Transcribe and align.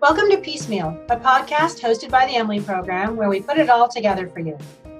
Welcome 0.00 0.30
to 0.30 0.36
Piecemeal, 0.36 0.96
a 1.10 1.16
podcast 1.16 1.80
hosted 1.80 2.08
by 2.08 2.24
the 2.24 2.36
Emily 2.36 2.60
Program 2.60 3.16
where 3.16 3.28
we 3.28 3.40
put 3.40 3.58
it 3.58 3.68
all 3.68 3.88
together 3.88 4.28
for 4.28 4.38
you. 4.38 4.56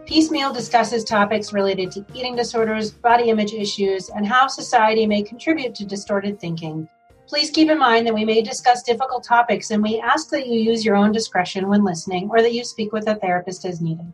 Piecemeal 0.06 0.52
discusses 0.52 1.04
topics 1.04 1.52
related 1.52 1.92
to 1.92 2.04
eating 2.14 2.34
disorders, 2.34 2.90
body 2.90 3.30
image 3.30 3.52
issues, 3.52 4.08
and 4.08 4.26
how 4.26 4.48
society 4.48 5.06
may 5.06 5.22
contribute 5.22 5.72
to 5.76 5.86
distorted 5.86 6.40
thinking. 6.40 6.88
Please 7.28 7.48
keep 7.48 7.70
in 7.70 7.78
mind 7.78 8.08
that 8.08 8.14
we 8.14 8.24
may 8.24 8.42
discuss 8.42 8.82
difficult 8.82 9.22
topics 9.22 9.70
and 9.70 9.84
we 9.84 10.00
ask 10.00 10.30
that 10.30 10.48
you 10.48 10.58
use 10.58 10.84
your 10.84 10.96
own 10.96 11.12
discretion 11.12 11.68
when 11.68 11.84
listening 11.84 12.28
or 12.28 12.42
that 12.42 12.52
you 12.52 12.64
speak 12.64 12.92
with 12.92 13.06
a 13.06 13.14
therapist 13.14 13.64
as 13.64 13.80
needed. 13.80 14.12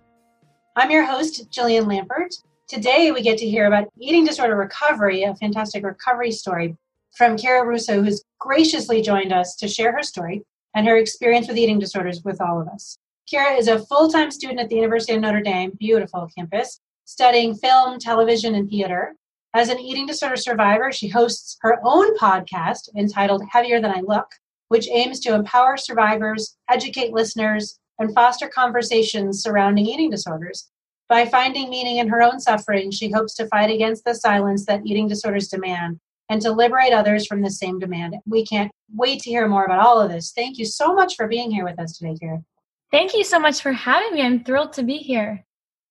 I'm 0.76 0.90
your 0.90 1.06
host, 1.06 1.50
Jillian 1.50 1.86
Lampert. 1.86 2.42
Today 2.68 3.10
we 3.10 3.22
get 3.22 3.38
to 3.38 3.48
hear 3.48 3.68
about 3.68 3.88
eating 3.98 4.26
disorder 4.26 4.56
recovery, 4.56 5.22
a 5.22 5.34
fantastic 5.34 5.82
recovery 5.82 6.30
story 6.30 6.76
from 7.16 7.38
Kira 7.38 7.64
Russo, 7.64 8.02
who's 8.02 8.22
graciously 8.38 9.00
joined 9.00 9.32
us 9.32 9.56
to 9.56 9.66
share 9.66 9.90
her 9.90 10.02
story 10.02 10.44
and 10.74 10.86
her 10.86 10.96
experience 10.96 11.48
with 11.48 11.56
eating 11.56 11.78
disorders 11.78 12.22
with 12.24 12.40
all 12.40 12.60
of 12.60 12.68
us. 12.68 12.98
Kira 13.32 13.58
is 13.58 13.68
a 13.68 13.78
full 13.86 14.08
time 14.08 14.30
student 14.30 14.60
at 14.60 14.68
the 14.68 14.76
University 14.76 15.14
of 15.14 15.20
Notre 15.20 15.40
Dame, 15.40 15.72
beautiful 15.78 16.28
campus, 16.36 16.80
studying 17.04 17.54
film, 17.54 17.98
television, 17.98 18.54
and 18.54 18.68
theater. 18.68 19.14
As 19.54 19.68
an 19.68 19.78
eating 19.78 20.06
disorder 20.06 20.36
survivor, 20.36 20.90
she 20.90 21.08
hosts 21.08 21.56
her 21.62 21.78
own 21.84 22.16
podcast 22.18 22.88
entitled 22.96 23.42
Heavier 23.50 23.80
Than 23.80 23.92
I 23.92 24.00
Look, 24.00 24.26
which 24.68 24.88
aims 24.88 25.20
to 25.20 25.34
empower 25.34 25.76
survivors, 25.76 26.56
educate 26.68 27.12
listeners, 27.12 27.78
and 27.98 28.12
foster 28.12 28.48
conversations 28.48 29.42
surrounding 29.42 29.86
eating 29.86 30.10
disorders. 30.10 30.70
By 31.08 31.26
finding 31.26 31.70
meaning 31.70 31.98
in 31.98 32.08
her 32.08 32.22
own 32.22 32.40
suffering, 32.40 32.90
she 32.90 33.10
hopes 33.10 33.34
to 33.36 33.46
fight 33.46 33.70
against 33.70 34.04
the 34.04 34.14
silence 34.14 34.66
that 34.66 34.84
eating 34.84 35.06
disorders 35.06 35.48
demand 35.48 36.00
and 36.30 36.40
to 36.42 36.52
liberate 36.52 36.92
others 36.92 37.26
from 37.26 37.42
the 37.42 37.50
same 37.50 37.78
demand. 37.78 38.16
We 38.26 38.44
can't 38.44 38.70
wait 38.94 39.20
to 39.22 39.30
hear 39.30 39.46
more 39.48 39.64
about 39.64 39.84
all 39.84 40.00
of 40.00 40.10
this. 40.10 40.32
Thank 40.32 40.58
you 40.58 40.64
so 40.64 40.94
much 40.94 41.16
for 41.16 41.28
being 41.28 41.50
here 41.50 41.64
with 41.64 41.78
us 41.78 41.98
today, 41.98 42.14
Kira. 42.20 42.42
Thank 42.90 43.14
you 43.14 43.24
so 43.24 43.38
much 43.38 43.60
for 43.60 43.72
having 43.72 44.14
me. 44.14 44.22
I'm 44.22 44.44
thrilled 44.44 44.72
to 44.74 44.82
be 44.82 44.98
here. 44.98 45.44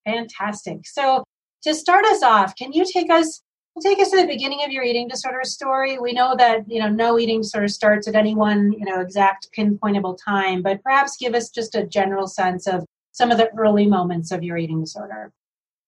Fantastic. 0.05 0.87
So, 0.87 1.23
to 1.63 1.73
start 1.73 2.05
us 2.05 2.23
off, 2.23 2.55
can 2.55 2.73
you 2.73 2.85
take 2.85 3.09
us 3.09 3.41
take 3.81 3.99
us 3.99 4.11
to 4.11 4.17
the 4.17 4.27
beginning 4.27 4.63
of 4.63 4.71
your 4.71 4.83
eating 4.83 5.07
disorder 5.07 5.41
story? 5.43 5.97
We 5.97 6.13
know 6.13 6.35
that 6.37 6.69
you 6.69 6.79
know 6.79 6.89
no 6.89 7.19
eating 7.19 7.41
disorder 7.41 7.67
starts 7.67 8.07
at 8.07 8.15
any 8.15 8.35
one 8.35 8.71
you 8.73 8.85
know 8.85 9.01
exact 9.01 9.49
pinpointable 9.57 10.17
time, 10.23 10.61
but 10.61 10.83
perhaps 10.83 11.17
give 11.17 11.33
us 11.33 11.49
just 11.49 11.75
a 11.75 11.85
general 11.85 12.27
sense 12.27 12.67
of 12.67 12.85
some 13.11 13.31
of 13.31 13.37
the 13.37 13.49
early 13.57 13.85
moments 13.85 14.31
of 14.31 14.43
your 14.43 14.57
eating 14.57 14.81
disorder. 14.81 15.31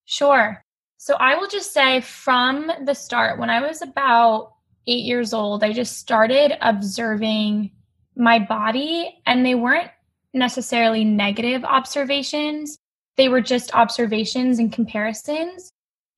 Sure. 0.05 0.64
So 0.97 1.15
I 1.15 1.35
will 1.35 1.47
just 1.47 1.73
say 1.73 2.01
from 2.01 2.71
the 2.85 2.93
start, 2.93 3.39
when 3.39 3.49
I 3.49 3.61
was 3.61 3.81
about 3.81 4.53
eight 4.87 5.03
years 5.03 5.33
old, 5.33 5.63
I 5.63 5.73
just 5.73 5.97
started 5.97 6.53
observing 6.61 7.71
my 8.15 8.39
body, 8.39 9.21
and 9.25 9.45
they 9.45 9.55
weren't 9.55 9.91
necessarily 10.33 11.03
negative 11.03 11.63
observations. 11.63 12.77
They 13.17 13.29
were 13.29 13.41
just 13.41 13.73
observations 13.73 14.59
and 14.59 14.71
comparisons. 14.71 15.71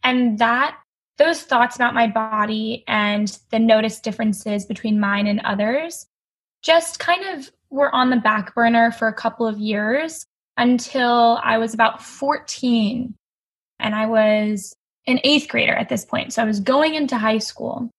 And 0.04 0.38
that, 0.40 0.78
those 1.18 1.42
thoughts 1.42 1.76
about 1.76 1.94
my 1.94 2.08
body 2.08 2.84
and 2.88 3.38
the 3.52 3.60
noticed 3.60 4.04
differences 4.04 4.66
between 4.66 5.00
mine 5.00 5.28
and 5.28 5.40
others 5.42 6.06
just 6.62 7.00
kind 7.00 7.24
of 7.26 7.52
were 7.70 7.94
on 7.94 8.10
the 8.10 8.18
back 8.18 8.54
burner 8.56 8.92
for 8.92 9.08
a 9.08 9.14
couple 9.14 9.48
of 9.48 9.58
years 9.58 10.26
until 10.58 11.40
I 11.44 11.58
was 11.58 11.74
about 11.74 12.02
14 12.02 13.14
and 13.80 13.96
I 13.96 14.08
was 14.08 14.76
an 15.08 15.20
eighth 15.24 15.48
grader 15.48 15.74
at 15.74 15.90
this 15.90 16.06
point. 16.06 16.34
So 16.34 16.42
I 16.42 16.46
was 16.46 16.60
going 16.60 16.96
into 16.96 17.18
high 17.18 17.38
school 17.38 17.90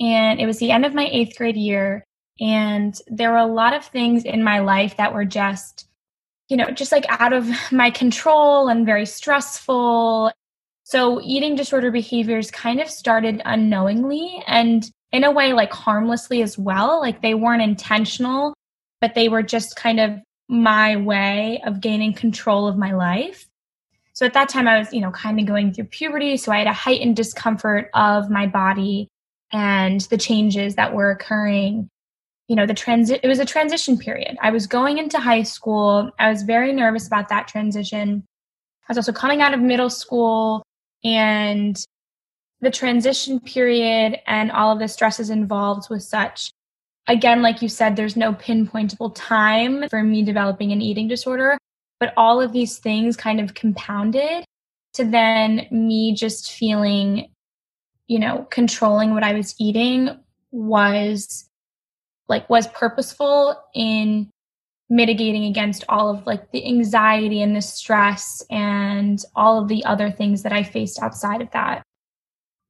and 0.00 0.40
it 0.40 0.46
was 0.46 0.58
the 0.58 0.70
end 0.70 0.84
of 0.84 0.94
my 0.94 1.08
eighth 1.10 1.36
grade 1.36 1.56
year. 1.56 2.04
And 2.40 2.98
there 3.06 3.30
were 3.30 3.38
a 3.38 3.46
lot 3.46 3.74
of 3.74 3.84
things 3.84 4.24
in 4.24 4.42
my 4.42 4.60
life 4.60 4.96
that 4.96 5.14
were 5.14 5.24
just, 5.24 5.86
you 6.48 6.56
know, 6.56 6.70
just 6.70 6.90
like 6.90 7.04
out 7.08 7.32
of 7.32 7.48
my 7.72 7.90
control 7.90 8.68
and 8.68 8.86
very 8.86 9.06
stressful. 9.06 10.32
So 10.84 11.20
eating 11.22 11.54
disorder 11.54 11.90
behaviors 11.90 12.50
kind 12.50 12.80
of 12.80 12.90
started 12.90 13.40
unknowingly 13.44 14.42
and 14.46 14.90
in 15.12 15.24
a 15.24 15.30
way 15.30 15.52
like 15.52 15.72
harmlessly 15.72 16.42
as 16.42 16.58
well. 16.58 17.00
Like 17.00 17.22
they 17.22 17.34
weren't 17.34 17.62
intentional, 17.62 18.54
but 19.00 19.14
they 19.14 19.28
were 19.28 19.42
just 19.42 19.76
kind 19.76 20.00
of 20.00 20.18
my 20.48 20.96
way 20.96 21.62
of 21.64 21.80
gaining 21.80 22.12
control 22.12 22.66
of 22.66 22.76
my 22.76 22.92
life. 22.92 23.46
So 24.14 24.24
at 24.24 24.32
that 24.34 24.48
time, 24.48 24.68
I 24.68 24.78
was, 24.78 24.92
you 24.92 25.00
know, 25.00 25.10
kind 25.10 25.38
of 25.40 25.46
going 25.46 25.72
through 25.72 25.84
puberty. 25.84 26.36
So 26.36 26.52
I 26.52 26.58
had 26.58 26.66
a 26.68 26.72
heightened 26.72 27.16
discomfort 27.16 27.90
of 27.94 28.30
my 28.30 28.46
body 28.46 29.08
and 29.52 30.00
the 30.02 30.16
changes 30.16 30.76
that 30.76 30.94
were 30.94 31.10
occurring. 31.10 31.88
You 32.48 32.56
know, 32.56 32.66
the 32.66 32.74
transit, 32.74 33.20
it 33.22 33.28
was 33.28 33.40
a 33.40 33.44
transition 33.44 33.98
period. 33.98 34.36
I 34.40 34.50
was 34.50 34.66
going 34.66 34.98
into 34.98 35.18
high 35.18 35.42
school. 35.42 36.10
I 36.18 36.30
was 36.30 36.42
very 36.42 36.72
nervous 36.72 37.06
about 37.06 37.28
that 37.30 37.48
transition. 37.48 38.24
I 38.88 38.90
was 38.90 38.98
also 38.98 39.12
coming 39.12 39.42
out 39.42 39.54
of 39.54 39.60
middle 39.60 39.90
school 39.90 40.62
and 41.02 41.76
the 42.60 42.70
transition 42.70 43.40
period 43.40 44.20
and 44.26 44.50
all 44.50 44.72
of 44.72 44.78
the 44.78 44.88
stresses 44.88 45.30
involved 45.30 45.90
was 45.90 46.08
such 46.08 46.50
again 47.08 47.42
like 47.42 47.60
you 47.60 47.68
said 47.68 47.94
there's 47.94 48.16
no 48.16 48.32
pinpointable 48.32 49.12
time 49.14 49.86
for 49.90 50.02
me 50.02 50.22
developing 50.22 50.72
an 50.72 50.80
eating 50.80 51.06
disorder 51.06 51.58
but 52.04 52.12
all 52.18 52.38
of 52.38 52.52
these 52.52 52.76
things 52.76 53.16
kind 53.16 53.40
of 53.40 53.54
compounded 53.54 54.44
to 54.92 55.06
then 55.06 55.66
me 55.70 56.14
just 56.14 56.52
feeling, 56.52 57.30
you 58.08 58.18
know, 58.18 58.46
controlling 58.50 59.14
what 59.14 59.22
I 59.22 59.32
was 59.32 59.54
eating 59.58 60.10
was 60.50 61.48
like 62.28 62.50
was 62.50 62.66
purposeful 62.66 63.58
in 63.74 64.28
mitigating 64.90 65.46
against 65.46 65.82
all 65.88 66.10
of 66.10 66.26
like 66.26 66.50
the 66.50 66.66
anxiety 66.66 67.40
and 67.40 67.56
the 67.56 67.62
stress 67.62 68.44
and 68.50 69.24
all 69.34 69.62
of 69.62 69.68
the 69.68 69.82
other 69.86 70.10
things 70.10 70.42
that 70.42 70.52
I 70.52 70.62
faced 70.62 71.00
outside 71.00 71.40
of 71.40 71.50
that. 71.52 71.82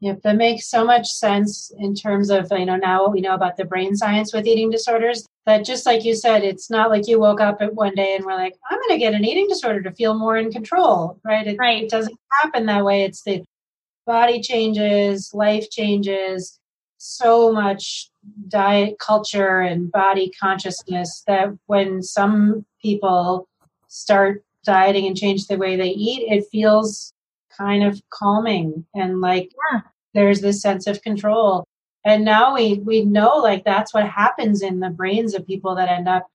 Yep, 0.05 0.21
that 0.21 0.37
makes 0.37 0.67
so 0.67 0.85
much 0.85 1.09
sense 1.09 1.73
in 1.79 1.95
terms 1.95 2.29
of, 2.29 2.49
you 2.51 2.67
know, 2.67 2.77
now 2.77 3.05
what 3.05 3.13
we 3.13 3.23
know 3.23 3.33
about 3.33 3.57
the 3.57 3.65
brain 3.65 3.97
science 3.97 4.35
with 4.35 4.47
eating 4.47 4.69
disorders. 4.69 5.27
That 5.47 5.65
just 5.65 5.87
like 5.87 6.05
you 6.05 6.15
said, 6.15 6.45
it's 6.45 6.69
not 6.69 6.91
like 6.91 7.09
you 7.09 7.19
woke 7.19 7.41
up 7.41 7.63
at 7.63 7.75
one 7.75 7.95
day 7.95 8.15
and 8.15 8.23
were 8.23 8.35
like, 8.35 8.55
I'm 8.71 8.79
going 8.81 8.91
to 8.91 8.99
get 8.99 9.15
an 9.15 9.25
eating 9.25 9.49
disorder 9.49 9.81
to 9.81 9.93
feel 9.93 10.13
more 10.13 10.37
in 10.37 10.53
control, 10.53 11.19
right? 11.25 11.47
It, 11.47 11.57
right. 11.59 11.85
it 11.85 11.91
doesn't 11.91 12.19
happen 12.43 12.67
that 12.67 12.85
way. 12.85 13.05
It's 13.05 13.23
the 13.23 13.45
body 14.05 14.43
changes, 14.43 15.31
life 15.33 15.71
changes, 15.71 16.61
so 16.99 17.51
much 17.51 18.11
diet 18.49 18.99
culture 18.99 19.61
and 19.61 19.91
body 19.91 20.31
consciousness 20.39 21.23
that 21.27 21.49
when 21.65 22.03
some 22.03 22.67
people 22.83 23.49
start 23.89 24.45
dieting 24.67 25.07
and 25.07 25.17
change 25.17 25.47
the 25.47 25.57
way 25.57 25.77
they 25.77 25.89
eat, 25.89 26.31
it 26.31 26.45
feels 26.53 27.15
kind 27.57 27.83
of 27.85 28.03
calming 28.11 28.85
and 28.95 29.23
like 29.23 29.51
yeah. 29.73 29.81
There's 30.15 30.41
this 30.41 30.63
sense 30.63 30.87
of 30.87 31.03
control. 31.03 31.65
And 32.05 32.25
now 32.25 32.55
we 32.55 32.75
we 32.85 33.05
know 33.05 33.37
like 33.37 33.65
that's 33.65 33.95
what 33.95 34.09
happens 34.09 34.63
in 34.63 34.81
the 34.81 34.91
brains 34.91 35.35
of 35.35 35.47
people 35.47 35.75
that 35.77 35.89
end 35.89 36.09
up 36.09 36.27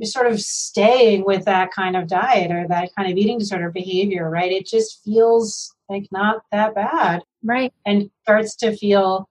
just 0.00 0.12
sort 0.12 0.26
of 0.26 0.40
staying 0.40 1.24
with 1.24 1.44
that 1.44 1.70
kind 1.72 1.96
of 1.96 2.08
diet 2.08 2.50
or 2.50 2.66
that 2.68 2.90
kind 2.96 3.10
of 3.10 3.16
eating 3.16 3.38
disorder 3.38 3.70
behavior, 3.70 4.28
right? 4.30 4.52
It 4.52 4.66
just 4.66 5.02
feels 5.04 5.74
like 5.88 6.06
not 6.10 6.42
that 6.50 6.74
bad. 6.74 7.22
Right. 7.42 7.72
And 7.86 8.10
starts 8.22 8.56
to 8.56 8.76
feel 8.76 9.28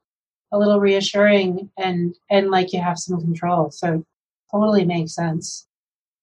a 0.52 0.58
little 0.58 0.80
reassuring 0.80 1.70
and 1.78 2.16
and 2.30 2.50
like 2.52 2.74
you 2.74 2.82
have 2.82 3.00
some 3.00 3.20
control. 3.20 3.72
So 3.72 4.06
totally 4.52 4.86
makes 4.86 5.16
sense. 5.16 5.68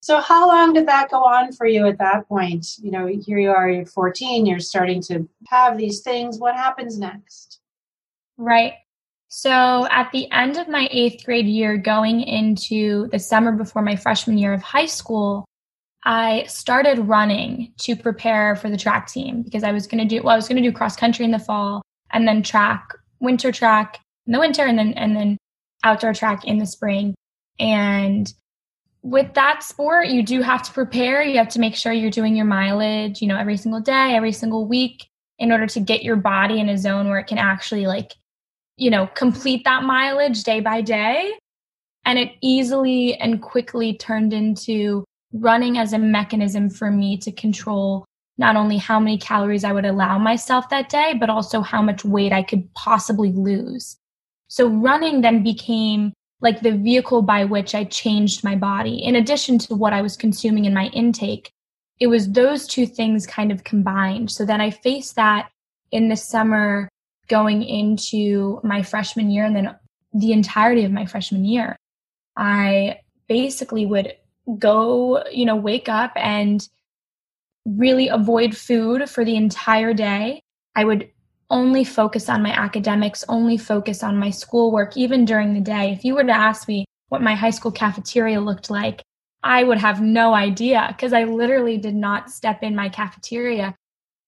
So, 0.09 0.23
how 0.23 0.49
long 0.49 0.73
did 0.73 0.89
that 0.89 1.11
go 1.11 1.19
on 1.19 1.53
for 1.53 1.67
you 1.67 1.87
at 1.87 1.99
that 1.99 2.27
point? 2.29 2.79
You 2.79 2.91
know, 2.91 3.07
here 3.07 3.39
you 3.39 3.51
are, 3.51 3.69
you're 3.69 3.85
14, 3.85 4.47
you're 4.47 4.59
starting 4.59 5.03
to 5.03 5.29
have 5.49 5.77
these 5.77 6.01
things. 6.01 6.39
What 6.39 6.55
happens 6.55 6.99
next? 6.99 7.61
Right. 8.38 8.73
So, 9.29 9.87
at 9.91 10.11
the 10.11 10.27
end 10.32 10.56
of 10.56 10.67
my 10.67 10.88
eighth 10.91 11.27
grade 11.27 11.44
year, 11.44 11.77
going 11.77 12.23
into 12.23 13.09
the 13.09 13.19
summer 13.19 13.53
before 13.53 13.82
my 13.82 13.97
freshman 13.97 14.38
year 14.38 14.55
of 14.55 14.62
high 14.62 14.87
school, 14.87 15.44
I 16.05 16.44
started 16.49 17.00
running 17.00 17.75
to 17.81 17.94
prepare 17.94 18.56
for 18.56 18.71
the 18.71 18.79
track 18.79 19.09
team 19.09 19.43
because 19.43 19.62
I 19.62 19.73
was 19.73 19.87
going 19.87 20.09
to 20.09 20.09
do, 20.09 20.23
well, 20.23 20.32
I 20.32 20.37
was 20.37 20.49
going 20.49 20.62
to 20.62 20.67
do 20.67 20.75
cross 20.75 20.97
country 20.97 21.27
in 21.27 21.32
the 21.32 21.38
fall 21.38 21.82
and 22.12 22.27
then 22.27 22.43
track, 22.43 22.94
winter 23.21 23.53
track 23.53 24.00
in 24.27 24.32
the 24.32 24.41
winter, 24.41 24.65
and 24.65 24.79
then, 24.79 24.94
and 24.94 25.15
then 25.15 25.37
outdoor 25.85 26.15
track 26.15 26.47
in 26.47 26.56
the 26.56 26.67
spring. 26.67 27.15
And 27.59 28.32
with 29.08 29.32
that 29.34 29.62
sport, 29.62 30.08
you 30.08 30.22
do 30.22 30.43
have 30.43 30.62
to 30.64 30.72
prepare. 30.72 31.22
You 31.22 31.38
have 31.38 31.49
to 31.50 31.60
make 31.60 31.75
sure 31.75 31.93
you're 31.93 32.10
doing 32.10 32.37
your 32.37 32.44
mileage, 32.44 33.22
you 33.22 33.28
know, 33.28 33.38
every 33.38 33.56
single 33.56 33.81
day, 33.81 34.14
every 34.14 34.32
single 34.32 34.66
week 34.66 35.08
in 35.38 35.50
order 35.50 35.66
to 35.66 35.81
get 35.81 36.02
your 36.02 36.16
body 36.16 36.60
in 36.60 36.69
a 36.69 36.76
zone 36.76 37.08
where 37.08 37.19
it 37.19 37.26
can 37.26 37.38
actually 37.38 37.87
like, 37.87 38.14
you 38.76 38.90
know, 38.90 39.06
complete 39.14 39.64
that 39.64 39.82
mileage 39.82 40.43
day 40.43 40.60
by 40.60 40.82
day. 40.82 41.32
And 42.05 42.19
it 42.19 42.32
easily 42.43 43.14
and 43.14 43.40
quickly 43.40 43.96
turned 43.96 44.32
into 44.32 45.05
running 45.32 45.78
as 45.78 45.93
a 45.93 45.99
mechanism 45.99 46.69
for 46.69 46.90
me 46.90 47.16
to 47.19 47.32
control 47.32 48.05
not 48.37 48.56
only 48.56 48.76
how 48.76 49.00
many 49.00 49.19
calories 49.19 49.64
I 49.64 49.72
would 49.72 49.87
allow 49.87 50.19
myself 50.19 50.69
that 50.69 50.90
day, 50.90 51.14
but 51.19 51.31
also 51.31 51.60
how 51.60 51.82
much 51.82 52.05
weight 52.05 52.32
I 52.32 52.43
could 52.43 52.72
possibly 52.75 53.32
lose. 53.32 53.96
So 54.49 54.69
running 54.69 55.22
then 55.22 55.43
became 55.43 56.12
like 56.40 56.61
the 56.61 56.76
vehicle 56.76 57.23
by 57.23 57.44
which 57.44 57.75
I 57.75 57.85
changed 57.85 58.44
my 58.44 58.55
body, 58.55 58.96
in 58.96 59.17
addition 59.17 59.58
to 59.61 59.75
what 59.75 59.93
I 59.93 60.02
was 60.02 60.17
consuming 60.17 60.64
in 60.64 60.75
my 60.75 60.87
intake, 60.87 61.50
it 62.00 62.06
was 62.06 62.31
those 62.31 62.67
two 62.67 62.87
things 62.87 63.26
kind 63.26 63.50
of 63.50 63.64
combined. 63.64 64.31
So 64.31 64.44
then 64.44 64.61
I 64.61 64.70
faced 64.70 65.17
that 65.17 65.50
in 65.90 66.08
the 66.08 66.17
summer 66.17 66.88
going 67.29 67.62
into 67.62 68.61
my 68.62 68.82
freshman 68.82 69.31
year 69.31 69.44
and 69.44 69.56
then 69.56 69.75
the 70.12 70.32
entirety 70.32 70.85
of 70.85 70.93
my 70.93 71.06
freshman 71.06 71.44
year. 71.44 71.76
I 72.37 73.00
basically 73.29 73.84
would 73.84 74.14
go, 74.58 75.25
you 75.31 75.44
know, 75.44 75.56
wake 75.56 75.88
up 75.88 76.12
and 76.17 76.67
really 77.67 78.08
avoid 78.08 78.56
food 78.56 79.11
for 79.11 79.25
the 79.25 79.37
entire 79.37 79.93
day. 79.93 80.41
I 80.75 80.84
would 80.84 81.11
only 81.50 81.85
focus 81.85 82.29
on 82.29 82.43
my 82.43 82.50
academics, 82.50 83.25
only 83.29 83.56
focus 83.56 84.03
on 84.03 84.19
my 84.19 84.31
schoolwork, 84.31 84.97
even 84.97 85.25
during 85.25 85.55
the 85.55 85.61
day. 85.61 85.93
If 85.93 86.05
you 86.05 86.15
were 86.15 86.25
to 86.25 86.33
ask 86.33 86.69
me 86.69 86.85
what 87.09 87.23
my 87.23 87.35
high 87.35 87.50
school 87.50 87.73
cafeteria 87.73 88.41
looked 88.41 88.71
like, 88.71 89.03
I 89.43 89.65
would 89.65 89.79
have 89.79 90.00
no 90.00 90.35
idea 90.35 90.87
because 90.89 91.12
I 91.12 91.25
literally 91.25 91.79
did 91.79 91.95
not 91.95 92.31
step 92.31 92.62
in 92.62 92.75
my 92.75 92.89
cafeteria 92.89 93.75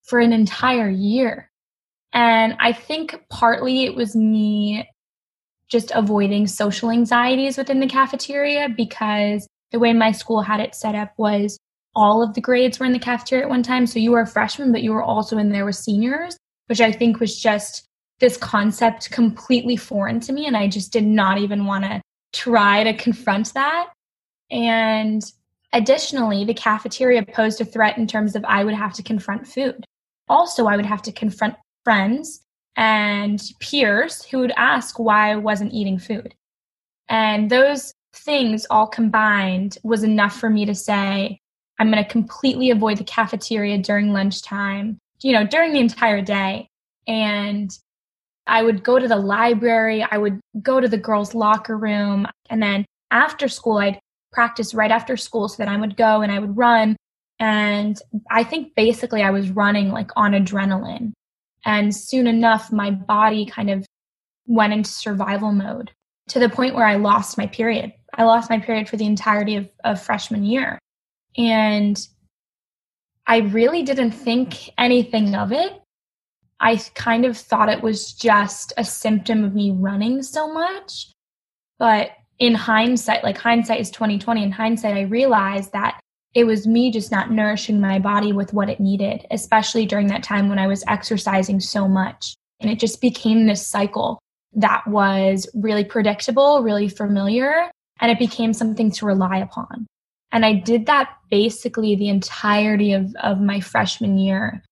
for 0.05 0.21
an 0.21 0.33
entire 0.33 0.89
year. 0.89 1.51
And 2.13 2.57
I 2.59 2.73
think 2.73 3.17
partly 3.29 3.85
it 3.85 3.95
was 3.95 4.17
me 4.17 4.89
just 5.71 5.93
avoiding 5.95 6.47
social 6.47 6.91
anxieties 6.91 7.57
within 7.57 7.81
the 7.81 7.87
cafeteria 7.87 8.69
because 8.69 9.47
the 9.71 9.79
way 9.79 9.93
my 9.93 10.11
school 10.11 10.43
had 10.43 10.61
it 10.61 10.75
set 10.75 10.95
up 10.95 11.13
was 11.17 11.59
all 11.95 12.23
of 12.23 12.35
the 12.35 12.41
grades 12.41 12.79
were 12.81 12.87
in 12.87 12.93
the 12.93 12.99
cafeteria 12.99 13.45
at 13.45 13.51
one 13.51 13.63
time. 13.63 13.87
So 13.87 13.99
you 13.99 14.11
were 14.11 14.21
a 14.21 14.27
freshman, 14.27 14.73
but 14.73 14.83
you 14.83 14.93
were 14.93 15.03
also 15.03 15.39
in 15.39 15.51
there 15.51 15.65
with 15.65 15.77
seniors, 15.77 16.37
which 16.71 16.81
I 16.81 16.93
think 16.93 17.19
was 17.19 17.37
just 17.37 17.89
this 18.21 18.37
concept 18.37 19.11
completely 19.11 19.77
foreign 19.77 20.21
to 20.21 20.33
me. 20.33 20.47
And 20.47 20.57
I 20.57 20.69
just 20.69 20.93
did 20.93 21.05
not 21.05 21.39
even 21.39 21.67
want 21.67 21.83
to 21.83 22.01
try 22.33 22.85
to 22.85 22.95
confront 22.95 23.53
that. 23.55 23.89
And 24.53 25.21
additionally, 25.73 26.45
the 26.45 26.55
cafeteria 26.55 27.25
posed 27.25 27.61
a 27.61 27.65
threat 27.65 27.99
in 27.99 28.07
terms 28.07 28.37
of 28.37 28.45
I 28.45 28.63
would 28.63 28.75
have 28.75 28.93
to 28.95 29.03
confront 29.03 29.49
food. 29.49 29.85
Also, 30.29 30.69
I 30.69 30.77
would 30.77 30.87
have 30.87 31.03
to 31.03 31.13
confront 31.13 31.57
friends 31.83 32.41
and 32.77 33.43
peers 33.59 34.25
who 34.25 34.39
would 34.39 34.53
ask 34.57 34.97
why 35.01 35.33
I 35.33 35.37
wasn't 35.37 35.73
eating 35.73 35.99
food. 35.99 36.37
And 37.09 37.51
those 37.51 37.93
things 38.15 38.65
all 38.71 38.87
combined 38.87 39.77
was 39.83 40.05
enough 40.05 40.39
for 40.39 40.49
me 40.49 40.67
to 40.67 40.75
say, 40.77 41.41
I'm 41.81 41.91
going 41.91 42.05
to 42.05 42.09
completely 42.09 42.71
avoid 42.71 42.99
the 42.99 43.05
cafeteria 43.05 43.79
during 43.79 44.13
lunchtime, 44.13 45.01
you 45.23 45.33
know, 45.33 45.47
during 45.47 45.73
the 45.73 45.81
entire 45.81 46.23
day. 46.23 46.67
And 47.07 47.71
I 48.47 48.63
would 48.63 48.83
go 48.83 48.99
to 48.99 49.09
the 49.09 49.17
library, 49.17 50.07
I 50.09 50.19
would 50.19 50.41
go 50.63 50.81
to 50.81 50.89
the 50.89 50.99
girls' 50.99 51.35
locker 51.35 51.77
room, 51.77 52.27
and 52.49 52.63
then 52.63 52.85
after 53.11 53.49
school, 53.49 53.79
I'd 53.79 54.01
practice 54.33 54.75
right 54.75 54.91
after 54.91 55.17
school 55.17 55.49
so 55.49 55.57
that 55.59 55.69
I 55.69 55.77
would 55.77 55.97
go 55.97 56.21
and 56.21 56.31
I 56.31 56.39
would 56.39 56.57
run. 56.57 56.97
And 57.39 57.99
I 58.31 58.45
think 58.45 58.75
basically 58.77 59.23
I 59.23 59.31
was 59.31 59.51
running 59.51 59.91
like 59.91 60.11
on 60.17 60.33
adrenaline. 60.33 61.13
And 61.65 61.95
soon 61.95 62.27
enough, 62.27 62.73
my 62.73 62.91
body 62.91 63.47
kind 63.47 63.71
of 63.71 63.87
went 64.47 64.73
into 64.73 64.91
survival 64.91 65.53
mode 65.53 65.91
to 66.29 66.39
the 66.39 66.49
point 66.49 66.75
where 66.75 66.87
I 66.87 66.97
lost 66.97 67.39
my 67.39 67.47
period. 67.47 67.93
I 68.15 68.25
lost 68.25 68.51
my 68.51 68.59
period 68.59 68.89
for 68.89 68.97
the 68.97 69.07
entirety 69.07 69.57
of, 69.57 69.69
of 69.85 70.03
freshman 70.03 70.45
year. 70.45 70.79
And 71.37 71.99
I 73.31 73.37
really 73.37 73.85
didn't 73.85 74.11
think 74.11 74.71
anything 74.77 75.37
of 75.37 75.53
it. 75.53 75.81
I 76.59 76.81
kind 76.97 77.25
of 77.25 77.37
thought 77.37 77.69
it 77.69 77.81
was 77.81 78.13
just 78.13 78.73
a 78.77 78.85
symptom 78.85 79.45
of 79.45 79.55
me 79.55 79.71
running 79.71 80.25
so 80.25 80.53
much. 80.53 81.13
But 81.79 82.11
in 82.41 82.57
hindsight, 82.57 83.23
like 83.23 83.39
hindsight 83.39 83.79
is 83.79 83.93
2020, 83.93 84.43
in 84.43 84.51
hindsight, 84.51 84.97
I 84.97 85.03
realized 85.03 85.71
that 85.73 86.01
it 86.35 86.43
was 86.43 86.67
me 86.67 86.91
just 86.91 87.13
not 87.13 87.31
nourishing 87.31 87.81
my 87.81 88.01
body 88.01 88.33
with 88.33 88.53
what 88.53 88.69
it 88.69 88.81
needed, 88.81 89.25
especially 89.31 89.87
during 89.87 90.09
that 90.09 90.25
time 90.25 90.49
when 90.49 90.59
I 90.59 90.67
was 90.67 90.83
exercising 90.89 91.61
so 91.61 91.87
much. 91.87 92.35
And 92.59 92.69
it 92.69 92.81
just 92.81 93.01
became 93.01 93.47
this 93.47 93.65
cycle 93.65 94.19
that 94.55 94.85
was 94.89 95.49
really 95.55 95.85
predictable, 95.85 96.65
really 96.65 96.89
familiar, 96.89 97.71
and 98.01 98.11
it 98.11 98.19
became 98.19 98.53
something 98.53 98.91
to 98.91 99.07
rely 99.07 99.39
upon. 99.39 99.87
And 100.33 100.45
I 100.45 100.55
did 100.55 100.87
that 100.87 101.11
basically 101.31 101.97
the 101.97 102.09
entirety 102.09 102.93
of, 102.93 103.15
of 103.23 103.41
my 103.41 103.61
freshman 103.61 104.19
year. 104.19 104.63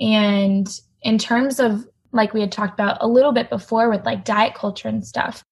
And 0.00 0.68
in 1.02 1.18
terms 1.18 1.60
of, 1.60 1.86
like 2.12 2.34
we 2.34 2.40
had 2.40 2.52
talked 2.52 2.74
about 2.74 2.98
a 3.00 3.08
little 3.08 3.32
bit 3.32 3.50
before 3.50 3.90
with 3.90 4.04
like 4.04 4.24
diet 4.24 4.54
culture 4.54 4.88
and 4.88 5.06
stuff, 5.06 5.42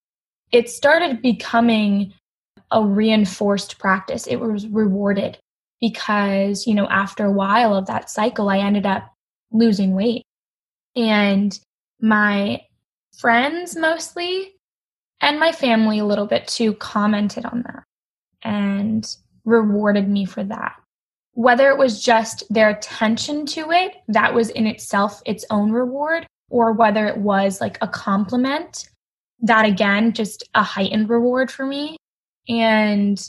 it 0.52 0.68
started 0.68 1.22
becoming 1.22 2.12
a 2.70 2.84
reinforced 2.84 3.78
practice. 3.78 4.26
It 4.26 4.36
was 4.36 4.66
rewarded 4.68 5.38
because, 5.80 6.66
you 6.66 6.74
know, 6.74 6.86
after 6.88 7.24
a 7.24 7.32
while 7.32 7.74
of 7.74 7.86
that 7.86 8.10
cycle, 8.10 8.48
I 8.48 8.58
ended 8.58 8.86
up 8.86 9.12
losing 9.50 9.94
weight. 9.94 10.22
And 10.96 11.58
my 12.00 12.62
friends 13.18 13.76
mostly 13.76 14.54
and 15.20 15.38
my 15.38 15.52
family 15.52 15.98
a 15.98 16.04
little 16.04 16.26
bit 16.26 16.46
too 16.48 16.74
commented 16.74 17.44
on 17.44 17.62
that 17.62 17.84
and 18.42 19.16
rewarded 19.44 20.08
me 20.08 20.24
for 20.24 20.44
that. 20.44 20.74
Whether 21.34 21.70
it 21.70 21.78
was 21.78 22.02
just 22.02 22.44
their 22.52 22.70
attention 22.70 23.46
to 23.46 23.70
it, 23.70 23.92
that 24.08 24.34
was 24.34 24.50
in 24.50 24.66
itself 24.66 25.22
its 25.24 25.44
own 25.50 25.72
reward, 25.72 26.26
or 26.50 26.72
whether 26.72 27.06
it 27.06 27.18
was 27.18 27.60
like 27.60 27.78
a 27.80 27.88
compliment 27.88 28.88
that 29.40 29.64
again 29.64 30.12
just 30.12 30.44
a 30.54 30.62
heightened 30.62 31.08
reward 31.08 31.50
for 31.50 31.66
me. 31.66 31.96
And 32.48 33.20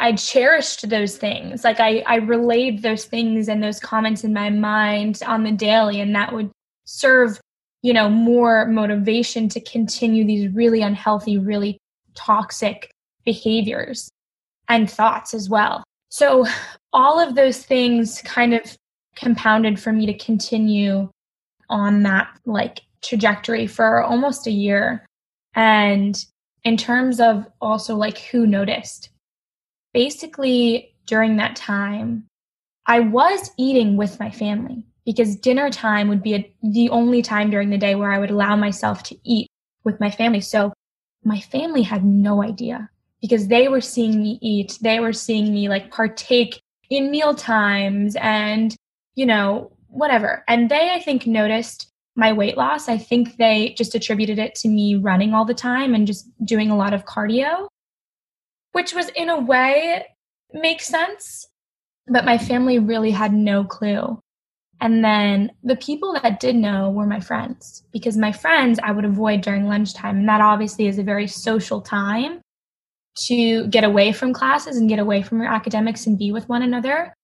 i 0.00 0.12
cherished 0.12 0.88
those 0.88 1.16
things. 1.16 1.64
Like 1.64 1.80
i 1.80 2.02
i 2.06 2.16
relayed 2.16 2.82
those 2.82 3.04
things 3.04 3.48
and 3.48 3.62
those 3.62 3.80
comments 3.80 4.24
in 4.24 4.32
my 4.32 4.50
mind 4.50 5.20
on 5.26 5.44
the 5.44 5.52
daily 5.52 6.00
and 6.00 6.14
that 6.14 6.32
would 6.32 6.50
serve 6.84 7.40
you 7.82 7.92
know 7.92 8.08
more 8.08 8.66
motivation 8.66 9.48
to 9.50 9.60
continue 9.60 10.24
these 10.24 10.52
really 10.54 10.82
unhealthy 10.82 11.38
really 11.38 11.78
toxic 12.14 12.90
behaviors 13.24 14.10
and 14.68 14.90
thoughts 14.90 15.34
as 15.34 15.48
well 15.48 15.84
so 16.08 16.46
all 16.92 17.20
of 17.20 17.34
those 17.34 17.64
things 17.64 18.22
kind 18.22 18.54
of 18.54 18.76
compounded 19.16 19.78
for 19.78 19.92
me 19.92 20.06
to 20.06 20.14
continue 20.14 21.08
on 21.70 22.02
that 22.02 22.28
like 22.46 22.82
trajectory 23.02 23.66
for 23.66 24.02
almost 24.02 24.46
a 24.46 24.50
year 24.50 25.04
and 25.54 26.24
in 26.64 26.76
terms 26.76 27.20
of 27.20 27.46
also 27.60 27.94
like 27.94 28.18
who 28.18 28.46
noticed, 28.46 29.10
basically 29.92 30.94
during 31.06 31.36
that 31.36 31.56
time, 31.56 32.26
I 32.86 33.00
was 33.00 33.50
eating 33.58 33.96
with 33.96 34.18
my 34.18 34.30
family 34.30 34.84
because 35.04 35.36
dinner 35.36 35.70
time 35.70 36.08
would 36.08 36.22
be 36.22 36.34
a, 36.34 36.54
the 36.62 36.88
only 36.88 37.22
time 37.22 37.50
during 37.50 37.70
the 37.70 37.78
day 37.78 37.94
where 37.94 38.12
I 38.12 38.18
would 38.18 38.30
allow 38.30 38.56
myself 38.56 39.02
to 39.04 39.16
eat 39.24 39.48
with 39.84 40.00
my 40.00 40.10
family. 40.10 40.40
So 40.40 40.72
my 41.22 41.40
family 41.40 41.82
had 41.82 42.04
no 42.04 42.42
idea 42.42 42.88
because 43.24 43.48
they 43.48 43.68
were 43.68 43.80
seeing 43.80 44.22
me 44.22 44.38
eat. 44.42 44.78
They 44.82 45.00
were 45.00 45.14
seeing 45.14 45.50
me 45.54 45.70
like 45.70 45.90
partake 45.90 46.60
in 46.90 47.10
meal 47.10 47.34
times 47.34 48.16
and, 48.16 48.76
you 49.14 49.24
know, 49.24 49.72
whatever. 49.88 50.44
And 50.46 50.70
they, 50.70 50.90
I 50.90 51.00
think, 51.00 51.26
noticed 51.26 51.88
my 52.16 52.34
weight 52.34 52.58
loss, 52.58 52.86
I 52.86 52.98
think 52.98 53.38
they 53.38 53.74
just 53.78 53.94
attributed 53.94 54.38
it 54.38 54.54
to 54.56 54.68
me 54.68 54.96
running 54.96 55.32
all 55.32 55.46
the 55.46 55.54
time 55.54 55.94
and 55.94 56.06
just 56.06 56.28
doing 56.44 56.70
a 56.70 56.76
lot 56.76 56.92
of 56.92 57.06
cardio, 57.06 57.66
which 58.72 58.92
was 58.92 59.08
in 59.16 59.30
a 59.30 59.40
way 59.40 60.04
makes 60.52 60.84
sense. 60.84 61.46
But 62.06 62.26
my 62.26 62.36
family 62.36 62.78
really 62.78 63.10
had 63.10 63.32
no 63.32 63.64
clue. 63.64 64.20
And 64.82 65.02
then 65.02 65.50
the 65.62 65.76
people 65.76 66.14
that 66.22 66.40
did 66.40 66.56
know 66.56 66.90
were 66.90 67.06
my 67.06 67.20
friends 67.20 67.84
because 67.90 68.18
my 68.18 68.32
friends 68.32 68.78
I 68.82 68.92
would 68.92 69.06
avoid 69.06 69.40
during 69.40 69.66
lunchtime. 69.66 70.18
And 70.18 70.28
that 70.28 70.42
obviously 70.42 70.88
is 70.88 70.98
a 70.98 71.02
very 71.02 71.26
social 71.26 71.80
time 71.80 72.42
to 73.14 73.66
get 73.68 73.84
away 73.84 74.12
from 74.12 74.32
classes 74.32 74.76
and 74.76 74.88
get 74.88 74.98
away 74.98 75.22
from 75.22 75.40
your 75.40 75.52
academics 75.52 76.06
and 76.06 76.18
be 76.18 76.32
with 76.32 76.48
one 76.48 76.62
another. 76.62 77.14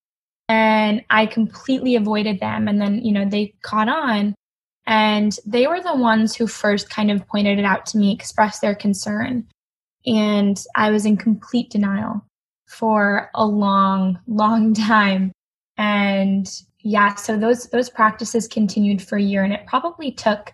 And 0.49 1.04
I 1.11 1.26
completely 1.26 1.94
avoided 1.94 2.40
them. 2.40 2.68
And 2.68 2.80
then, 2.80 3.04
you 3.04 3.12
know, 3.12 3.28
they 3.28 3.54
caught 3.62 3.88
on 3.88 4.35
and 4.87 5.37
they 5.47 5.66
were 5.66 5.80
the 5.80 5.94
ones 5.94 6.35
who 6.35 6.47
first 6.47 6.90
kind 6.90 7.11
of 7.11 7.26
pointed 7.28 7.59
it 7.59 7.64
out 7.64 7.87
to 7.87 7.99
me, 7.99 8.12
expressed 8.12 8.61
their 8.61 8.75
concern. 8.75 9.47
And 10.06 10.62
I 10.75 10.90
was 10.90 11.06
in 11.06 11.16
complete 11.16 11.70
denial 11.70 12.25
for 12.66 13.30
a 13.35 13.47
long, 13.47 14.18
long 14.26 14.75
time. 14.75 15.32
And 15.76 16.50
yeah, 16.82 17.14
so 17.14 17.37
those 17.37 17.66
those 17.66 17.90
practices 17.90 18.49
continued 18.49 19.02
for 19.02 19.18
a 19.18 19.23
year 19.23 19.44
and 19.44 19.52
it 19.52 19.66
probably 19.66 20.11
took 20.11 20.52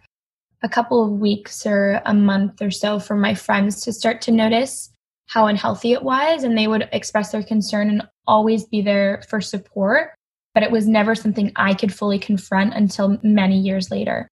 a 0.63 0.69
couple 0.69 1.05
of 1.05 1.21
weeks 1.21 1.65
or 1.65 2.01
a 2.05 2.15
month 2.15 2.61
or 2.61 2.71
so 2.71 2.99
for 2.99 3.15
my 3.15 3.35
friends 3.35 3.81
to 3.83 3.93
start 3.93 4.21
to 4.23 4.33
notice 4.33 4.91
how 5.27 5.47
unhealthy 5.47 5.93
it 5.93 6.03
was 6.03 6.45
and 6.45 6.57
they 6.57 6.69
would 6.69 6.89
express 6.93 7.33
their 7.33 7.43
concern 7.43 7.89
and 7.89 8.03
always 8.27 8.65
be 8.65 8.81
there 8.81 9.23
for 9.29 9.41
support 9.41 10.11
but 10.57 10.63
it 10.63 10.71
was 10.71 10.89
never 10.89 11.15
something 11.15 11.53
I 11.55 11.75
could 11.75 11.93
fully 11.93 12.19
confront 12.19 12.73
until 12.73 13.19
many 13.23 13.59
years 13.59 13.91
later. 13.91 14.27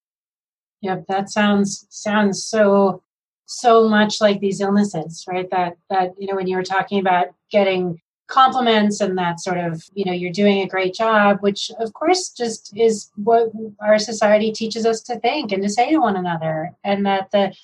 Yep, 0.80 1.04
that 1.08 1.28
sounds 1.28 1.86
sounds 1.90 2.46
so 2.46 3.02
so 3.44 3.90
much 3.90 4.22
like 4.22 4.40
these 4.40 4.62
illnesses, 4.62 5.26
right? 5.28 5.50
That 5.50 5.76
that 5.90 6.14
you 6.18 6.26
know 6.26 6.34
when 6.34 6.46
you 6.46 6.56
were 6.56 6.62
talking 6.62 6.98
about 6.98 7.26
getting 7.50 8.00
compliments 8.26 9.02
and 9.02 9.18
that 9.18 9.38
sort 9.38 9.58
of 9.58 9.84
you 9.92 10.06
know 10.06 10.12
you're 10.12 10.32
doing 10.32 10.62
a 10.62 10.66
great 10.66 10.94
job 10.94 11.36
which 11.42 11.70
of 11.78 11.92
course 11.92 12.30
just 12.30 12.74
is 12.74 13.10
what 13.16 13.50
our 13.80 13.98
society 13.98 14.50
teaches 14.50 14.86
us 14.86 15.02
to 15.02 15.20
think 15.20 15.52
and 15.52 15.62
to 15.62 15.68
say 15.68 15.90
to 15.90 15.98
one 15.98 16.16
another 16.16 16.72
and 16.84 17.04
that 17.04 17.30
the 17.32 17.54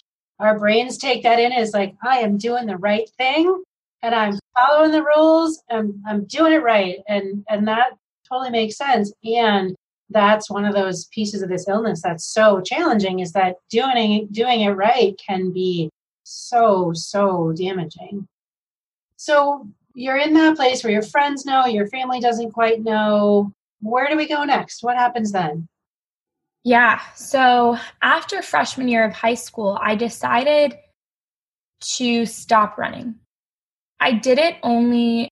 our 0.40 0.58
brains 0.58 0.98
take 0.98 1.22
that 1.22 1.38
in 1.38 1.52
as 1.52 1.72
like 1.72 1.94
i 2.02 2.18
am 2.18 2.36
doing 2.36 2.66
the 2.66 2.76
right 2.76 3.08
thing 3.16 3.62
and 4.02 4.14
i'm 4.14 4.38
following 4.56 4.90
the 4.90 5.02
rules 5.02 5.62
and 5.68 5.94
i'm 6.06 6.24
doing 6.24 6.52
it 6.52 6.62
right 6.62 6.98
and 7.08 7.44
and 7.48 7.66
that 7.66 7.92
totally 8.28 8.50
makes 8.50 8.76
sense 8.76 9.12
and 9.24 9.74
that's 10.12 10.50
one 10.50 10.64
of 10.64 10.74
those 10.74 11.06
pieces 11.06 11.40
of 11.40 11.48
this 11.48 11.68
illness 11.68 12.02
that's 12.02 12.32
so 12.32 12.60
challenging 12.60 13.20
is 13.20 13.32
that 13.32 13.56
doing 13.70 14.26
doing 14.32 14.62
it 14.62 14.70
right 14.70 15.20
can 15.24 15.52
be 15.52 15.88
so 16.24 16.92
so 16.92 17.52
damaging 17.52 18.26
so 19.16 19.68
you're 19.94 20.16
in 20.16 20.34
that 20.34 20.56
place 20.56 20.82
where 20.82 20.92
your 20.92 21.02
friends 21.02 21.44
know, 21.44 21.66
your 21.66 21.86
family 21.88 22.20
doesn't 22.20 22.52
quite 22.52 22.82
know. 22.82 23.52
Where 23.80 24.08
do 24.08 24.16
we 24.16 24.26
go 24.26 24.44
next? 24.44 24.82
What 24.82 24.96
happens 24.96 25.32
then? 25.32 25.68
Yeah. 26.64 27.00
So 27.14 27.78
after 28.02 28.42
freshman 28.42 28.88
year 28.88 29.04
of 29.04 29.14
high 29.14 29.34
school, 29.34 29.78
I 29.80 29.94
decided 29.94 30.76
to 31.96 32.26
stop 32.26 32.76
running. 32.76 33.14
I 34.00 34.12
did 34.12 34.38
it 34.38 34.56
only 34.62 35.28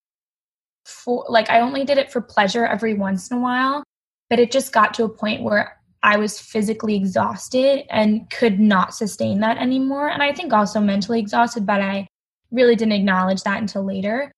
for, 0.86 1.26
like, 1.28 1.50
I 1.50 1.60
only 1.60 1.84
did 1.84 1.98
it 1.98 2.10
for 2.10 2.20
pleasure 2.20 2.64
every 2.66 2.94
once 2.94 3.30
in 3.30 3.36
a 3.36 3.40
while, 3.40 3.84
but 4.30 4.38
it 4.38 4.50
just 4.50 4.72
got 4.72 4.94
to 4.94 5.04
a 5.04 5.08
point 5.08 5.42
where 5.42 5.78
I 6.02 6.16
was 6.16 6.38
physically 6.40 6.94
exhausted 6.96 7.84
and 7.90 8.30
could 8.30 8.58
not 8.60 8.94
sustain 8.94 9.40
that 9.40 9.58
anymore. 9.58 10.08
And 10.08 10.22
I 10.22 10.32
think 10.32 10.52
also 10.52 10.80
mentally 10.80 11.18
exhausted, 11.18 11.66
but 11.66 11.82
I 11.82 12.06
really 12.50 12.76
didn't 12.76 12.92
acknowledge 12.92 13.42
that 13.42 13.60
until 13.60 13.84
later. 13.84 14.32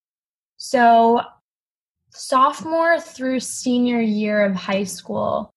So, 0.57 1.21
sophomore 2.11 2.99
through 3.01 3.41
senior 3.41 4.01
year 4.01 4.45
of 4.45 4.57
high 4.57 4.85
school, 4.85 5.51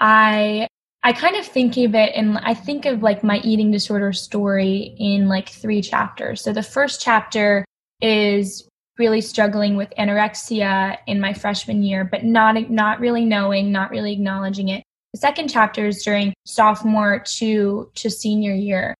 I 0.00 0.68
I 1.02 1.12
kind 1.12 1.36
of 1.36 1.44
think 1.44 1.76
of 1.76 1.94
it 1.94 2.12
and 2.14 2.38
I 2.38 2.54
think 2.54 2.86
of 2.86 3.02
like 3.02 3.22
my 3.22 3.38
eating 3.44 3.70
disorder 3.70 4.12
story 4.14 4.94
in 4.98 5.28
like 5.28 5.50
three 5.50 5.82
chapters. 5.82 6.42
So 6.42 6.52
the 6.52 6.62
first 6.62 7.02
chapter 7.02 7.64
is 8.00 8.66
really 8.98 9.20
struggling 9.20 9.76
with 9.76 9.92
anorexia 9.98 10.96
in 11.06 11.20
my 11.20 11.34
freshman 11.34 11.82
year, 11.82 12.04
but 12.04 12.24
not 12.24 12.70
not 12.70 13.00
really 13.00 13.24
knowing, 13.24 13.70
not 13.70 13.90
really 13.90 14.12
acknowledging 14.12 14.68
it. 14.68 14.82
The 15.12 15.18
second 15.18 15.48
chapter 15.48 15.86
is 15.86 16.02
during 16.02 16.32
sophomore 16.46 17.22
to 17.36 17.90
to 17.94 18.10
senior 18.10 18.54
year. 18.54 18.94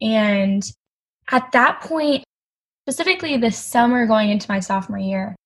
And 0.00 0.62
at 1.30 1.52
that 1.52 1.80
point, 1.82 2.24
specifically 2.88 3.36
this 3.36 3.58
summer 3.58 4.06
going 4.06 4.30
into 4.30 4.50
my 4.50 4.60
sophomore 4.60 4.98
year, 4.98 5.36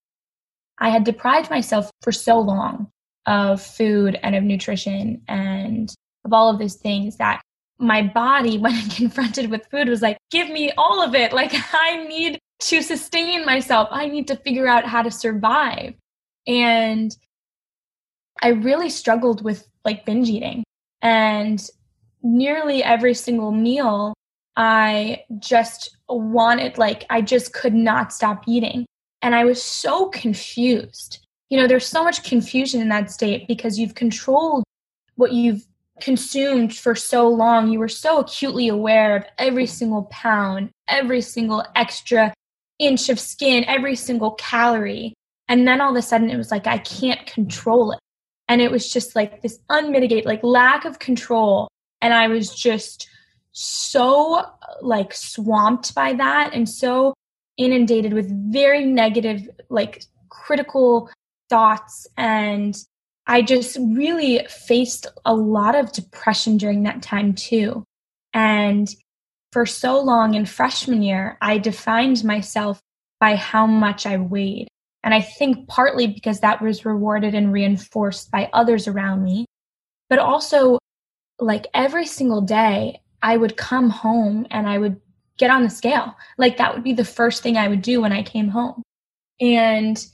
I 0.78 0.90
had 0.90 1.04
deprived 1.04 1.50
myself 1.50 1.90
for 2.02 2.12
so 2.12 2.38
long 2.38 2.88
of 3.26 3.62
food 3.62 4.19
and 4.23 4.35
of 4.35 4.43
nutrition 4.43 5.23
and 5.28 5.95
of 6.25 6.33
all 6.33 6.50
of 6.50 6.59
those 6.59 6.76
things 6.76 7.16
that 7.16 7.40
my 7.78 8.02
body, 8.02 8.59
when 8.64 8.88
confronted 8.90 9.50
with 9.50 9.66
food, 9.71 9.88
was 9.88 10.02
like, 10.02 10.19
give 10.31 10.49
me 10.49 10.73
all 10.76 11.02
of 11.02 11.14
it. 11.14 11.33
Like, 11.33 11.52
I 11.73 12.04
need 12.07 12.38
to 12.61 12.83
sustain 12.83 13.45
myself. 13.45 13.88
I 13.90 14.07
need 14.07 14.28
to 14.28 14.37
figure 14.37 14.66
out 14.66 14.87
how 14.87 15.02
to 15.02 15.11
survive. 15.11 15.95
And 16.47 17.16
I 18.43 18.49
really 18.49 18.90
struggled 18.90 19.43
with 19.45 19.66
like 19.85 20.04
binge 20.04 20.28
eating. 20.28 20.64
And 21.02 21.66
nearly 22.23 22.83
every 22.83 23.14
single 23.14 23.52
meal 23.52 24.14
I 24.57 25.25
just 25.38 25.97
wanted, 26.09 26.78
like, 26.78 27.04
I 27.11 27.21
just 27.23 27.52
could 27.52 27.75
not 27.75 28.12
stop 28.12 28.45
eating. 28.47 28.87
And 29.21 29.35
I 29.35 29.45
was 29.45 29.62
so 29.62 30.09
confused. 30.11 31.24
You 31.54 31.61
know, 31.61 31.68
there's 31.68 31.87
so 31.87 32.02
much 32.02 32.25
confusion 32.25 32.80
in 32.80 32.88
that 32.88 33.12
state 33.12 33.46
because 33.46 33.78
you've 33.78 33.94
controlled 33.94 34.64
what 35.14 35.30
you've 35.30 35.64
consumed 36.00 36.75
for 36.75 36.96
so 36.96 37.28
long. 37.28 37.70
You 37.70 37.78
were 37.78 37.87
so 37.87 38.18
acutely 38.18 38.66
aware 38.66 39.14
of 39.14 39.25
every 39.38 39.66
single 39.66 40.06
pound, 40.11 40.70
every 40.88 41.20
single 41.20 41.64
extra 41.76 42.34
inch 42.80 43.08
of 43.08 43.20
skin, 43.20 43.64
every 43.68 43.94
single 43.94 44.32
calorie. 44.32 45.14
And 45.49 45.64
then 45.64 45.80
all 45.80 45.92
of 45.92 45.96
a 45.96 46.02
sudden 46.02 46.28
it 46.28 46.37
was 46.37 46.50
like, 46.50 46.66
I 46.66 46.78
can't 46.78 47.25
control 47.25 47.92
it. 47.92 48.00
And 48.49 48.61
it 48.61 48.73
was 48.73 48.92
just 48.92 49.14
like 49.14 49.40
this 49.40 49.61
unmitigated, 49.70 50.25
like 50.25 50.42
lack 50.42 50.84
of 50.84 50.99
control. 50.99 51.68
And 52.02 52.12
I 52.12 52.26
was 52.26 52.52
just 52.52 53.08
so 53.52 54.44
like 54.82 55.14
swamped 55.14 55.94
by 55.94 56.14
that 56.14 56.50
and 56.52 56.68
so 56.68 57.14
inundated 57.58 58.12
with 58.12 58.28
very 58.52 58.84
negative 58.84 59.49
like 59.68 60.02
critical 60.30 61.08
thoughts 61.48 62.06
and 62.16 62.76
I 63.26 63.42
just 63.42 63.78
really 63.80 64.46
faced 64.48 65.06
a 65.24 65.34
lot 65.34 65.74
of 65.74 65.92
depression 65.92 66.56
during 66.56 66.82
that 66.82 67.02
time 67.02 67.34
too. 67.34 67.84
And 68.34 68.88
for 69.52 69.64
so 69.64 70.00
long 70.00 70.34
in 70.34 70.46
freshman 70.46 71.02
year, 71.02 71.38
I 71.40 71.58
defined 71.58 72.24
myself 72.24 72.80
by 73.20 73.36
how 73.36 73.66
much 73.66 74.04
I 74.04 74.18
weighed. 74.18 74.68
And 75.02 75.14
I 75.14 75.20
think 75.20 75.68
partly 75.68 76.06
because 76.06 76.40
that 76.40 76.60
was 76.60 76.84
rewarded 76.84 77.34
and 77.34 77.52
reinforced 77.52 78.30
by 78.30 78.50
others 78.52 78.88
around 78.88 79.22
me, 79.22 79.46
but 80.10 80.18
also 80.18 80.78
like 81.38 81.66
every 81.72 82.06
single 82.06 82.40
day, 82.40 83.00
I 83.22 83.36
would 83.36 83.56
come 83.56 83.90
home 83.90 84.46
and 84.50 84.68
I 84.68 84.78
would 84.78 85.00
get 85.38 85.50
on 85.50 85.62
the 85.62 85.70
scale. 85.70 86.14
Like 86.36 86.58
that 86.58 86.74
would 86.74 86.84
be 86.84 86.92
the 86.92 87.04
first 87.04 87.42
thing 87.42 87.56
I 87.56 87.68
would 87.68 87.82
do 87.82 88.00
when 88.00 88.12
I 88.12 88.22
came 88.22 88.48
home. 88.48 88.82
And 89.40 90.04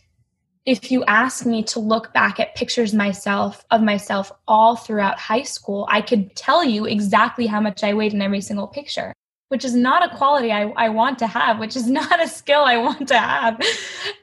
if 0.66 0.90
you 0.90 1.04
ask 1.04 1.46
me 1.46 1.62
to 1.64 1.80
look 1.80 2.12
back 2.12 2.38
at 2.38 2.54
pictures 2.54 2.92
myself 2.92 3.64
of 3.70 3.82
myself 3.82 4.30
all 4.46 4.76
throughout 4.76 5.18
high 5.18 5.42
school, 5.42 5.86
I 5.90 6.02
could 6.02 6.34
tell 6.36 6.62
you 6.62 6.84
exactly 6.84 7.46
how 7.46 7.60
much 7.60 7.82
I 7.82 7.94
weighed 7.94 8.12
in 8.12 8.20
every 8.20 8.40
single 8.40 8.66
picture, 8.66 9.14
which 9.48 9.64
is 9.64 9.74
not 9.74 10.04
a 10.04 10.16
quality 10.16 10.52
I, 10.52 10.68
I 10.76 10.90
want 10.90 11.18
to 11.20 11.26
have, 11.26 11.58
which 11.58 11.76
is 11.76 11.88
not 11.90 12.22
a 12.22 12.28
skill 12.28 12.60
I 12.60 12.76
want 12.76 13.08
to 13.08 13.18
have. 13.18 13.60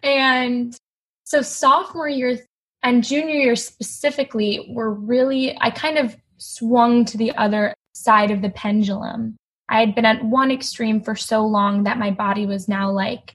And 0.03 0.77
so 1.23 1.41
sophomore 1.41 2.07
year 2.07 2.39
and 2.83 3.03
junior 3.03 3.35
year 3.35 3.55
specifically 3.55 4.67
were 4.69 4.93
really, 4.93 5.57
I 5.59 5.71
kind 5.71 5.97
of 5.97 6.15
swung 6.37 7.03
to 7.05 7.17
the 7.17 7.35
other 7.35 7.73
side 7.93 8.29
of 8.29 8.41
the 8.41 8.49
pendulum. 8.49 9.35
I 9.69 9.79
had 9.79 9.95
been 9.95 10.05
at 10.05 10.23
one 10.23 10.51
extreme 10.51 11.01
for 11.01 11.15
so 11.15 11.45
long 11.45 11.83
that 11.83 11.97
my 11.97 12.11
body 12.11 12.45
was 12.45 12.67
now 12.67 12.91
like, 12.91 13.33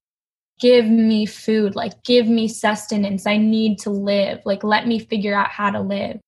give 0.62 0.88
me 0.88 1.26
food, 1.26 1.74
like, 1.74 2.04
give 2.04 2.28
me 2.28 2.46
sustenance. 2.46 3.26
I 3.26 3.36
need 3.36 3.80
to 3.80 3.90
live. 3.90 4.40
Like, 4.44 4.62
let 4.62 4.86
me 4.86 5.00
figure 5.00 5.34
out 5.34 5.48
how 5.48 5.70
to 5.70 5.80
live. 5.80 6.20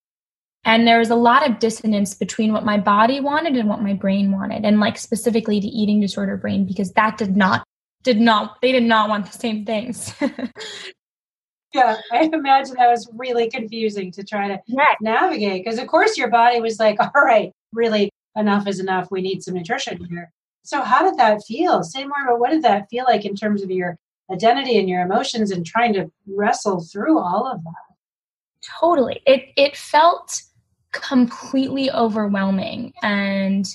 And 0.65 0.89
there 0.89 0.99
was 0.99 1.11
a 1.11 1.15
lot 1.15 1.49
of 1.49 1.61
dissonance 1.61 2.15
between 2.15 2.53
what 2.53 2.65
my 2.65 2.77
body 2.77 3.21
wanted 3.21 3.57
and 3.57 3.69
what 3.69 3.81
my 3.81 3.93
brain 3.93 4.33
wanted, 4.33 4.65
and 4.65 4.81
like 4.81 4.99
specifically 4.99 5.61
the 5.61 5.69
eating 5.69 6.01
disorder 6.01 6.37
brain, 6.37 6.65
because 6.65 6.91
that 6.93 7.17
did 7.17 7.37
not, 7.37 7.65
did 8.03 8.21
not, 8.21 8.61
they 8.61 8.73
did 8.73 8.83
not 8.83 9.09
want 9.09 9.27
the 9.27 9.39
same 9.39 9.65
things. 9.65 10.13
yeah, 11.75 11.97
I 12.11 12.29
imagine 12.33 12.75
that 12.77 12.91
was 12.91 13.09
really 13.15 13.49
confusing 13.49 14.11
to 14.13 14.25
try 14.25 14.49
to 14.49 14.59
yeah. 14.67 14.95
navigate 15.01 15.65
because, 15.65 15.79
of 15.79 15.87
course, 15.87 16.19
your 16.19 16.29
body 16.29 16.61
was 16.61 16.81
like, 16.81 16.99
all 16.99 17.23
right, 17.23 17.53
really 17.73 18.11
enough 18.35 18.67
is 18.67 18.81
enough. 18.81 19.09
We 19.13 19.23
need 19.23 19.45
some 19.45 19.55
nutrition 19.55 20.05
here. 20.07 20.33
So, 20.65 20.81
how 20.81 21.09
did 21.09 21.19
that 21.19 21.45
feel? 21.47 21.85
Say 21.85 22.05
more 22.05 22.25
about 22.25 22.41
what 22.41 22.51
did 22.51 22.63
that 22.63 22.89
feel 22.91 23.05
like 23.05 23.27
in 23.27 23.37
terms 23.37 23.63
of 23.63 23.71
your 23.71 23.97
identity 24.31 24.79
and 24.79 24.89
your 24.89 25.03
emotions 25.03 25.51
and 25.51 25.65
trying 25.65 25.93
to 25.95 26.11
wrestle 26.27 26.81
through 26.81 27.19
all 27.19 27.47
of 27.47 27.63
that? 27.63 27.95
Totally. 28.81 29.21
It 29.27 29.51
it 29.57 29.77
felt 29.77 30.43
completely 30.93 31.91
overwhelming 31.91 32.93
and 33.03 33.67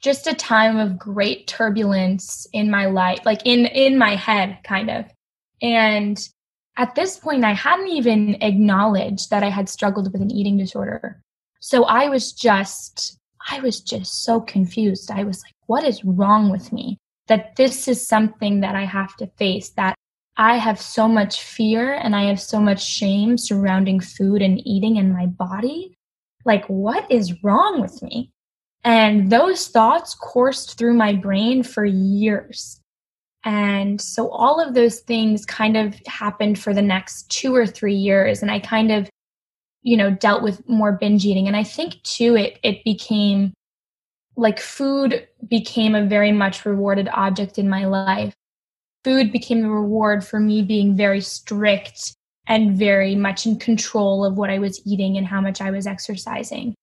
just 0.00 0.26
a 0.26 0.34
time 0.34 0.78
of 0.78 0.98
great 0.98 1.46
turbulence 1.46 2.46
in 2.52 2.70
my 2.70 2.86
life, 2.86 3.20
like 3.24 3.42
in 3.44 3.66
in 3.66 3.98
my 3.98 4.16
head 4.16 4.58
kind 4.64 4.90
of. 4.90 5.04
And 5.60 6.18
at 6.76 6.94
this 6.94 7.18
point 7.18 7.44
I 7.44 7.52
hadn't 7.52 7.88
even 7.88 8.36
acknowledged 8.42 9.30
that 9.30 9.42
I 9.42 9.50
had 9.50 9.68
struggled 9.68 10.12
with 10.12 10.22
an 10.22 10.30
eating 10.30 10.56
disorder. 10.56 11.22
So 11.60 11.84
I 11.84 12.08
was 12.08 12.32
just 12.32 13.18
I 13.50 13.60
was 13.60 13.80
just 13.80 14.24
so 14.24 14.40
confused. 14.40 15.10
I 15.10 15.24
was 15.24 15.42
like, 15.42 15.54
what 15.66 15.84
is 15.84 16.04
wrong 16.04 16.50
with 16.50 16.72
me? 16.72 16.98
That 17.28 17.56
this 17.56 17.88
is 17.88 18.06
something 18.06 18.60
that 18.60 18.74
I 18.74 18.84
have 18.84 19.16
to 19.16 19.26
face, 19.38 19.70
that 19.70 19.94
I 20.36 20.56
have 20.56 20.80
so 20.80 21.06
much 21.08 21.42
fear 21.42 21.94
and 21.94 22.16
I 22.16 22.24
have 22.24 22.40
so 22.40 22.60
much 22.60 22.84
shame 22.84 23.38
surrounding 23.38 24.00
food 24.00 24.42
and 24.42 24.66
eating 24.66 24.98
and 24.98 25.12
my 25.12 25.26
body. 25.26 25.94
Like, 26.44 26.64
what 26.66 27.10
is 27.10 27.42
wrong 27.44 27.80
with 27.80 28.02
me? 28.02 28.32
And 28.84 29.30
those 29.30 29.68
thoughts 29.68 30.16
coursed 30.20 30.76
through 30.76 30.94
my 30.94 31.12
brain 31.12 31.62
for 31.62 31.84
years. 31.84 32.80
And 33.44 34.00
so 34.00 34.28
all 34.30 34.60
of 34.60 34.74
those 34.74 35.00
things 35.00 35.44
kind 35.44 35.76
of 35.76 35.94
happened 36.06 36.58
for 36.58 36.74
the 36.74 36.82
next 36.82 37.30
two 37.30 37.54
or 37.54 37.66
three 37.66 37.94
years. 37.94 38.42
And 38.42 38.50
I 38.50 38.58
kind 38.58 38.90
of 38.90 39.08
you 39.82 39.96
know 39.96 40.10
dealt 40.10 40.42
with 40.42 40.66
more 40.68 40.92
binge 40.92 41.24
eating 41.24 41.46
and 41.46 41.56
i 41.56 41.62
think 41.62 42.02
too 42.02 42.36
it 42.36 42.58
it 42.62 42.82
became 42.84 43.52
like 44.36 44.58
food 44.58 45.26
became 45.48 45.94
a 45.94 46.06
very 46.06 46.32
much 46.32 46.64
rewarded 46.64 47.08
object 47.12 47.58
in 47.58 47.68
my 47.68 47.84
life. 47.84 48.34
Food 49.04 49.32
became 49.32 49.62
the 49.62 49.68
reward 49.68 50.24
for 50.24 50.40
me 50.40 50.62
being 50.62 50.96
very 50.96 51.20
strict 51.20 52.14
and 52.46 52.76
very 52.76 53.14
much 53.14 53.46
in 53.46 53.58
control 53.58 54.24
of 54.24 54.36
what 54.36 54.50
I 54.50 54.58
was 54.58 54.80
eating 54.86 55.16
and 55.16 55.26
how 55.26 55.40
much 55.40 55.60
I 55.60 55.70
was 55.70 55.86
exercising. 55.86 56.74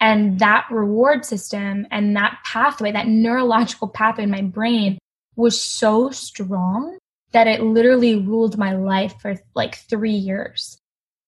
And 0.00 0.38
that 0.38 0.66
reward 0.70 1.24
system 1.24 1.86
and 1.90 2.16
that 2.16 2.38
pathway, 2.44 2.92
that 2.92 3.08
neurological 3.08 3.88
pathway 3.88 4.24
in 4.24 4.30
my 4.30 4.42
brain 4.42 4.98
was 5.36 5.60
so 5.60 6.10
strong 6.10 6.98
that 7.32 7.46
it 7.46 7.62
literally 7.62 8.16
ruled 8.16 8.58
my 8.58 8.74
life 8.74 9.14
for 9.20 9.36
like 9.54 9.76
three 9.76 10.12
years. 10.12 10.78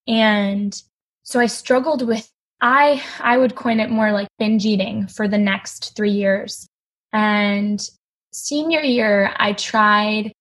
And 0.07 0.79
so 1.23 1.39
I 1.39 1.47
struggled 1.47 2.07
with 2.07 2.29
I 2.61 3.03
I 3.19 3.37
would 3.37 3.55
coin 3.55 3.79
it 3.79 3.89
more 3.89 4.11
like 4.11 4.27
binge 4.39 4.65
eating 4.65 5.07
for 5.07 5.27
the 5.27 5.37
next 5.37 5.95
3 5.95 6.11
years. 6.11 6.67
And 7.13 7.87
senior 8.33 8.81
year 8.81 9.33
I 9.37 9.53
tried 9.53 10.33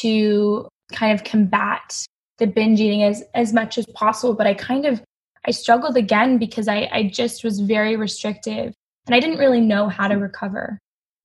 to 0.00 0.68
kind 0.92 1.12
of 1.12 1.24
combat 1.24 2.04
the 2.38 2.46
binge 2.46 2.80
eating 2.80 3.02
as 3.02 3.24
as 3.34 3.52
much 3.52 3.78
as 3.78 3.86
possible, 3.94 4.34
but 4.34 4.46
I 4.46 4.54
kind 4.54 4.86
of 4.86 5.02
I 5.44 5.50
struggled 5.50 5.96
again 5.96 6.38
because 6.38 6.68
I 6.68 6.88
I 6.92 7.04
just 7.04 7.44
was 7.44 7.60
very 7.60 7.96
restrictive 7.96 8.74
and 9.06 9.14
I 9.14 9.20
didn't 9.20 9.38
really 9.38 9.60
know 9.60 9.88
how 9.88 10.08
to 10.08 10.14
mm-hmm. 10.14 10.22
recover. 10.24 10.78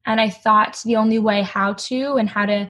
And 0.06 0.20
I 0.20 0.30
thought 0.30 0.82
the 0.84 0.96
only 0.96 1.20
way 1.20 1.44
how 1.44 1.74
to 1.74 2.16
and 2.16 2.30
how 2.30 2.46
to 2.46 2.68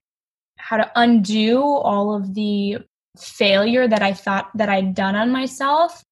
how 0.58 0.78
to 0.78 0.92
undo 0.96 1.62
all 1.62 2.14
of 2.14 2.34
the 2.34 2.80
failure 3.18 3.88
that 3.88 4.02
I 4.02 4.14
thought 4.14 4.50
that 4.56 4.70
I'd 4.70 4.96
done 4.96 5.16
on 5.16 5.32
myself 5.32 6.04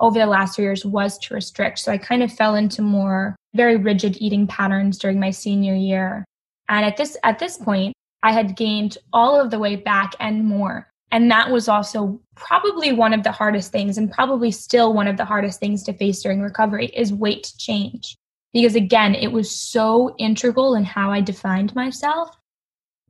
over 0.00 0.18
the 0.18 0.26
last 0.26 0.56
three 0.56 0.64
years 0.64 0.84
was 0.84 1.18
to 1.18 1.34
restrict. 1.34 1.78
So 1.80 1.92
I 1.92 1.98
kind 1.98 2.22
of 2.22 2.32
fell 2.32 2.54
into 2.54 2.82
more 2.82 3.36
very 3.54 3.76
rigid 3.76 4.16
eating 4.20 4.46
patterns 4.46 4.98
during 4.98 5.18
my 5.18 5.30
senior 5.30 5.74
year. 5.74 6.24
And 6.68 6.84
at 6.84 6.96
this 6.96 7.16
at 7.24 7.38
this 7.38 7.56
point, 7.56 7.94
I 8.22 8.32
had 8.32 8.56
gained 8.56 8.98
all 9.12 9.40
of 9.40 9.50
the 9.50 9.58
weight 9.58 9.84
back 9.84 10.14
and 10.20 10.44
more. 10.44 10.88
And 11.10 11.30
that 11.30 11.50
was 11.50 11.68
also 11.68 12.20
probably 12.36 12.92
one 12.92 13.14
of 13.14 13.22
the 13.22 13.32
hardest 13.32 13.72
things 13.72 13.96
and 13.96 14.12
probably 14.12 14.50
still 14.50 14.92
one 14.92 15.08
of 15.08 15.16
the 15.16 15.24
hardest 15.24 15.58
things 15.58 15.82
to 15.84 15.94
face 15.94 16.22
during 16.22 16.42
recovery 16.42 16.86
is 16.86 17.12
weight 17.12 17.52
change. 17.58 18.16
Because 18.52 18.74
again, 18.74 19.14
it 19.14 19.32
was 19.32 19.50
so 19.50 20.14
integral 20.18 20.74
in 20.74 20.84
how 20.84 21.10
I 21.10 21.20
defined 21.20 21.74
myself 21.74 22.30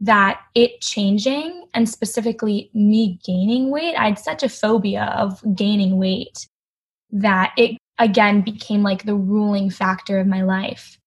that 0.00 0.40
it 0.54 0.80
changing 0.80 1.66
and 1.74 1.88
specifically 1.88 2.70
me 2.72 3.18
gaining 3.24 3.70
weight, 3.70 3.96
I 3.96 4.06
had 4.06 4.18
such 4.18 4.44
a 4.44 4.48
phobia 4.48 5.12
of 5.16 5.42
gaining 5.56 5.98
weight 5.98 6.46
that 7.10 7.52
it 7.56 7.78
again 7.98 8.42
became 8.42 8.82
like 8.82 9.04
the 9.04 9.14
ruling 9.14 9.70
factor 9.70 10.18
of 10.18 10.26
my 10.26 10.42
life. 10.42 10.98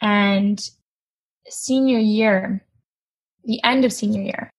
And 0.00 0.60
senior 1.48 1.98
year, 1.98 2.64
the 3.44 3.62
end 3.64 3.84
of 3.84 3.92
senior 3.92 4.22
year, 4.22 4.50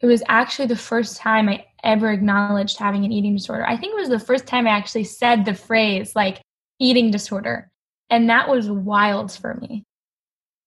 it 0.00 0.06
was 0.06 0.22
actually 0.28 0.66
the 0.66 0.76
first 0.76 1.16
time 1.16 1.48
I 1.48 1.64
ever 1.84 2.10
acknowledged 2.10 2.78
having 2.78 3.04
an 3.04 3.12
eating 3.12 3.36
disorder. 3.36 3.64
I 3.66 3.76
think 3.76 3.92
it 3.92 4.00
was 4.00 4.08
the 4.08 4.18
first 4.18 4.46
time 4.46 4.66
I 4.66 4.70
actually 4.70 5.04
said 5.04 5.44
the 5.44 5.54
phrase 5.54 6.14
like 6.16 6.42
eating 6.80 7.10
disorder. 7.10 7.70
And 8.10 8.28
that 8.28 8.48
was 8.48 8.68
wild 8.68 9.32
for 9.32 9.54
me. 9.54 9.84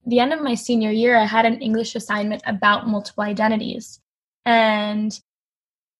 The 0.07 0.19
end 0.19 0.33
of 0.33 0.41
my 0.41 0.55
senior 0.55 0.91
year, 0.91 1.17
I 1.17 1.25
had 1.25 1.45
an 1.45 1.61
English 1.61 1.95
assignment 1.95 2.43
about 2.45 2.87
multiple 2.87 3.23
identities. 3.23 3.99
And 4.45 5.19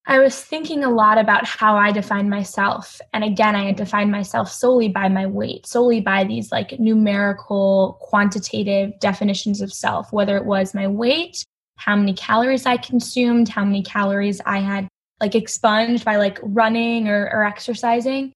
I 0.08 0.20
was 0.20 0.40
thinking 0.40 0.84
a 0.84 0.90
lot 0.90 1.18
about 1.18 1.48
how 1.48 1.76
I 1.76 1.92
define 1.92 2.30
myself. 2.30 3.02
And 3.14 3.24
again, 3.24 3.56
I 3.56 3.66
had 3.66 3.76
defined 3.76 4.12
myself 4.12 4.52
solely 4.52 4.88
by 4.88 5.10
my 5.10 5.26
weight, 5.26 5.66
solely 5.66 6.00
by 6.00 6.24
these 6.24 6.52
like 6.52 6.80
numerical, 6.80 7.98
quantitative 8.02 9.00
definitions 9.00 9.62
of 9.62 9.74
self, 9.74 10.14
whether 10.14 10.38
it 10.38 10.46
was 10.46 10.76
my 10.76 10.88
weight, 10.88 11.44
how 11.78 11.96
many 11.96 12.14
calories 12.14 12.68
I 12.68 12.78
consumed, 12.78 13.50
how 13.50 13.66
many 13.66 13.82
calories 13.82 14.40
I 14.46 14.60
had 14.60 14.88
like 15.20 15.34
expunged 15.34 16.06
by 16.06 16.18
like 16.18 16.38
running 16.44 17.08
or, 17.08 17.30
or 17.34 17.44
exercising. 17.44 18.32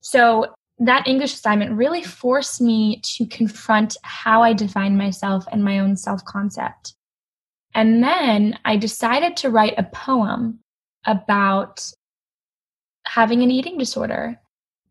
So 0.00 0.54
that 0.78 1.06
English 1.06 1.34
assignment 1.34 1.72
really 1.72 2.02
forced 2.02 2.60
me 2.60 3.00
to 3.16 3.26
confront 3.26 3.98
how 4.02 4.42
I 4.42 4.54
define 4.54 4.96
myself 4.96 5.44
and 5.52 5.62
my 5.62 5.78
own 5.78 5.96
self 5.96 6.24
concept. 6.24 6.94
And 7.74 8.02
then 8.02 8.58
I 8.64 8.76
decided 8.76 9.36
to 9.38 9.50
write 9.50 9.74
a 9.78 9.84
poem 9.84 10.60
about 11.06 11.90
having 13.04 13.42
an 13.42 13.50
eating 13.50 13.78
disorder. 13.78 14.38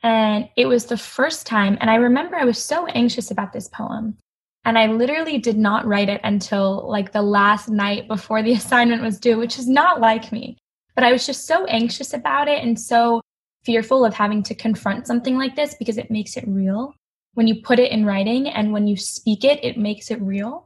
And 0.03 0.49
it 0.57 0.65
was 0.65 0.85
the 0.85 0.97
first 0.97 1.45
time, 1.45 1.77
and 1.79 1.89
I 1.89 1.95
remember 1.95 2.35
I 2.35 2.45
was 2.45 2.63
so 2.63 2.87
anxious 2.87 3.29
about 3.29 3.53
this 3.53 3.67
poem. 3.67 4.17
And 4.65 4.77
I 4.77 4.87
literally 4.87 5.37
did 5.37 5.57
not 5.57 5.85
write 5.85 6.09
it 6.09 6.21
until 6.23 6.87
like 6.87 7.11
the 7.11 7.21
last 7.21 7.69
night 7.69 8.07
before 8.07 8.43
the 8.43 8.53
assignment 8.59 9.01
was 9.01 9.19
due, 9.19 9.37
which 9.37 9.57
is 9.57 9.67
not 9.67 9.99
like 9.99 10.31
me. 10.31 10.57
But 10.95 11.03
I 11.03 11.11
was 11.11 11.25
just 11.25 11.45
so 11.47 11.65
anxious 11.65 12.13
about 12.13 12.47
it 12.47 12.63
and 12.63 12.79
so 12.79 13.21
fearful 13.63 14.05
of 14.05 14.13
having 14.13 14.43
to 14.43 14.55
confront 14.55 15.07
something 15.07 15.37
like 15.37 15.55
this 15.55 15.75
because 15.75 15.97
it 15.97 16.11
makes 16.11 16.35
it 16.35 16.43
real. 16.47 16.93
When 17.33 17.47
you 17.47 17.61
put 17.61 17.79
it 17.79 17.91
in 17.91 18.05
writing 18.05 18.49
and 18.49 18.73
when 18.73 18.87
you 18.87 18.97
speak 18.97 19.43
it, 19.43 19.63
it 19.63 19.77
makes 19.77 20.11
it 20.11 20.21
real. 20.21 20.65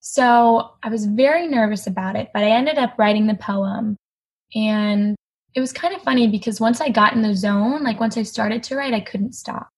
So 0.00 0.70
I 0.82 0.88
was 0.88 1.04
very 1.04 1.48
nervous 1.48 1.86
about 1.86 2.16
it, 2.16 2.30
but 2.32 2.44
I 2.44 2.50
ended 2.50 2.78
up 2.78 2.94
writing 2.96 3.26
the 3.26 3.34
poem 3.34 3.96
and 4.54 5.16
it 5.54 5.60
was 5.60 5.72
kind 5.72 5.94
of 5.94 6.02
funny 6.02 6.28
because 6.28 6.60
once 6.60 6.80
I 6.80 6.90
got 6.90 7.14
in 7.14 7.22
the 7.22 7.34
zone, 7.34 7.82
like 7.82 7.98
once 7.98 8.16
I 8.16 8.22
started 8.22 8.62
to 8.64 8.76
write, 8.76 8.94
I 8.94 9.00
couldn't 9.00 9.34
stop. 9.34 9.68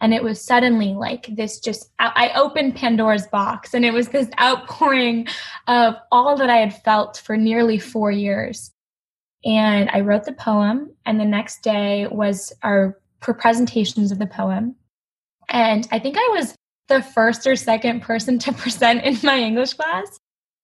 And 0.00 0.12
it 0.12 0.22
was 0.22 0.44
suddenly 0.44 0.94
like 0.94 1.26
this 1.36 1.58
just, 1.58 1.90
I 1.98 2.32
opened 2.34 2.76
Pandora's 2.76 3.26
box 3.28 3.72
and 3.72 3.84
it 3.84 3.92
was 3.92 4.08
this 4.08 4.28
outpouring 4.40 5.26
of 5.68 5.94
all 6.12 6.36
that 6.36 6.50
I 6.50 6.56
had 6.56 6.82
felt 6.82 7.18
for 7.18 7.36
nearly 7.36 7.78
four 7.78 8.10
years. 8.10 8.72
And 9.44 9.88
I 9.90 10.00
wrote 10.00 10.24
the 10.24 10.32
poem, 10.32 10.92
and 11.04 11.20
the 11.20 11.24
next 11.24 11.62
day 11.62 12.08
was 12.10 12.52
our 12.62 12.98
presentations 13.20 14.10
of 14.10 14.18
the 14.18 14.26
poem. 14.26 14.74
And 15.48 15.86
I 15.92 16.00
think 16.00 16.16
I 16.18 16.28
was 16.32 16.56
the 16.88 17.02
first 17.02 17.46
or 17.46 17.54
second 17.54 18.02
person 18.02 18.38
to 18.40 18.52
present 18.54 19.04
in 19.04 19.18
my 19.22 19.38
English 19.38 19.74
class, 19.74 20.18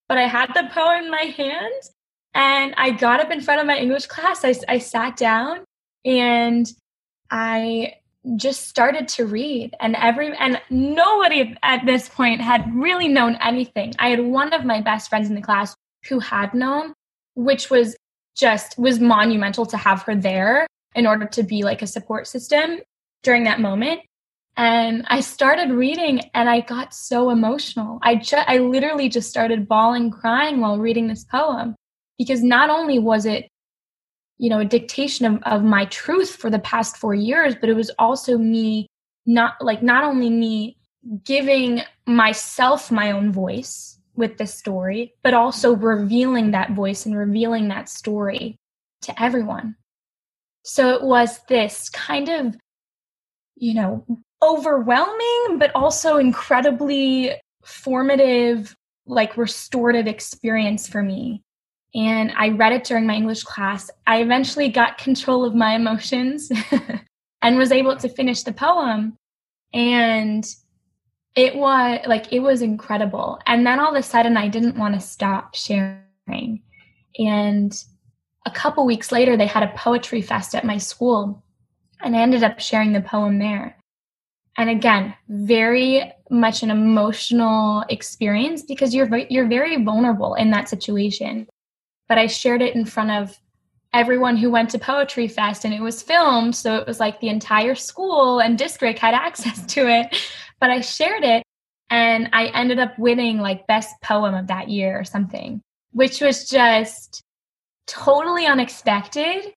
but 0.09 0.17
I 0.17 0.27
had 0.27 0.49
the 0.53 0.69
poem 0.73 1.05
in 1.05 1.11
my 1.11 1.33
hand 1.37 1.73
and 2.33 2.73
I 2.77 2.91
got 2.91 3.19
up 3.19 3.31
in 3.31 3.41
front 3.41 3.61
of 3.61 3.67
my 3.67 3.77
English 3.77 4.07
class. 4.07 4.43
I, 4.43 4.55
I 4.67 4.79
sat 4.79 5.17
down 5.17 5.63
and 6.03 6.67
I 7.29 7.95
just 8.37 8.67
started 8.67 9.07
to 9.09 9.25
read 9.25 9.75
and 9.81 9.95
every 9.97 10.33
and 10.37 10.61
nobody 10.69 11.57
at 11.61 11.85
this 11.85 12.07
point 12.07 12.39
had 12.41 12.73
really 12.73 13.07
known 13.07 13.37
anything. 13.41 13.93
I 13.99 14.09
had 14.09 14.21
one 14.21 14.53
of 14.53 14.65
my 14.65 14.81
best 14.81 15.09
friends 15.09 15.29
in 15.29 15.35
the 15.35 15.41
class 15.41 15.75
who 16.07 16.19
had 16.19 16.53
known, 16.53 16.93
which 17.35 17.69
was 17.69 17.95
just 18.35 18.77
was 18.77 18.99
monumental 18.99 19.65
to 19.67 19.77
have 19.77 20.03
her 20.03 20.15
there 20.15 20.65
in 20.95 21.05
order 21.05 21.25
to 21.25 21.43
be 21.43 21.63
like 21.63 21.81
a 21.81 21.87
support 21.87 22.27
system 22.27 22.79
during 23.23 23.43
that 23.43 23.59
moment. 23.59 24.01
And 24.55 25.03
I 25.07 25.19
started 25.21 25.71
reading 25.71 26.21
and 26.33 26.49
I 26.49 26.61
got 26.61 26.93
so 26.93 27.29
emotional. 27.29 27.99
I 28.03 28.15
just 28.15 28.47
I 28.47 28.59
literally 28.59 29.09
just 29.09 29.29
started 29.29 29.67
bawling 29.67 30.11
crying 30.11 30.61
while 30.61 30.77
reading 30.77 31.07
this 31.07 31.25
poem 31.25 31.75
because 32.23 32.43
not 32.43 32.69
only 32.69 32.99
was 32.99 33.25
it 33.25 33.47
you 34.37 34.49
know 34.49 34.59
a 34.59 34.65
dictation 34.65 35.25
of, 35.25 35.41
of 35.43 35.63
my 35.63 35.85
truth 35.85 36.35
for 36.35 36.49
the 36.49 36.59
past 36.59 36.97
four 36.97 37.13
years 37.13 37.55
but 37.59 37.69
it 37.69 37.75
was 37.75 37.91
also 37.99 38.37
me 38.37 38.87
not 39.25 39.53
like 39.61 39.81
not 39.81 40.03
only 40.03 40.29
me 40.29 40.77
giving 41.23 41.81
myself 42.07 42.91
my 42.91 43.11
own 43.11 43.31
voice 43.31 43.99
with 44.15 44.37
this 44.37 44.53
story 44.53 45.13
but 45.23 45.33
also 45.33 45.75
revealing 45.75 46.51
that 46.51 46.71
voice 46.71 47.05
and 47.05 47.17
revealing 47.17 47.67
that 47.67 47.89
story 47.89 48.55
to 49.01 49.21
everyone. 49.21 49.75
So 50.63 50.91
it 50.91 51.03
was 51.03 51.39
this 51.47 51.89
kind 51.89 52.29
of 52.29 52.55
you 53.55 53.73
know 53.73 54.05
overwhelming 54.41 55.57
but 55.57 55.71
also 55.75 56.17
incredibly 56.17 57.31
formative 57.63 58.75
like 59.05 59.37
restorative 59.37 60.07
experience 60.07 60.87
for 60.87 61.03
me 61.03 61.41
and 61.95 62.31
I 62.35 62.49
read 62.49 62.73
it 62.73 62.83
during 62.85 63.05
my 63.05 63.15
English 63.15 63.43
class. 63.43 63.89
I 64.07 64.21
eventually 64.21 64.69
got 64.69 64.97
control 64.97 65.45
of 65.45 65.53
my 65.53 65.75
emotions 65.75 66.51
and 67.41 67.57
was 67.57 67.71
able 67.71 67.95
to 67.97 68.09
finish 68.09 68.43
the 68.43 68.53
poem. 68.53 69.15
And 69.73 70.43
it 71.35 71.55
was 71.55 71.99
like, 72.07 72.33
it 72.33 72.39
was 72.39 72.61
incredible. 72.61 73.39
And 73.45 73.65
then 73.65 73.79
all 73.79 73.95
of 73.95 73.99
a 73.99 74.03
sudden, 74.03 74.37
I 74.37 74.47
didn't 74.47 74.77
want 74.77 74.95
to 74.95 74.99
stop 74.99 75.55
sharing. 75.55 76.63
And 77.19 77.83
a 78.45 78.51
couple 78.51 78.85
weeks 78.85 79.11
later, 79.11 79.37
they 79.37 79.47
had 79.47 79.63
a 79.63 79.73
poetry 79.75 80.21
fest 80.21 80.55
at 80.55 80.65
my 80.65 80.77
school, 80.77 81.43
and 82.01 82.15
I 82.15 82.21
ended 82.21 82.43
up 82.43 82.59
sharing 82.59 82.91
the 82.91 83.01
poem 83.01 83.39
there. 83.39 83.77
And 84.57 84.69
again, 84.69 85.15
very 85.29 86.11
much 86.29 86.61
an 86.61 86.69
emotional 86.69 87.83
experience 87.89 88.63
because 88.63 88.93
you're 88.93 89.17
you're 89.29 89.47
very 89.47 89.83
vulnerable 89.83 90.35
in 90.35 90.51
that 90.51 90.69
situation 90.69 91.47
but 92.13 92.19
I 92.19 92.27
shared 92.27 92.61
it 92.61 92.75
in 92.75 92.85
front 92.85 93.09
of 93.09 93.39
everyone 93.91 94.37
who 94.37 94.51
went 94.51 94.69
to 94.69 94.77
Poetry 94.77 95.27
Fest 95.27 95.65
and 95.65 95.73
it 95.73 95.81
was 95.81 96.03
filmed. 96.03 96.55
So 96.55 96.75
it 96.75 96.85
was 96.85 96.99
like 96.99 97.19
the 97.19 97.29
entire 97.29 97.73
school 97.73 98.39
and 98.39 98.55
district 98.55 98.99
had 98.99 99.15
access 99.27 99.65
to 99.73 99.87
it. 99.87 100.15
But 100.59 100.69
I 100.69 100.81
shared 100.81 101.23
it 101.23 101.41
And 101.89 102.29
I 102.31 102.49
ended 102.53 102.77
up 102.77 102.99
winning 102.99 103.39
like 103.39 103.65
best 103.65 103.95
poem 104.03 104.35
of 104.35 104.45
that 104.45 104.69
year 104.69 104.95
or 104.99 105.03
something, 105.03 105.59
which 105.91 106.21
was 106.21 106.47
just 106.47 107.23
totally 107.87 108.45
unexpected 108.45 109.51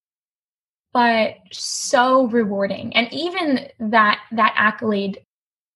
but 0.94 1.34
so 1.52 2.26
rewarding 2.28 2.96
and 2.96 3.12
even 3.12 3.68
that 3.78 4.18
that 4.32 4.54
accolade 4.56 5.20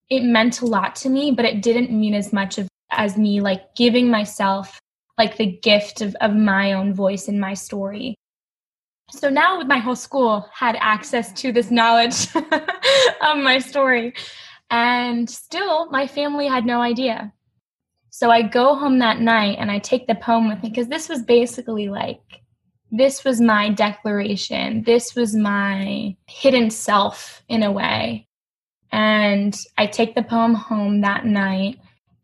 it 0.09 0.25
meant 0.25 0.63
a 0.63 0.67
lot 0.67 0.97
to 0.97 1.09
me 1.09 1.31
but 1.31 1.45
it 1.45 1.63
didn't 1.63 1.93
mean 1.93 2.15
as 2.15 2.33
much 2.33 2.59
of 2.59 2.67
as 2.91 3.17
me 3.17 3.41
like 3.41 3.75
giving 3.77 4.11
myself 4.11 4.80
like 5.21 5.37
the 5.37 5.53
gift 5.71 6.01
of, 6.01 6.17
of 6.23 6.35
my 6.35 6.73
own 6.73 6.95
voice 6.95 7.29
in 7.29 7.39
my 7.39 7.53
story. 7.53 8.15
So 9.11 9.29
now 9.29 9.59
with 9.59 9.67
my 9.67 9.77
whole 9.77 10.01
school 10.09 10.49
had 10.51 10.77
access 10.81 11.31
to 11.43 11.53
this 11.53 11.71
knowledge 11.71 12.35
of 13.29 13.37
my 13.51 13.59
story 13.59 14.15
and 14.71 15.29
still 15.29 15.91
my 15.91 16.07
family 16.07 16.47
had 16.47 16.65
no 16.65 16.81
idea. 16.81 17.35
So 18.09 18.31
i 18.31 18.41
go 18.41 18.75
home 18.75 18.99
that 19.01 19.21
night 19.21 19.57
and 19.59 19.71
i 19.71 19.79
take 19.79 20.07
the 20.07 20.15
poem 20.15 20.49
with 20.49 20.63
me 20.63 20.71
because 20.71 20.89
this 20.89 21.09
was 21.11 21.23
basically 21.23 21.89
like 21.91 22.27
this 22.91 23.23
was 23.25 23.41
my 23.41 23.69
declaration. 23.69 24.83
This 24.85 25.15
was 25.15 25.37
my 25.37 26.17
hidden 26.27 26.71
self 26.71 27.43
in 27.49 27.63
a 27.63 27.71
way. 27.81 28.27
And 28.91 29.55
i 29.77 29.85
take 29.87 30.15
the 30.15 30.31
poem 30.35 30.55
home 30.55 31.03
that 31.03 31.27
night 31.27 31.77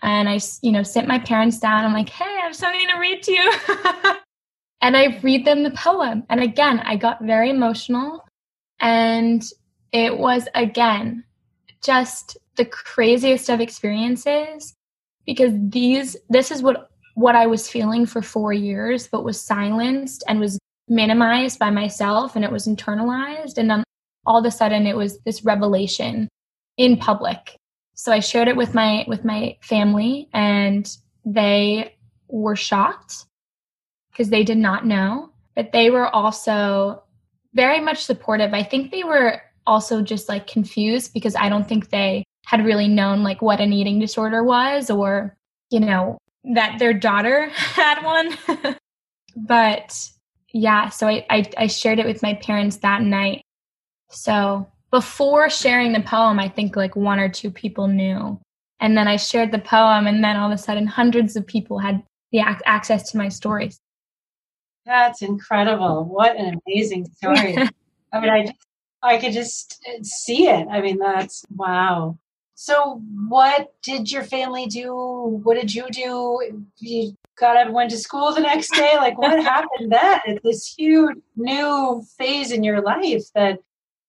and 0.02 0.28
i 0.28 0.38
you 0.62 0.72
know 0.72 0.82
sit 0.82 1.06
my 1.06 1.18
parents 1.18 1.58
down 1.58 1.84
i'm 1.84 1.92
like 1.92 2.08
hey 2.08 2.24
i 2.24 2.44
have 2.44 2.54
something 2.54 2.86
to 2.88 2.98
read 2.98 3.22
to 3.22 3.32
you 3.32 3.52
and 4.80 4.96
I 4.96 5.18
read 5.22 5.44
them 5.44 5.62
the 5.62 5.70
poem. 5.70 6.24
And 6.28 6.40
again, 6.40 6.80
I 6.80 6.96
got 6.96 7.24
very 7.24 7.50
emotional. 7.50 8.24
And 8.80 9.42
it 9.92 10.18
was, 10.18 10.48
again, 10.54 11.24
just 11.82 12.36
the 12.56 12.64
craziest 12.64 13.48
of 13.48 13.60
experiences 13.60 14.74
because 15.24 15.52
these, 15.56 16.16
this 16.28 16.50
is 16.50 16.62
what, 16.62 16.90
what 17.14 17.34
I 17.34 17.46
was 17.46 17.68
feeling 17.68 18.06
for 18.06 18.22
four 18.22 18.52
years, 18.52 19.08
but 19.08 19.24
was 19.24 19.40
silenced 19.40 20.22
and 20.28 20.38
was 20.38 20.58
minimized 20.88 21.58
by 21.58 21.70
myself 21.70 22.36
and 22.36 22.44
it 22.44 22.52
was 22.52 22.68
internalized. 22.68 23.58
And 23.58 23.70
then 23.70 23.82
all 24.24 24.38
of 24.38 24.44
a 24.44 24.50
sudden 24.50 24.86
it 24.86 24.96
was 24.96 25.18
this 25.20 25.44
revelation 25.44 26.28
in 26.76 26.96
public. 26.96 27.56
So 27.96 28.12
I 28.12 28.20
shared 28.20 28.48
it 28.48 28.56
with 28.56 28.74
my, 28.74 29.04
with 29.08 29.24
my 29.24 29.56
family 29.62 30.28
and 30.32 30.88
they 31.24 31.96
were 32.28 32.54
shocked 32.54 33.24
because 34.12 34.28
they 34.28 34.44
did 34.44 34.58
not 34.58 34.86
know, 34.86 35.30
but 35.54 35.72
they 35.72 35.90
were 35.90 36.06
also 36.06 37.02
very 37.54 37.80
much 37.80 38.04
supportive. 38.04 38.52
I 38.52 38.62
think 38.62 38.90
they 38.90 39.02
were 39.02 39.40
also 39.66 40.02
just 40.02 40.28
like 40.28 40.46
confused 40.46 41.14
because 41.14 41.34
I 41.34 41.48
don't 41.48 41.66
think 41.66 41.88
they 41.88 42.22
had 42.44 42.64
really 42.64 42.86
known 42.86 43.22
like 43.22 43.40
what 43.40 43.60
an 43.60 43.72
eating 43.72 43.98
disorder 43.98 44.44
was 44.44 44.90
or, 44.90 45.34
you 45.70 45.80
know, 45.80 46.18
that 46.54 46.78
their 46.78 46.92
daughter 46.92 47.48
had 47.54 48.02
one. 48.04 48.76
but 49.36 50.10
yeah, 50.52 50.90
so 50.90 51.08
I, 51.08 51.26
I, 51.30 51.50
I 51.56 51.66
shared 51.66 51.98
it 51.98 52.06
with 52.06 52.22
my 52.22 52.34
parents 52.34 52.76
that 52.78 53.00
night. 53.00 53.42
So 54.10 54.68
before 54.96 55.50
sharing 55.50 55.92
the 55.92 56.00
poem, 56.00 56.38
I 56.38 56.48
think 56.48 56.74
like 56.74 56.96
one 56.96 57.20
or 57.20 57.28
two 57.28 57.50
people 57.50 57.86
knew. 57.86 58.40
And 58.80 58.96
then 58.96 59.06
I 59.06 59.16
shared 59.16 59.52
the 59.52 59.58
poem, 59.58 60.06
and 60.06 60.24
then 60.24 60.38
all 60.38 60.50
of 60.50 60.54
a 60.54 60.62
sudden, 60.62 60.86
hundreds 60.86 61.36
of 61.36 61.46
people 61.46 61.78
had 61.78 62.02
the 62.32 62.38
ac- 62.38 62.64
access 62.64 63.10
to 63.10 63.18
my 63.18 63.28
stories. 63.28 63.78
That's 64.86 65.20
incredible. 65.20 66.06
What 66.06 66.36
an 66.36 66.58
amazing 66.66 67.04
story. 67.16 67.58
I 68.10 68.20
mean, 68.20 68.30
I 68.30 68.46
just, 68.46 68.66
I 69.02 69.18
could 69.18 69.34
just 69.34 69.84
uh, 69.86 70.02
see 70.02 70.48
it. 70.48 70.66
I 70.70 70.80
mean, 70.80 70.96
that's 70.96 71.44
wow. 71.54 72.16
So, 72.54 73.02
what 73.28 73.74
did 73.82 74.10
your 74.10 74.22
family 74.22 74.64
do? 74.64 74.94
What 75.42 75.60
did 75.60 75.74
you 75.74 75.90
do? 75.90 76.62
You 76.78 77.14
got 77.38 77.58
up 77.58 77.66
and 77.66 77.74
went 77.74 77.90
to 77.90 77.98
school 77.98 78.32
the 78.32 78.40
next 78.40 78.72
day? 78.72 78.94
Like, 78.96 79.18
what 79.18 79.42
happened 79.54 79.92
then? 79.92 80.20
It's 80.24 80.42
this 80.42 80.74
huge 80.74 81.18
new 81.36 82.02
phase 82.16 82.50
in 82.50 82.64
your 82.64 82.80
life 82.80 83.24
that, 83.34 83.58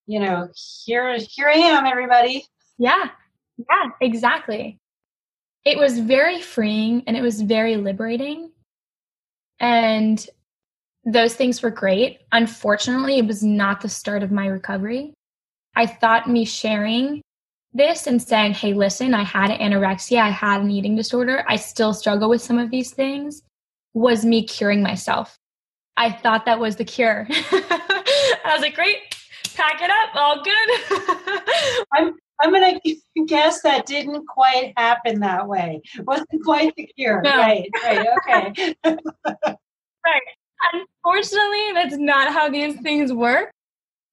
you 0.08 0.20
know, 0.20 0.50
here, 0.86 1.18
here 1.20 1.50
I 1.50 1.58
am, 1.58 1.86
everybody. 1.86 2.46
Yeah, 2.78 3.10
yeah, 3.58 3.90
exactly. 4.02 4.80
It 5.66 5.78
was 5.78 6.00
very 6.00 6.42
freeing 6.42 7.04
and 7.06 7.18
it 7.18 7.22
was 7.22 7.42
very 7.42 7.76
liberating. 7.76 8.52
And 9.60 10.26
those 11.04 11.36
things 11.36 11.62
were 11.62 11.72
great. 11.72 12.22
Unfortunately, 12.32 13.18
it 13.18 13.28
was 13.28 13.44
not 13.44 13.82
the 13.82 13.90
start 13.90 14.24
of 14.24 14.32
my 14.32 14.48
recovery. 14.48 15.14
I 15.76 15.86
thought 15.86 16.30
me 16.30 16.46
sharing 16.46 17.22
this 17.74 18.08
and 18.08 18.22
saying, 18.22 18.54
hey, 18.54 18.74
listen, 18.74 19.14
I 19.14 19.24
had 19.24 19.52
anorexia, 19.52 20.22
I 20.22 20.30
had 20.30 20.62
an 20.62 20.72
eating 20.72 20.96
disorder, 20.96 21.44
I 21.48 21.58
still 21.58 21.94
struggle 21.94 22.30
with 22.30 22.42
some 22.42 22.58
of 22.58 22.72
these 22.72 22.92
things, 22.92 23.44
was 23.94 24.26
me 24.26 24.44
curing 24.44 24.82
myself. 24.82 25.38
I 25.98 26.12
thought 26.12 26.46
that 26.46 26.60
was 26.60 26.78
the 26.78 26.86
cure. 26.86 27.28
I 27.30 28.52
was 28.54 28.62
like, 28.62 28.76
great, 28.76 28.98
pack 29.58 29.82
it 29.82 29.90
up, 29.90 30.16
all 30.16 30.44
good. 30.44 31.86
I'm 31.94 32.16
I'm 32.40 32.54
gonna 32.54 32.80
guess 33.26 33.62
that 33.64 33.88
didn't 33.88 34.26
quite 34.28 34.74
happen 34.78 35.20
that 35.22 35.48
way. 35.48 35.82
Wasn't 36.00 36.44
quite 36.44 36.74
the 36.76 36.86
cure. 36.86 37.22
No. 37.22 37.36
Right, 37.36 37.70
right, 37.84 38.08
okay. 38.28 38.76
right. 38.86 40.22
Unfortunately, 40.74 41.72
that's 41.74 41.98
not 41.98 42.32
how 42.32 42.50
these 42.50 42.80
things 42.82 43.12
work. 43.12 43.52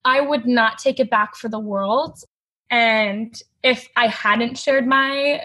I 0.03 0.21
would 0.21 0.45
not 0.45 0.79
take 0.79 0.99
it 0.99 1.09
back 1.09 1.35
for 1.35 1.49
the 1.49 1.59
world. 1.59 2.17
And 2.71 3.39
if 3.63 3.87
I 3.95 4.07
hadn't 4.07 4.57
shared 4.57 4.87
my 4.87 5.41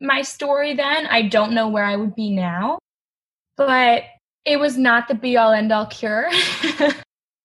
my 0.00 0.22
story 0.22 0.74
then, 0.74 1.06
I 1.06 1.22
don't 1.22 1.52
know 1.52 1.68
where 1.68 1.84
I 1.84 1.96
would 1.96 2.14
be 2.14 2.30
now. 2.30 2.78
But 3.56 4.04
it 4.44 4.58
was 4.58 4.76
not 4.76 5.08
the 5.08 5.14
be 5.14 5.36
all 5.36 5.52
end 5.52 5.72
all 5.72 5.86
cure. 5.86 6.30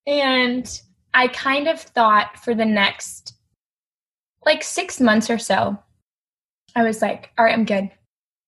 and 0.08 0.82
I 1.13 1.28
kind 1.30 1.67
of 1.67 1.80
thought 1.80 2.39
for 2.39 2.54
the 2.54 2.65
next 2.65 3.34
like 4.45 4.63
6 4.63 5.02
months 5.02 5.30
or 5.30 5.38
so, 5.38 5.78
I 6.76 6.84
was 6.84 7.02
like, 7.02 7.32
all 7.38 7.45
right, 7.45 7.54
I'm 7.54 7.65
good. 7.65 7.89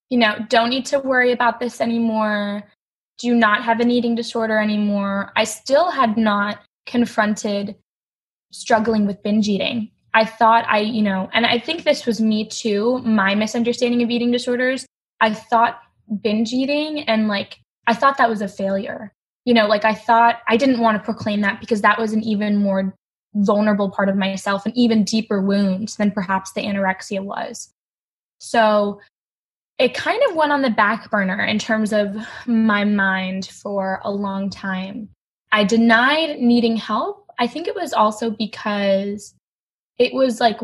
You 0.09 0.19
know, 0.19 0.35
don't 0.49 0.69
need 0.69 0.85
to 0.87 0.99
worry 0.99 1.31
about 1.31 1.59
this 1.59 1.81
anymore 1.81 2.63
do 3.21 3.35
not 3.35 3.63
have 3.63 3.79
an 3.79 3.91
eating 3.91 4.15
disorder 4.15 4.59
anymore. 4.59 5.31
I 5.35 5.43
still 5.43 5.91
had 5.91 6.17
not 6.17 6.59
confronted 6.87 7.75
struggling 8.51 9.05
with 9.05 9.21
binge 9.21 9.47
eating. 9.47 9.91
I 10.13 10.25
thought 10.25 10.65
I, 10.67 10.79
you 10.79 11.03
know, 11.03 11.29
and 11.31 11.45
I 11.45 11.59
think 11.59 11.83
this 11.83 12.05
was 12.05 12.19
me 12.19 12.47
too, 12.47 12.97
my 12.99 13.35
misunderstanding 13.35 14.01
of 14.01 14.09
eating 14.09 14.31
disorders. 14.31 14.85
I 15.21 15.33
thought 15.33 15.79
binge 16.21 16.51
eating 16.51 17.01
and 17.01 17.27
like, 17.27 17.59
I 17.87 17.93
thought 17.93 18.17
that 18.17 18.29
was 18.29 18.41
a 18.41 18.47
failure. 18.47 19.13
You 19.45 19.53
know, 19.53 19.67
like 19.67 19.85
I 19.85 19.93
thought 19.93 20.39
I 20.47 20.57
didn't 20.57 20.79
want 20.79 20.97
to 20.97 21.03
proclaim 21.03 21.41
that 21.41 21.59
because 21.59 21.81
that 21.81 21.99
was 21.99 22.13
an 22.13 22.21
even 22.23 22.57
more 22.57 22.93
vulnerable 23.35 23.89
part 23.89 24.09
of 24.09 24.15
myself, 24.15 24.65
an 24.65 24.73
even 24.75 25.03
deeper 25.03 25.41
wound 25.41 25.95
than 25.97 26.11
perhaps 26.11 26.51
the 26.53 26.61
anorexia 26.61 27.23
was. 27.23 27.71
So 28.39 28.99
it 29.77 29.93
kind 29.93 30.21
of 30.29 30.35
went 30.35 30.51
on 30.51 30.61
the 30.61 30.69
back 30.69 31.09
burner 31.09 31.43
in 31.43 31.57
terms 31.57 31.91
of 31.91 32.15
my 32.45 32.83
mind 32.83 33.47
for 33.47 33.99
a 34.03 34.11
long 34.11 34.49
time. 34.49 35.09
I 35.51 35.63
denied 35.63 36.39
needing 36.39 36.77
help. 36.77 37.31
I 37.39 37.47
think 37.47 37.67
it 37.67 37.75
was 37.75 37.93
also 37.93 38.29
because 38.29 39.33
it 39.97 40.13
was 40.13 40.39
like 40.39 40.59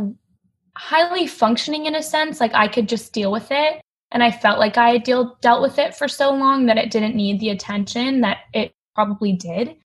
highly 0.75 1.25
functioning 1.25 1.87
in 1.87 1.95
a 1.95 2.03
sense, 2.03 2.39
like 2.39 2.53
I 2.53 2.67
could 2.67 2.87
just 2.87 3.11
deal 3.11 3.31
with 3.31 3.47
it. 3.49 3.81
And 4.11 4.23
I 4.23 4.31
felt 4.31 4.59
like 4.59 4.77
I 4.77 4.91
had 4.91 5.03
deal, 5.03 5.37
dealt 5.41 5.61
with 5.61 5.79
it 5.79 5.95
for 5.95 6.07
so 6.07 6.31
long 6.31 6.65
that 6.67 6.77
it 6.77 6.91
didn't 6.91 7.15
need 7.15 7.39
the 7.39 7.49
attention 7.49 8.21
that 8.21 8.37
it 8.53 8.73
probably 8.95 9.33
did. 9.33 9.75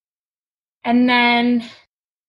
And 0.85 1.09
then 1.09 1.65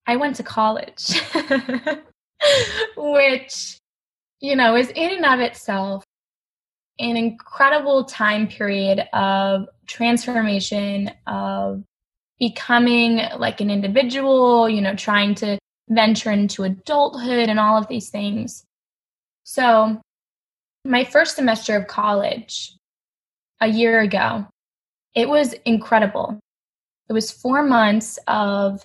I 0.05 0.15
went 0.15 0.35
to 0.37 0.43
college, 0.43 1.21
which, 2.97 3.77
you 4.41 4.55
know, 4.55 4.75
is 4.75 4.89
in 4.89 5.11
and 5.11 5.25
of 5.25 5.39
itself 5.39 6.03
an 6.99 7.17
incredible 7.17 8.03
time 8.03 8.47
period 8.47 9.07
of 9.13 9.67
transformation 9.87 11.11
of 11.27 11.83
becoming 12.39 13.21
like 13.37 13.61
an 13.61 13.69
individual, 13.69 14.69
you 14.69 14.81
know, 14.81 14.95
trying 14.95 15.35
to 15.35 15.57
venture 15.89 16.31
into 16.31 16.63
adulthood 16.63 17.49
and 17.49 17.59
all 17.59 17.77
of 17.77 17.87
these 17.87 18.09
things. 18.09 18.63
So, 19.43 20.01
my 20.85 21.03
first 21.03 21.35
semester 21.35 21.75
of 21.75 21.87
college 21.87 22.75
a 23.61 23.67
year 23.67 24.01
ago, 24.01 24.45
it 25.15 25.29
was 25.29 25.53
incredible. 25.65 26.39
It 27.09 27.13
was 27.13 27.31
four 27.31 27.63
months 27.63 28.19
of 28.27 28.83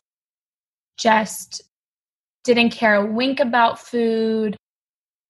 just 0.96 1.62
didn't 2.44 2.70
care 2.70 2.94
a 2.94 3.04
wink 3.04 3.40
about 3.40 3.78
food, 3.78 4.56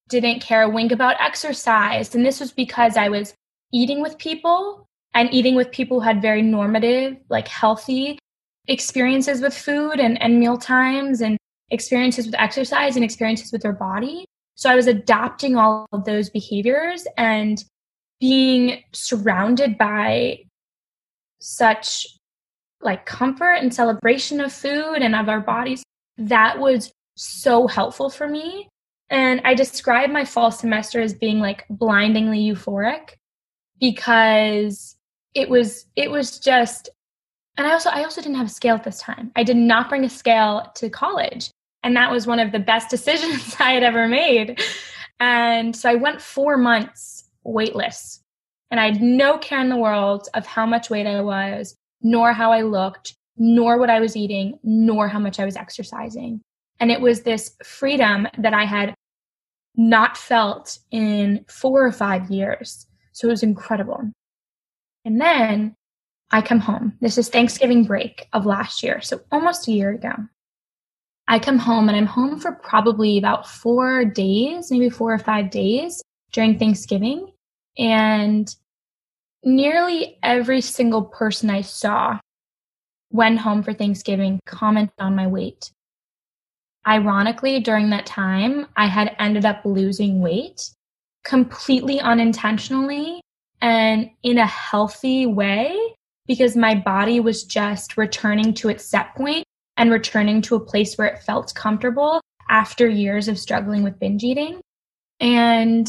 didn't 0.09 0.41
care 0.41 0.63
a 0.63 0.69
wink 0.69 0.93
about 0.93 1.21
exercise. 1.21 2.15
And 2.15 2.25
this 2.25 2.41
was 2.41 2.53
because 2.53 2.97
I 2.97 3.09
was 3.09 3.35
eating 3.73 4.01
with 4.03 4.19
people 4.19 4.87
and 5.15 5.33
eating 5.33 5.55
with 5.55 5.71
people 5.71 6.01
who 6.01 6.07
had 6.07 6.23
very 6.23 6.43
normative, 6.43 7.17
like 7.29 7.49
healthy 7.49 8.19
experiences 8.67 9.41
with 9.41 9.57
food 9.57 9.99
and, 9.99 10.21
and 10.21 10.39
meal 10.39 10.59
times 10.59 11.23
and 11.23 11.39
experiences 11.71 12.27
with 12.27 12.35
exercise 12.39 12.97
and 12.97 13.05
experiences 13.05 13.53
with 13.53 13.63
their 13.63 13.73
body. 13.73 14.27
So 14.59 14.69
I 14.69 14.75
was 14.75 14.89
adopting 14.89 15.55
all 15.57 15.87
of 15.93 16.05
those 16.05 16.31
behaviors 16.31 17.07
and 17.17 17.65
being 18.19 18.83
surrounded 18.93 19.79
by 19.79 20.41
such 21.39 22.09
like 22.81 23.07
comfort 23.07 23.55
and 23.55 23.73
celebration 23.73 24.41
of 24.41 24.53
food 24.53 24.97
and 24.97 25.15
of 25.15 25.29
our 25.29 25.39
bodies 25.39 25.85
that 26.17 26.59
was 26.59 26.91
so 27.17 27.69
helpful 27.69 28.11
for 28.11 28.29
me. 28.29 28.69
And 29.11 29.41
i 29.45 29.55
describe 29.55 30.11
my 30.11 30.25
fall 30.25 30.51
semester 30.51 31.01
as 31.01 31.15
being 31.15 31.39
like 31.39 31.65
blindingly 31.71 32.41
euphoric 32.41 33.15
because 33.79 34.97
it 35.35 35.49
was 35.49 35.87
it 35.95 36.11
was 36.11 36.41
just 36.41 36.91
and 37.57 37.67
i 37.67 37.71
also 37.71 37.91
i 37.91 38.03
also 38.03 38.21
didn't 38.21 38.37
have 38.37 38.49
a 38.49 38.51
scale 38.51 38.75
at 38.75 38.83
this 38.83 39.01
time. 39.01 39.31
I 39.37 39.45
did 39.45 39.57
not 39.57 39.89
bring 39.89 40.05
a 40.05 40.11
scale 40.11 40.73
to 40.75 40.91
college 40.91 41.51
and 41.89 41.97
that 41.97 42.11
was 42.11 42.27
one 42.27 42.39
of 42.39 42.53
the 42.53 42.59
best 42.59 42.91
decisions 42.97 43.57
i 43.59 43.73
had 43.73 43.83
ever 43.83 44.07
made 44.07 44.61
and 45.21 45.75
so 45.75 45.89
i 45.89 45.95
went 45.95 46.21
four 46.21 46.59
months 46.59 47.25
weightless 47.45 48.23
and 48.71 48.79
i 48.79 48.85
had 48.91 49.01
no 49.01 49.39
care 49.39 49.61
in 49.61 49.71
the 49.71 49.77
world 49.77 50.29
of 50.35 50.47
how 50.47 50.67
much 50.67 50.91
weight 50.91 51.07
i 51.07 51.21
was 51.21 51.75
nor 52.03 52.33
how 52.33 52.53
i 52.53 52.61
looked 52.61 53.15
nor 53.39 53.79
what 53.79 53.89
i 53.89 54.01
was 54.01 54.17
eating 54.17 54.59
nor 54.63 55.09
how 55.09 55.19
much 55.19 55.41
i 55.41 55.47
was 55.47 55.57
exercising 55.57 56.41
and 56.79 56.91
it 56.91 57.01
was 57.01 57.23
this 57.23 57.57
freedom 57.65 58.29
that 58.37 58.53
i 58.53 58.65
had 58.65 58.95
not 59.77 60.19
felt 60.19 60.79
in 60.91 61.43
four 61.49 61.87
or 61.87 61.93
five 61.93 62.31
years 62.31 62.87
so 63.13 63.29
it 63.29 63.31
was 63.31 63.43
incredible 63.43 64.03
and 65.07 65.21
then 65.21 65.75
I 66.31 66.43
come 66.43 66.61
home. 66.61 66.93
This 67.01 67.17
is 67.17 67.31
Thanksgiving 67.31 67.85
break 67.85 68.29
of 68.35 68.45
last 68.45 68.83
year, 68.83 69.01
so 69.01 69.21
almost 69.33 69.67
a 69.67 69.73
year 69.73 69.93
ago. 69.93 70.13
I 71.31 71.39
come 71.39 71.59
home 71.59 71.89
and 71.89 71.97
I'm 71.97 72.07
home 72.07 72.41
for 72.41 72.53
probably 72.53 73.19
about 73.19 73.47
four 73.47 74.07
days, 74.07 74.71
maybe 74.71 74.89
four 74.89 75.13
or 75.13 75.19
five 75.19 75.51
days 75.51 76.03
during 76.33 76.59
Thanksgiving. 76.59 77.31
And 77.77 78.53
nearly 79.45 80.19
every 80.23 80.63
single 80.63 81.03
person 81.03 81.51
I 81.51 81.61
saw 81.61 82.19
when 83.11 83.37
home 83.37 83.63
for 83.63 83.75
Thanksgiving 83.75 84.41
commented 84.47 84.95
on 84.99 85.15
my 85.15 85.27
weight. 85.27 85.71
Ironically, 86.87 87.61
during 87.61 87.91
that 87.91 88.07
time, 88.07 88.67
I 88.77 88.87
had 88.87 89.15
ended 89.19 89.45
up 89.45 89.61
losing 89.67 90.21
weight 90.21 90.71
completely 91.25 92.01
unintentionally 92.01 93.21
and 93.61 94.09
in 94.23 94.39
a 94.39 94.47
healthy 94.47 95.27
way 95.27 95.77
because 96.27 96.57
my 96.57 96.75
body 96.75 97.21
was 97.21 97.45
just 97.45 97.99
returning 97.99 98.55
to 98.55 98.71
its 98.71 98.87
set 98.87 99.15
point 99.15 99.45
and 99.79 99.91
returning 99.91 100.43
to 100.43 100.57
a 100.57 100.61
place 100.61 100.97
where 100.97 101.07
it 101.07 101.23
felt 101.23 101.55
comfortable 101.55 102.21
after 102.51 102.89
years 102.89 103.29
of 103.29 103.39
struggling 103.39 103.83
with 103.83 103.99
binge 103.99 104.25
eating. 104.25 104.61
And 105.21 105.89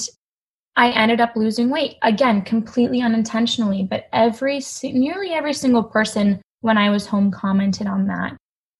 I 0.76 0.92
ended 0.92 1.20
up 1.20 1.36
losing 1.36 1.70
weight 1.70 1.98
again, 2.04 2.44
completely 2.44 3.02
unintentionally, 3.02 3.84
but 3.84 4.08
every 4.14 4.62
nearly 4.84 5.32
every 5.32 5.54
single 5.54 5.84
person 5.84 6.42
when 6.62 6.78
I 6.78 6.90
was 6.90 7.08
home 7.08 7.32
commented 7.32 7.88
on 7.88 8.08
that. 8.08 8.38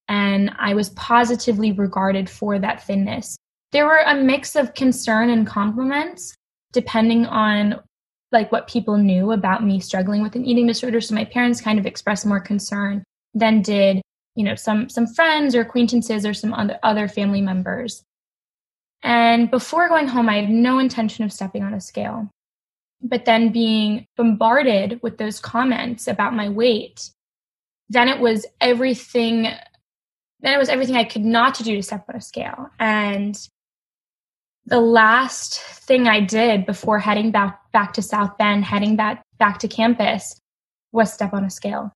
And 0.08 0.50
I 0.58 0.74
was 0.74 0.90
positively 0.90 1.72
regarded 1.72 2.30
for 2.30 2.58
that 2.58 2.84
thinness. 2.84 3.36
There 3.72 3.86
were 3.86 4.02
a 4.06 4.16
mix 4.16 4.56
of 4.56 4.74
concern 4.74 5.30
and 5.30 5.46
compliments 5.46 6.34
depending 6.72 7.26
on 7.26 7.80
like 8.32 8.52
what 8.52 8.68
people 8.68 8.96
knew 8.96 9.32
about 9.32 9.64
me 9.64 9.80
struggling 9.80 10.22
with 10.22 10.36
an 10.36 10.44
eating 10.44 10.66
disorder. 10.66 11.00
So 11.00 11.14
my 11.14 11.24
parents 11.24 11.60
kind 11.60 11.78
of 11.78 11.86
expressed 11.86 12.26
more 12.26 12.40
concern 12.40 13.02
than 13.34 13.60
did, 13.62 14.00
you 14.40 14.44
know, 14.46 14.54
some 14.54 14.88
some 14.88 15.06
friends 15.06 15.54
or 15.54 15.60
acquaintances 15.60 16.24
or 16.24 16.32
some 16.32 16.54
other 16.54 16.78
other 16.82 17.08
family 17.08 17.42
members. 17.42 18.02
And 19.02 19.50
before 19.50 19.86
going 19.86 20.08
home, 20.08 20.30
I 20.30 20.36
had 20.40 20.48
no 20.48 20.78
intention 20.78 21.26
of 21.26 21.32
stepping 21.32 21.62
on 21.62 21.74
a 21.74 21.80
scale. 21.80 22.30
But 23.02 23.26
then 23.26 23.52
being 23.52 24.06
bombarded 24.16 25.00
with 25.02 25.18
those 25.18 25.40
comments 25.40 26.08
about 26.08 26.32
my 26.32 26.48
weight, 26.48 27.10
then 27.90 28.08
it 28.08 28.18
was 28.18 28.46
everything 28.62 29.42
then 30.40 30.54
it 30.54 30.58
was 30.58 30.70
everything 30.70 30.96
I 30.96 31.04
could 31.04 31.26
not 31.26 31.54
to 31.56 31.62
do 31.62 31.76
to 31.76 31.82
step 31.82 32.06
on 32.08 32.16
a 32.16 32.20
scale. 32.22 32.70
And 32.78 33.38
the 34.64 34.80
last 34.80 35.60
thing 35.60 36.08
I 36.08 36.20
did 36.20 36.64
before 36.64 36.98
heading 36.98 37.30
back 37.30 37.60
back 37.72 37.92
to 37.92 38.02
South 38.02 38.38
Bend, 38.38 38.64
heading 38.64 38.96
back 38.96 39.22
back 39.38 39.58
to 39.58 39.68
campus, 39.68 40.40
was 40.92 41.12
step 41.12 41.34
on 41.34 41.44
a 41.44 41.50
scale. 41.50 41.92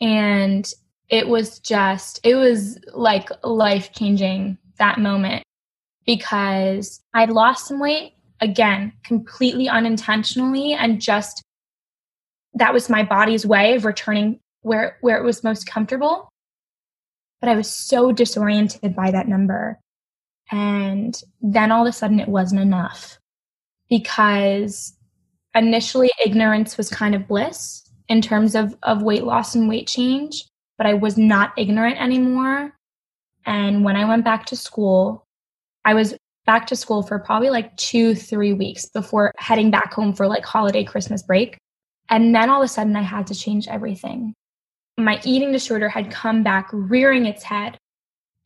And 0.00 0.68
it 1.08 1.28
was 1.28 1.58
just 1.60 2.20
it 2.24 2.34
was 2.34 2.78
like 2.92 3.28
life 3.44 3.92
changing 3.92 4.58
that 4.78 4.98
moment 4.98 5.42
because 6.04 7.00
I'd 7.14 7.30
lost 7.30 7.66
some 7.68 7.80
weight 7.80 8.14
again, 8.40 8.92
completely 9.04 9.68
unintentionally 9.68 10.74
and 10.74 11.00
just 11.00 11.42
that 12.54 12.72
was 12.72 12.88
my 12.88 13.02
body's 13.02 13.46
way 13.46 13.74
of 13.74 13.84
returning 13.84 14.40
where 14.62 14.96
where 15.00 15.18
it 15.18 15.24
was 15.24 15.44
most 15.44 15.66
comfortable. 15.66 16.28
But 17.40 17.50
I 17.50 17.54
was 17.54 17.70
so 17.70 18.12
disoriented 18.12 18.96
by 18.96 19.10
that 19.10 19.28
number 19.28 19.78
and 20.50 21.20
then 21.40 21.72
all 21.72 21.86
of 21.86 21.90
a 21.90 21.92
sudden 21.92 22.20
it 22.20 22.28
wasn't 22.28 22.60
enough 22.60 23.18
because 23.88 24.96
initially 25.54 26.10
ignorance 26.24 26.76
was 26.76 26.88
kind 26.88 27.14
of 27.14 27.28
bliss 27.28 27.82
in 28.08 28.20
terms 28.20 28.54
of, 28.54 28.76
of 28.82 29.02
weight 29.02 29.24
loss 29.24 29.54
and 29.54 29.68
weight 29.68 29.88
change, 29.88 30.44
but 30.78 30.86
I 30.86 30.94
was 30.94 31.16
not 31.16 31.52
ignorant 31.56 32.00
anymore. 32.00 32.72
And 33.44 33.84
when 33.84 33.96
I 33.96 34.04
went 34.04 34.24
back 34.24 34.46
to 34.46 34.56
school, 34.56 35.24
I 35.84 35.94
was 35.94 36.14
back 36.46 36.66
to 36.68 36.76
school 36.76 37.02
for 37.02 37.18
probably 37.18 37.50
like 37.50 37.76
two, 37.76 38.14
three 38.14 38.52
weeks 38.52 38.86
before 38.88 39.32
heading 39.36 39.70
back 39.70 39.92
home 39.92 40.12
for 40.12 40.26
like 40.26 40.44
holiday 40.44 40.84
Christmas 40.84 41.22
break. 41.22 41.58
And 42.08 42.34
then 42.34 42.50
all 42.50 42.62
of 42.62 42.66
a 42.66 42.68
sudden 42.68 42.96
I 42.96 43.02
had 43.02 43.26
to 43.28 43.34
change 43.34 43.68
everything. 43.68 44.34
My 44.96 45.20
eating 45.24 45.52
disorder 45.52 45.88
had 45.88 46.10
come 46.10 46.42
back 46.42 46.68
rearing 46.72 47.26
its 47.26 47.42
head 47.42 47.76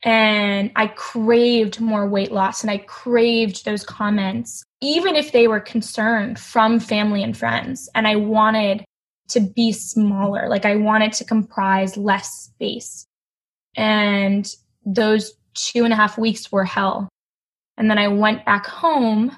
and 0.03 0.71
I 0.75 0.87
craved 0.87 1.79
more 1.79 2.07
weight 2.07 2.31
loss 2.31 2.63
and 2.63 2.71
I 2.71 2.79
craved 2.79 3.65
those 3.65 3.83
comments, 3.83 4.63
even 4.81 5.15
if 5.15 5.31
they 5.31 5.47
were 5.47 5.59
concerned 5.59 6.39
from 6.39 6.79
family 6.79 7.23
and 7.23 7.37
friends. 7.37 7.87
And 7.93 8.07
I 8.07 8.15
wanted 8.15 8.83
to 9.31 9.39
be 9.39 9.71
smaller, 9.71 10.47
like 10.49 10.65
I 10.65 10.75
wanted 10.75 11.13
to 11.13 11.25
comprise 11.25 11.97
less 11.97 12.31
space. 12.31 13.05
And 13.75 14.47
those 14.85 15.33
two 15.53 15.83
and 15.83 15.93
a 15.93 15.95
half 15.95 16.17
weeks 16.17 16.51
were 16.51 16.65
hell. 16.65 17.09
And 17.77 17.89
then 17.89 17.97
I 17.97 18.07
went 18.07 18.45
back 18.45 18.65
home 18.65 19.35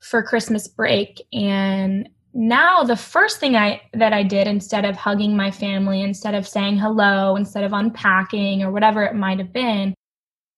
for 0.00 0.22
Christmas 0.22 0.66
break 0.66 1.20
and 1.32 2.08
now 2.32 2.84
the 2.84 2.96
first 2.96 3.40
thing 3.40 3.56
I 3.56 3.82
that 3.92 4.12
I 4.12 4.22
did 4.22 4.46
instead 4.46 4.84
of 4.84 4.96
hugging 4.96 5.36
my 5.36 5.50
family, 5.50 6.00
instead 6.00 6.34
of 6.34 6.46
saying 6.46 6.78
hello, 6.78 7.36
instead 7.36 7.64
of 7.64 7.72
unpacking 7.72 8.62
or 8.62 8.70
whatever 8.70 9.02
it 9.04 9.14
might 9.14 9.38
have 9.38 9.52
been, 9.52 9.94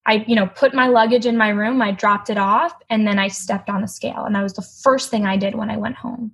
I, 0.07 0.25
you 0.27 0.35
know, 0.35 0.47
put 0.47 0.75
my 0.75 0.89
luggage 0.89 1.27
in 1.27 1.37
my 1.37 1.49
room, 1.49 1.81
I 1.81 1.93
dropped 1.93 2.29
it 2.29 2.37
off, 2.37 2.75
and 2.91 3.07
then 3.07 3.19
I 3.19 3.29
stepped 3.29 3.71
on 3.71 3.85
a 3.85 3.89
scale. 3.89 4.25
And 4.25 4.35
that 4.35 4.43
was 4.43 4.55
the 4.55 4.67
first 4.83 5.11
thing 5.11 5.25
I 5.27 5.37
did 5.37 5.55
when 5.55 5.71
I 5.71 5.77
went 5.77 5.97
home. 5.97 6.33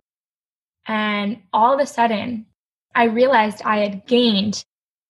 And 0.89 1.43
all 1.53 1.75
of 1.75 1.81
a 1.81 1.87
sudden, 1.87 2.47
I 2.95 3.05
realized 3.05 3.63
I 3.65 3.79
had 3.79 4.07
gained, 4.07 4.65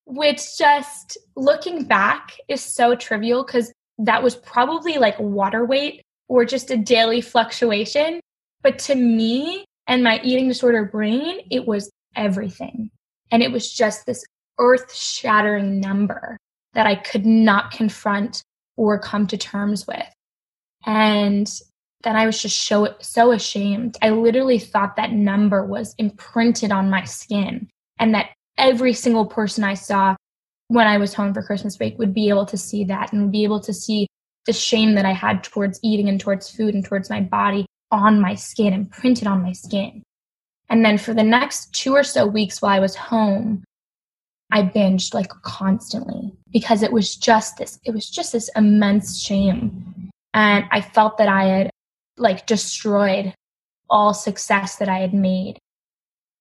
which 0.05 0.57
just 0.57 1.17
looking 1.35 1.85
back 1.85 2.33
is 2.47 2.61
so 2.61 2.95
trivial 2.95 3.43
because 3.43 3.71
that 3.97 4.21
was 4.21 4.35
probably 4.35 4.97
like 4.97 5.17
water 5.19 5.65
weight 5.65 6.03
or 6.27 6.45
just 6.45 6.69
a 6.69 6.77
daily 6.77 7.21
fluctuation. 7.21 8.19
But 8.61 8.77
to 8.79 8.95
me, 8.95 9.65
and 9.87 10.03
my 10.03 10.19
eating 10.23 10.47
disorder 10.49 10.85
brain, 10.85 11.39
it 11.49 11.65
was 11.65 11.89
everything. 12.15 12.91
And 13.31 13.41
it 13.41 13.51
was 13.51 13.71
just 13.71 14.05
this 14.05 14.23
earth 14.59 14.93
shattering 14.93 15.79
number 15.79 16.37
that 16.73 16.85
I 16.85 16.95
could 16.95 17.25
not 17.25 17.71
confront 17.71 18.43
or 18.77 18.99
come 18.99 19.25
to 19.27 19.37
terms 19.37 19.87
with. 19.87 20.07
And 20.85 21.49
then 22.03 22.15
I 22.15 22.25
was 22.25 22.41
just 22.41 22.61
so, 22.65 22.95
so 23.01 23.31
ashamed. 23.31 23.97
I 24.01 24.09
literally 24.11 24.59
thought 24.59 24.95
that 24.95 25.11
number 25.11 25.65
was 25.65 25.95
imprinted 25.97 26.71
on 26.71 26.89
my 26.89 27.03
skin 27.03 27.69
and 27.99 28.13
that 28.15 28.29
every 28.57 28.93
single 28.93 29.25
person 29.25 29.63
I 29.63 29.73
saw 29.73 30.15
when 30.69 30.87
I 30.87 30.97
was 30.97 31.13
home 31.13 31.33
for 31.33 31.41
Christmas 31.41 31.77
break 31.77 31.97
would 31.97 32.13
be 32.13 32.29
able 32.29 32.45
to 32.45 32.57
see 32.57 32.83
that 32.85 33.11
and 33.11 33.31
be 33.31 33.43
able 33.43 33.59
to 33.61 33.73
see 33.73 34.07
the 34.45 34.53
shame 34.53 34.95
that 34.95 35.05
I 35.05 35.11
had 35.11 35.43
towards 35.43 35.79
eating 35.83 36.07
and 36.07 36.19
towards 36.19 36.49
food 36.49 36.73
and 36.73 36.85
towards 36.85 37.09
my 37.09 37.21
body 37.21 37.65
on 37.91 38.21
my 38.21 38.35
skin 38.35 38.73
imprinted 38.73 39.27
on 39.27 39.43
my 39.43 39.51
skin. 39.51 40.03
And 40.69 40.85
then 40.85 40.97
for 40.97 41.13
the 41.13 41.23
next 41.23 41.73
two 41.73 41.93
or 41.93 42.03
so 42.03 42.25
weeks 42.25 42.61
while 42.61 42.71
I 42.71 42.79
was 42.79 42.95
home, 42.95 43.63
I 44.51 44.63
binged 44.63 45.13
like 45.13 45.29
constantly 45.41 46.31
because 46.51 46.83
it 46.83 46.91
was 46.91 47.15
just 47.15 47.57
this, 47.57 47.79
it 47.83 47.93
was 47.93 48.09
just 48.09 48.31
this 48.31 48.49
immense 48.55 49.19
shame. 49.19 50.11
And 50.33 50.65
I 50.71 50.81
felt 50.81 51.17
that 51.17 51.27
I 51.27 51.45
had 51.45 51.69
like 52.19 52.45
destroyed 52.45 53.33
all 53.89 54.13
success 54.13 54.75
that 54.77 54.89
I 54.89 54.99
had 54.99 55.13
made. 55.13 55.57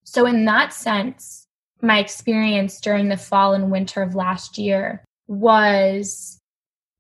So, 0.05 0.27
in 0.27 0.45
that 0.47 0.73
sense, 0.73 1.47
my 1.81 1.99
experience 1.99 2.81
during 2.81 3.09
the 3.09 3.17
fall 3.17 3.55
and 3.55 3.71
winter 3.71 4.03
of 4.03 4.15
last 4.15 4.59
year 4.59 5.05
was 5.27 6.39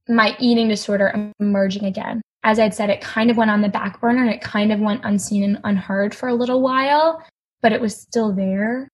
my 0.08 0.36
eating 0.38 0.68
disorder 0.68 1.32
emerging 1.40 1.84
again 1.84 2.22
as 2.44 2.58
I'd 2.58 2.74
said, 2.74 2.90
it 2.90 3.00
kind 3.00 3.30
of 3.30 3.36
went 3.36 3.50
on 3.50 3.62
the 3.62 3.68
back 3.68 4.00
burner 4.00 4.22
and 4.22 4.30
it 4.30 4.40
kind 4.40 4.72
of 4.72 4.80
went 4.80 5.04
unseen 5.04 5.42
and 5.42 5.58
unheard 5.64 6.14
for 6.14 6.28
a 6.28 6.34
little 6.34 6.62
while, 6.62 7.22
but 7.60 7.72
it 7.72 7.80
was 7.80 8.00
still 8.00 8.32
there. 8.32 8.88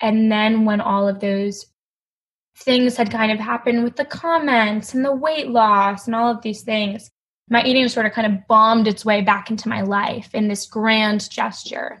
And 0.00 0.30
then 0.32 0.64
when 0.64 0.80
all 0.80 1.08
of 1.08 1.20
those 1.20 1.66
things 2.56 2.96
had 2.96 3.10
kind 3.10 3.30
of 3.30 3.38
happened 3.38 3.84
with 3.84 3.96
the 3.96 4.04
comments 4.04 4.94
and 4.94 5.04
the 5.04 5.14
weight 5.14 5.50
loss 5.50 6.06
and 6.06 6.16
all 6.16 6.30
of 6.30 6.42
these 6.42 6.62
things, 6.62 7.10
my 7.48 7.62
eating 7.64 7.84
disorder 7.84 8.10
kind 8.10 8.32
of 8.32 8.46
bombed 8.48 8.88
its 8.88 9.04
way 9.04 9.20
back 9.20 9.50
into 9.50 9.68
my 9.68 9.82
life 9.82 10.34
in 10.34 10.48
this 10.48 10.66
grand 10.66 11.30
gesture. 11.30 12.00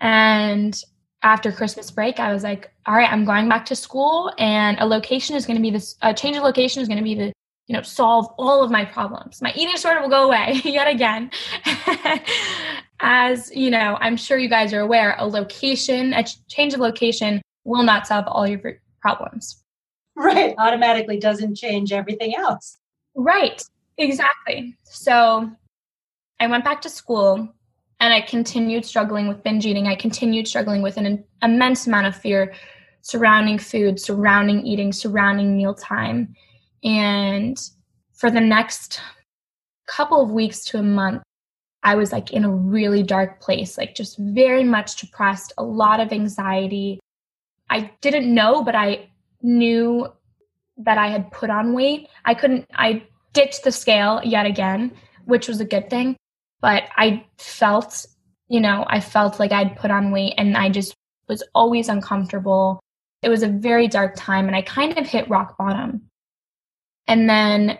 And 0.00 0.80
after 1.22 1.52
Christmas 1.52 1.90
break, 1.90 2.20
I 2.20 2.32
was 2.32 2.42
like, 2.42 2.72
all 2.86 2.94
right, 2.94 3.10
I'm 3.10 3.24
going 3.24 3.48
back 3.48 3.64
to 3.66 3.76
school 3.76 4.32
and 4.38 4.78
a 4.78 4.86
location 4.86 5.36
is 5.36 5.46
going 5.46 5.56
to 5.56 5.62
be 5.62 5.70
this, 5.70 5.96
a 6.02 6.14
change 6.14 6.36
of 6.36 6.42
location 6.42 6.82
is 6.82 6.88
going 6.88 6.98
to 6.98 7.04
be 7.04 7.14
the, 7.14 7.32
you 7.66 7.76
know, 7.76 7.82
solve 7.82 8.26
all 8.38 8.62
of 8.62 8.70
my 8.70 8.84
problems. 8.84 9.40
My 9.40 9.52
eating 9.54 9.72
disorder 9.72 10.00
will 10.00 10.08
go 10.08 10.24
away 10.24 10.60
yet 10.64 10.88
again. 10.88 11.30
As, 13.00 13.50
you 13.54 13.70
know, 13.70 13.96
I'm 14.00 14.16
sure 14.16 14.38
you 14.38 14.48
guys 14.48 14.72
are 14.72 14.80
aware, 14.80 15.16
a 15.18 15.26
location, 15.26 16.12
a 16.12 16.24
change 16.48 16.74
of 16.74 16.80
location 16.80 17.42
will 17.64 17.82
not 17.82 18.06
solve 18.06 18.26
all 18.28 18.46
your 18.46 18.80
problems. 19.00 19.62
Right. 20.14 20.54
Automatically 20.58 21.18
doesn't 21.18 21.56
change 21.56 21.92
everything 21.92 22.36
else. 22.36 22.78
Right. 23.14 23.62
Exactly. 23.98 24.76
So 24.84 25.50
I 26.40 26.46
went 26.46 26.64
back 26.64 26.80
to 26.82 26.88
school 26.88 27.48
and 28.00 28.12
I 28.12 28.20
continued 28.20 28.84
struggling 28.84 29.28
with 29.28 29.42
binge 29.42 29.64
eating. 29.66 29.86
I 29.86 29.94
continued 29.94 30.48
struggling 30.48 30.82
with 30.82 30.96
an 30.96 31.24
immense 31.42 31.86
amount 31.86 32.06
of 32.06 32.16
fear 32.16 32.52
surrounding 33.02 33.58
food, 33.58 34.00
surrounding 34.00 34.66
eating, 34.66 34.92
surrounding 34.92 35.56
mealtime. 35.56 36.34
And 36.82 37.56
for 38.14 38.30
the 38.30 38.40
next 38.40 39.00
couple 39.86 40.20
of 40.22 40.30
weeks 40.30 40.64
to 40.66 40.78
a 40.78 40.82
month, 40.82 41.22
I 41.84 41.96
was 41.96 42.12
like 42.12 42.32
in 42.32 42.44
a 42.44 42.50
really 42.50 43.02
dark 43.02 43.40
place, 43.40 43.76
like 43.76 43.94
just 43.94 44.16
very 44.18 44.62
much 44.64 44.96
depressed, 44.96 45.52
a 45.58 45.64
lot 45.64 46.00
of 46.00 46.12
anxiety. 46.12 47.00
I 47.70 47.90
didn't 48.00 48.32
know, 48.32 48.62
but 48.62 48.74
I 48.76 49.10
knew 49.42 50.06
that 50.78 50.98
I 50.98 51.08
had 51.08 51.30
put 51.32 51.50
on 51.50 51.74
weight. 51.74 52.08
I 52.24 52.34
couldn't, 52.34 52.66
I 52.74 53.04
ditched 53.32 53.64
the 53.64 53.72
scale 53.72 54.20
yet 54.24 54.46
again, 54.46 54.92
which 55.24 55.48
was 55.48 55.60
a 55.60 55.64
good 55.64 55.88
thing 55.90 56.16
but 56.62 56.84
I 56.96 57.26
felt, 57.36 58.06
you 58.48 58.60
know, 58.60 58.86
I 58.88 59.00
felt 59.00 59.38
like 59.38 59.52
I'd 59.52 59.76
put 59.76 59.90
on 59.90 60.12
weight 60.12 60.34
and 60.38 60.56
I 60.56 60.70
just 60.70 60.94
was 61.28 61.42
always 61.54 61.88
uncomfortable. 61.88 62.80
It 63.20 63.28
was 63.28 63.42
a 63.42 63.48
very 63.48 63.88
dark 63.88 64.14
time 64.16 64.46
and 64.46 64.56
I 64.56 64.62
kind 64.62 64.96
of 64.96 65.06
hit 65.06 65.28
rock 65.28 65.58
bottom. 65.58 66.02
And 67.08 67.28
then 67.28 67.78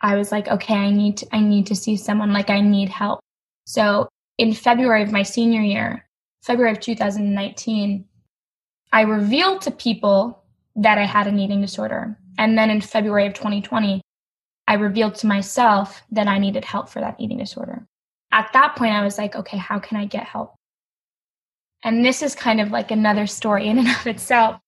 I 0.00 0.16
was 0.16 0.32
like, 0.32 0.48
okay, 0.48 0.74
I 0.74 0.90
need 0.90 1.16
to, 1.18 1.28
I 1.32 1.40
need 1.40 1.66
to 1.68 1.76
see 1.76 1.96
someone 1.96 2.32
like 2.32 2.50
I 2.50 2.60
need 2.60 2.88
help. 2.88 3.20
So 3.66 4.08
in 4.36 4.52
February 4.52 5.02
of 5.02 5.12
my 5.12 5.22
senior 5.22 5.62
year, 5.62 6.04
February 6.42 6.72
of 6.72 6.80
2019, 6.80 8.04
I 8.92 9.02
revealed 9.02 9.62
to 9.62 9.70
people 9.70 10.42
that 10.74 10.98
I 10.98 11.04
had 11.04 11.26
an 11.28 11.38
eating 11.38 11.60
disorder. 11.60 12.18
And 12.36 12.58
then 12.58 12.70
in 12.70 12.80
February 12.80 13.26
of 13.26 13.34
2020, 13.34 14.00
I 14.68 14.74
revealed 14.74 15.16
to 15.16 15.26
myself 15.26 16.02
that 16.12 16.28
I 16.28 16.38
needed 16.38 16.64
help 16.64 16.88
for 16.88 17.00
that 17.00 17.16
eating 17.18 17.38
disorder 17.38 17.88
at 18.32 18.50
that 18.52 18.76
point, 18.76 18.92
I 18.92 19.04
was 19.04 19.18
like, 19.18 19.34
okay, 19.34 19.56
how 19.56 19.78
can 19.78 19.96
I 19.96 20.04
get 20.04 20.24
help? 20.24 20.54
And 21.84 22.04
this 22.04 22.22
is 22.22 22.34
kind 22.34 22.60
of 22.60 22.70
like 22.70 22.90
another 22.90 23.26
story 23.26 23.68
in 23.68 23.78
and 23.78 23.88
of 24.00 24.06
itself. 24.06 24.60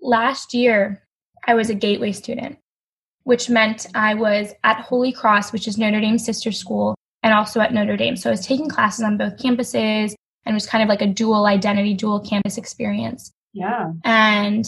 Last 0.00 0.54
year, 0.54 1.02
I 1.46 1.54
was 1.54 1.70
a 1.70 1.74
gateway 1.74 2.12
student, 2.12 2.58
which 3.24 3.50
meant 3.50 3.86
I 3.94 4.14
was 4.14 4.52
at 4.64 4.80
Holy 4.80 5.12
Cross, 5.12 5.52
which 5.52 5.68
is 5.68 5.78
Notre 5.78 6.00
Dame's 6.00 6.24
sister 6.24 6.52
school, 6.52 6.94
and 7.22 7.34
also 7.34 7.60
at 7.60 7.74
Notre 7.74 7.96
Dame. 7.96 8.16
So 8.16 8.30
I 8.30 8.32
was 8.32 8.46
taking 8.46 8.68
classes 8.68 9.04
on 9.04 9.18
both 9.18 9.36
campuses 9.36 10.14
and 10.44 10.52
it 10.52 10.54
was 10.54 10.66
kind 10.66 10.82
of 10.82 10.88
like 10.88 11.02
a 11.02 11.06
dual 11.06 11.46
identity, 11.46 11.94
dual 11.94 12.20
campus 12.20 12.56
experience. 12.56 13.32
Yeah. 13.52 13.92
And 14.04 14.64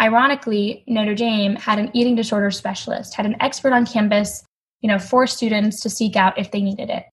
ironically, 0.00 0.84
Notre 0.86 1.14
Dame 1.14 1.56
had 1.56 1.78
an 1.78 1.90
eating 1.94 2.14
disorder 2.14 2.50
specialist, 2.50 3.14
had 3.14 3.26
an 3.26 3.36
expert 3.40 3.72
on 3.72 3.86
campus, 3.86 4.44
you 4.80 4.88
know, 4.88 4.98
for 4.98 5.26
students 5.26 5.80
to 5.80 5.90
seek 5.90 6.16
out 6.16 6.38
if 6.38 6.50
they 6.50 6.60
needed 6.60 6.90
it. 6.90 7.04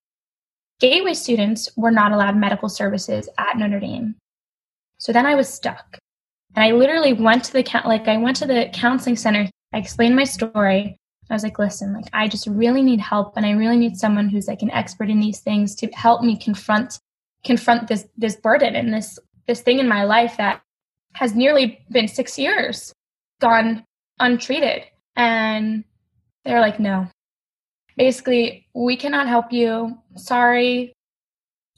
Gateway 0.80 1.14
students 1.14 1.70
were 1.78 1.92
not 1.92 2.12
allowed 2.12 2.36
medical 2.36 2.70
services 2.70 3.30
at 3.38 3.58
Notre 3.58 3.80
Dame. 3.80 4.16
So 4.98 5.12
then 5.12 5.26
I 5.26 5.36
was 5.36 5.48
stuck. 5.48 5.98
And 6.56 6.64
I 6.64 6.72
literally 6.72 7.14
went 7.14 7.44
to 7.46 7.54
the 7.54 7.82
like 7.86 8.08
I 8.08 8.18
went 8.18 8.38
to 8.38 8.46
the 8.46 8.70
counseling 8.74 9.16
center. 9.16 9.50
I 9.74 9.78
explained 9.78 10.16
my 10.16 10.24
story. 10.24 10.98
I 11.30 11.34
was 11.34 11.44
like, 11.44 11.58
listen, 11.58 11.94
like 11.94 12.06
I 12.14 12.28
just 12.28 12.48
really 12.48 12.84
need 12.84 13.00
help 13.00 13.38
and 13.38 13.46
I 13.46 13.52
really 13.52 13.78
need 13.78 13.98
someone 13.98 14.30
who's 14.30 14.48
like 14.48 14.62
an 14.62 14.72
expert 14.72 15.10
in 15.10 15.20
these 15.20 15.40
things 15.40 15.74
to 15.76 15.88
help 15.88 16.22
me 16.22 16.38
confront 16.38 17.00
confront 17.44 17.88
this 17.88 18.06
this 18.18 18.36
burden 18.36 18.76
and 18.76 18.94
this 18.94 19.20
this 19.48 19.62
thing 19.62 19.80
in 19.80 19.88
my 19.88 20.04
life 20.04 20.38
that 20.38 20.62
has 21.14 21.36
nearly 21.36 21.80
been 21.92 22.08
6 22.08 22.40
years 22.40 22.94
gone 23.40 23.84
untreated. 24.20 24.84
And 25.16 25.84
they're 26.46 26.62
like, 26.62 26.80
no, 26.80 27.08
basically, 27.98 28.68
we 28.74 28.98
cannot 28.98 29.28
help 29.28 29.52
you. 29.52 29.98
Sorry. 30.16 30.94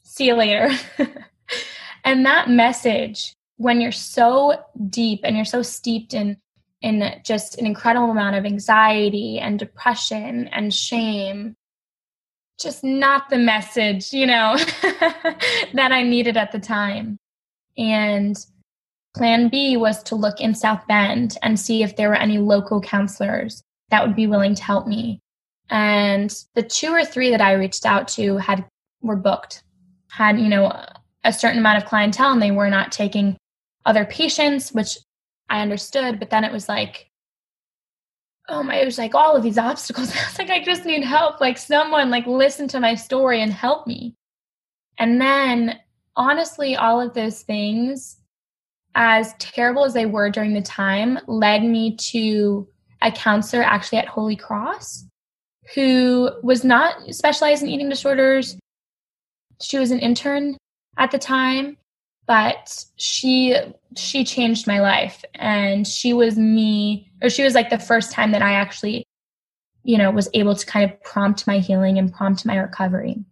See 0.03 0.27
you 0.27 0.35
later. 0.35 0.69
and 2.03 2.25
that 2.25 2.49
message, 2.49 3.33
when 3.57 3.81
you're 3.81 3.91
so 3.91 4.63
deep 4.89 5.21
and 5.23 5.35
you're 5.35 5.45
so 5.45 5.61
steeped 5.61 6.13
in 6.13 6.37
in 6.81 7.19
just 7.23 7.57
an 7.57 7.65
incredible 7.65 8.11
amount 8.11 8.35
of 8.35 8.45
anxiety 8.45 9.39
and 9.39 9.57
depression 9.57 10.47
and 10.49 10.71
shame, 10.71 11.55
just 12.59 12.83
not 12.83 13.29
the 13.29 13.39
message, 13.39 14.13
you 14.13 14.27
know, 14.27 14.55
that 15.73 15.89
I 15.91 16.03
needed 16.03 16.37
at 16.37 16.51
the 16.51 16.59
time. 16.59 17.17
And 17.75 18.37
plan 19.15 19.47
B 19.47 19.77
was 19.77 20.03
to 20.03 20.15
look 20.15 20.41
in 20.41 20.53
South 20.53 20.85
Bend 20.87 21.37
and 21.41 21.59
see 21.59 21.83
if 21.83 21.95
there 21.95 22.09
were 22.09 22.15
any 22.15 22.37
local 22.37 22.81
counselors 22.81 23.63
that 23.89 24.05
would 24.05 24.15
be 24.15 24.27
willing 24.27 24.55
to 24.55 24.63
help 24.63 24.87
me. 24.87 25.19
And 25.69 26.33
the 26.53 26.63
two 26.63 26.89
or 26.89 27.03
three 27.03 27.31
that 27.31 27.41
i 27.41 27.53
reached 27.53 27.85
out 27.85 28.07
to 28.09 28.37
had 28.37 28.65
were 29.01 29.15
booked 29.15 29.63
had 30.11 30.39
you 30.39 30.47
know 30.47 30.71
a 31.23 31.33
certain 31.33 31.59
amount 31.59 31.77
of 31.81 31.89
clientele 31.89 32.31
and 32.31 32.41
they 32.41 32.51
were 32.51 32.69
not 32.69 32.91
taking 32.91 33.35
other 33.85 34.05
patients 34.05 34.71
which 34.71 34.97
i 35.49 35.61
understood 35.61 36.19
but 36.19 36.29
then 36.29 36.43
it 36.43 36.51
was 36.51 36.69
like 36.69 37.09
oh 38.47 38.61
my 38.61 38.75
it 38.75 38.85
was 38.85 38.97
like 38.97 39.15
all 39.15 39.35
of 39.35 39.43
these 39.43 39.57
obstacles. 39.69 40.11
I 40.11 40.23
was 40.23 40.37
like 40.37 40.49
i 40.49 40.63
just 40.63 40.85
need 40.85 41.03
help. 41.03 41.41
Like 41.41 41.57
someone 41.57 42.09
like 42.11 42.27
listen 42.27 42.67
to 42.69 42.79
my 42.79 42.95
story 42.95 43.41
and 43.41 43.51
help 43.51 43.87
me. 43.87 44.15
And 44.99 45.19
then 45.19 45.79
honestly 46.15 46.75
all 46.75 47.01
of 47.01 47.13
those 47.13 47.41
things 47.41 48.17
as 48.95 49.33
terrible 49.39 49.83
as 49.83 49.93
they 49.93 50.05
were 50.05 50.29
during 50.29 50.53
the 50.53 50.61
time 50.61 51.19
led 51.27 51.63
me 51.63 51.95
to 51.97 52.67
a 53.01 53.11
counselor 53.11 53.61
actually 53.61 53.99
at 53.99 54.07
holy 54.07 54.35
cross 54.35 55.05
who 55.73 56.31
was 56.41 56.63
not 56.63 57.13
specialized 57.13 57.63
in 57.63 57.69
eating 57.69 57.89
disorders. 57.89 58.57
She 59.61 59.77
was 59.77 59.91
an 59.91 59.99
intern 59.99 60.57
at 60.97 61.11
the 61.11 61.19
time, 61.19 61.77
but 62.25 62.85
she 62.95 63.55
she 63.95 64.23
changed 64.23 64.67
my 64.67 64.79
life 64.79 65.23
and 65.35 65.87
she 65.87 66.13
was 66.13 66.37
me 66.37 67.11
or 67.21 67.29
she 67.29 67.43
was 67.43 67.53
like 67.53 67.69
the 67.69 67.79
first 67.79 68.11
time 68.11 68.31
that 68.31 68.41
I 68.41 68.53
actually 68.53 69.05
you 69.83 69.97
know 69.97 70.09
was 70.11 70.29
able 70.33 70.55
to 70.55 70.65
kind 70.65 70.89
of 70.89 71.01
prompt 71.03 71.47
my 71.47 71.59
healing 71.59 71.97
and 71.97 72.13
prompt 72.13 72.45
my 72.45 72.57
recovery. 72.57 73.23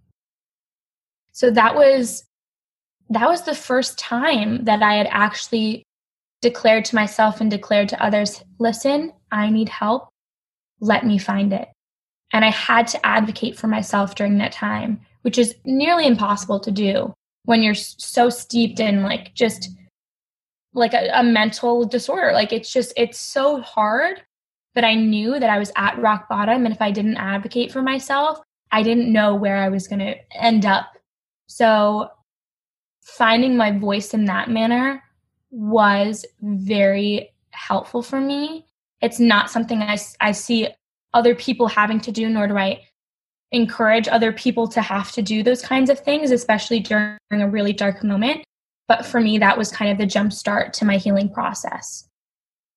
So 1.32 1.50
that 1.52 1.76
was 1.76 2.26
that 3.10 3.28
was 3.28 3.44
the 3.44 3.56
first 3.56 3.98
time 3.98 4.66
that 4.66 4.82
I 4.82 4.96
had 4.96 5.08
actually 5.10 5.84
declared 6.42 6.86
to 6.86 6.96
myself 6.96 7.42
and 7.42 7.50
declared 7.50 7.90
to 7.90 8.04
others, 8.04 8.44
listen, 8.60 9.14
I 9.32 9.50
need 9.50 9.70
help. 9.70 10.10
Let 10.80 11.06
me 11.06 11.18
find 11.18 11.54
it. 11.54 11.70
And 12.34 12.44
I 12.44 12.50
had 12.50 12.88
to 12.88 13.06
advocate 13.06 13.58
for 13.58 13.68
myself 13.68 14.16
during 14.16 14.38
that 14.40 14.52
time, 14.52 15.00
which 15.22 15.38
is 15.38 15.56
nearly 15.64 16.06
impossible 16.06 16.60
to 16.62 16.72
do 16.72 17.14
when 17.46 17.62
you're 17.62 17.76
so 17.76 18.30
steeped 18.30 18.80
in 18.80 19.04
like 19.04 19.34
just 19.34 19.70
like 20.74 20.94
a, 20.94 21.10
a 21.14 21.24
mental 21.24 21.86
disorder. 21.86 22.34
Like 22.34 22.52
it's 22.52 22.72
just, 22.74 22.94
it's 22.98 23.20
so 23.20 23.62
hard. 23.62 24.22
But 24.76 24.84
I 24.84 24.96
knew 24.96 25.40
that 25.40 25.52
I 25.52 25.60
was 25.60 25.72
at 25.78 26.00
rock 26.00 26.28
bottom. 26.28 26.66
And 26.66 26.74
if 26.74 26.82
I 26.82 26.90
didn't 26.90 27.18
advocate 27.18 27.72
for 27.72 27.84
myself, 27.84 28.40
I 28.72 28.82
didn't 28.82 29.14
know 29.14 29.36
where 29.36 29.58
I 29.58 29.70
was 29.70 29.88
going 29.88 30.00
to 30.00 30.16
end 30.36 30.66
up. 30.66 30.88
So 31.48 32.10
finding 33.04 33.58
my 33.58 33.78
voice 33.78 34.14
in 34.14 34.26
that 34.26 34.50
manner 34.50 35.04
was 35.52 36.26
very 36.42 37.30
helpful 37.52 38.02
for 38.02 38.20
me. 38.20 38.66
It's 39.02 39.20
not 39.20 39.52
something 39.52 39.82
I, 39.82 39.98
I 40.20 40.32
see 40.32 40.70
other 41.14 41.36
people 41.36 41.68
having 41.68 42.00
to 42.02 42.12
do, 42.12 42.30
nor 42.30 42.48
do 42.48 42.58
I 42.58 42.82
encourage 43.52 44.08
other 44.08 44.32
people 44.32 44.68
to 44.68 44.82
have 44.82 45.12
to 45.12 45.22
do 45.22 45.44
those 45.44 45.62
kinds 45.62 45.90
of 45.90 46.00
things, 46.00 46.32
especially 46.32 46.80
during 46.80 47.18
a 47.32 47.48
really 47.48 47.74
dark 47.74 48.04
moment. 48.04 48.44
But 48.88 49.06
for 49.06 49.22
me, 49.22 49.38
that 49.38 49.58
was 49.58 49.72
kind 49.72 49.92
of 49.92 49.98
the 49.98 50.06
jump 50.06 50.34
start 50.34 50.74
to 50.74 50.86
my 50.86 50.98
healing 50.98 51.30
process. 51.30 52.08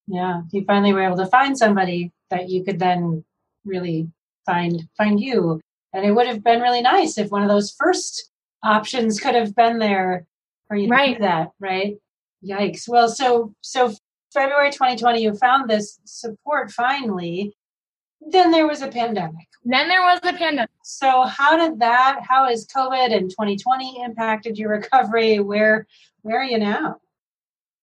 Yeah, 0.07 0.41
you 0.51 0.63
finally 0.65 0.93
were 0.93 1.03
able 1.03 1.17
to 1.17 1.25
find 1.25 1.57
somebody 1.57 2.11
that 2.29 2.49
you 2.49 2.63
could 2.63 2.79
then 2.79 3.25
really 3.65 4.09
find 4.45 4.87
find 4.97 5.19
you 5.19 5.59
And 5.93 6.05
it 6.05 6.11
would 6.11 6.27
have 6.27 6.43
been 6.43 6.61
really 6.61 6.81
nice 6.81 7.17
if 7.17 7.29
one 7.29 7.43
of 7.43 7.49
those 7.49 7.75
first 7.77 8.31
options 8.63 9.19
could 9.19 9.35
have 9.35 9.55
been 9.55 9.79
there 9.79 10.25
for 10.67 10.75
you 10.75 10.87
right. 10.87 11.13
to 11.13 11.13
do 11.15 11.21
that, 11.21 11.51
right? 11.59 11.97
Yikes. 12.43 12.87
Well, 12.87 13.09
so 13.09 13.53
so 13.61 13.93
February 14.33 14.71
2020, 14.71 15.21
you 15.21 15.33
found 15.35 15.69
this 15.69 15.99
support 16.05 16.71
finally. 16.71 17.55
Then 18.19 18.51
there 18.51 18.67
was 18.67 18.81
a 18.81 18.87
pandemic. 18.87 19.47
Then 19.63 19.87
there 19.87 20.01
was 20.01 20.19
a 20.23 20.33
pandemic. 20.33 20.69
So 20.83 21.23
how 21.23 21.57
did 21.57 21.79
that? 21.79 22.21
How 22.27 22.47
has 22.47 22.67
COVID 22.67 23.15
and 23.15 23.29
2020 23.29 24.03
impacted 24.03 24.57
your 24.57 24.71
recovery? 24.79 25.39
Where 25.39 25.87
where 26.21 26.39
are 26.39 26.45
you 26.45 26.59
now? 26.59 26.97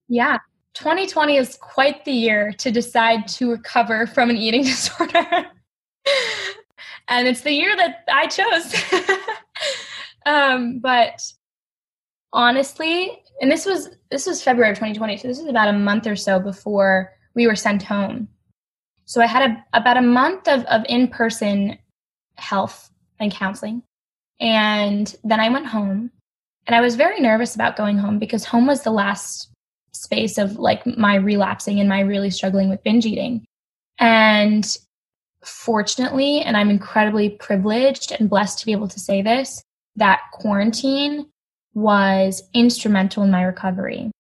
Yeah, 0.09 0.39
2020 0.75 1.37
is 1.37 1.57
quite 1.57 2.05
the 2.05 2.13
year 2.13 2.53
to 2.53 2.71
decide 2.71 3.27
to 3.29 3.51
recover 3.51 4.07
from 4.07 4.31
an 4.31 4.37
eating 4.37 4.63
disorder. 4.65 5.47
and 7.09 7.27
it's 7.29 7.41
the 7.41 7.53
year 7.53 7.75
that 7.77 8.05
I 8.09 8.27
chose. 8.27 8.75
um, 10.27 10.79
but 10.79 11.23
honestly, 12.33 13.23
and 13.41 13.51
this 13.51 13.67
was 13.67 13.91
this 14.11 14.27
was 14.27 14.43
February 14.43 14.71
of 14.71 14.77
2020, 14.77 15.17
so 15.19 15.29
this 15.29 15.39
is 15.39 15.47
about 15.47 15.69
a 15.69 15.73
month 15.73 16.07
or 16.07 16.17
so 16.17 16.39
before 16.39 17.13
we 17.35 17.47
were 17.47 17.57
sent 17.57 17.83
home. 17.83 18.29
So 19.07 19.21
I 19.21 19.27
had 19.27 19.51
a, 19.51 19.79
about 19.79 19.97
a 19.97 20.03
month 20.03 20.49
of, 20.49 20.65
of 20.65 20.83
in-person 20.89 21.79
health 22.37 22.91
and 23.21 23.33
counseling. 23.33 23.83
And 24.41 25.15
then 25.25 25.41
I 25.41 25.49
went 25.49 25.67
home 25.67 26.11
and 26.67 26.75
I 26.75 26.81
was 26.81 26.97
very 26.97 27.21
nervous 27.21 27.55
about 27.55 27.77
going 27.77 27.99
home 27.99 28.19
because 28.19 28.45
home 28.45 28.67
was 28.67 28.83
the 28.83 28.91
last 28.91 29.51
space 29.93 30.39
of 30.39 30.57
like 30.57 30.87
my 30.99 31.17
relapsing 31.17 31.81
and 31.81 31.89
my 31.89 32.01
really 32.01 32.31
struggling 32.31 32.69
with 32.69 32.83
binge 32.83 33.07
eating. 33.07 33.45
And 33.99 34.77
fortunately, 35.45 36.41
and 36.41 36.57
I'm 36.57 36.71
incredibly 36.71 37.31
privileged 37.31 38.13
and 38.13 38.31
blessed 38.31 38.59
to 38.61 38.67
be 38.67 38.73
able 38.73 38.89
to 38.89 38.99
say 38.99 39.23
this, 39.23 39.63
that 39.97 40.21
quarantine 40.33 41.27
was 41.75 42.43
instrumental 42.55 43.23
in 43.23 43.31
my 43.31 43.43
recovery. 43.43 44.11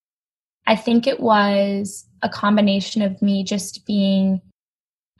I 0.66 0.77
think 0.77 1.07
it 1.07 1.20
was 1.20 2.07
a 2.22 2.29
combination 2.29 3.03
of 3.03 3.20
me 3.20 3.45
just 3.45 3.87
being 3.87 4.41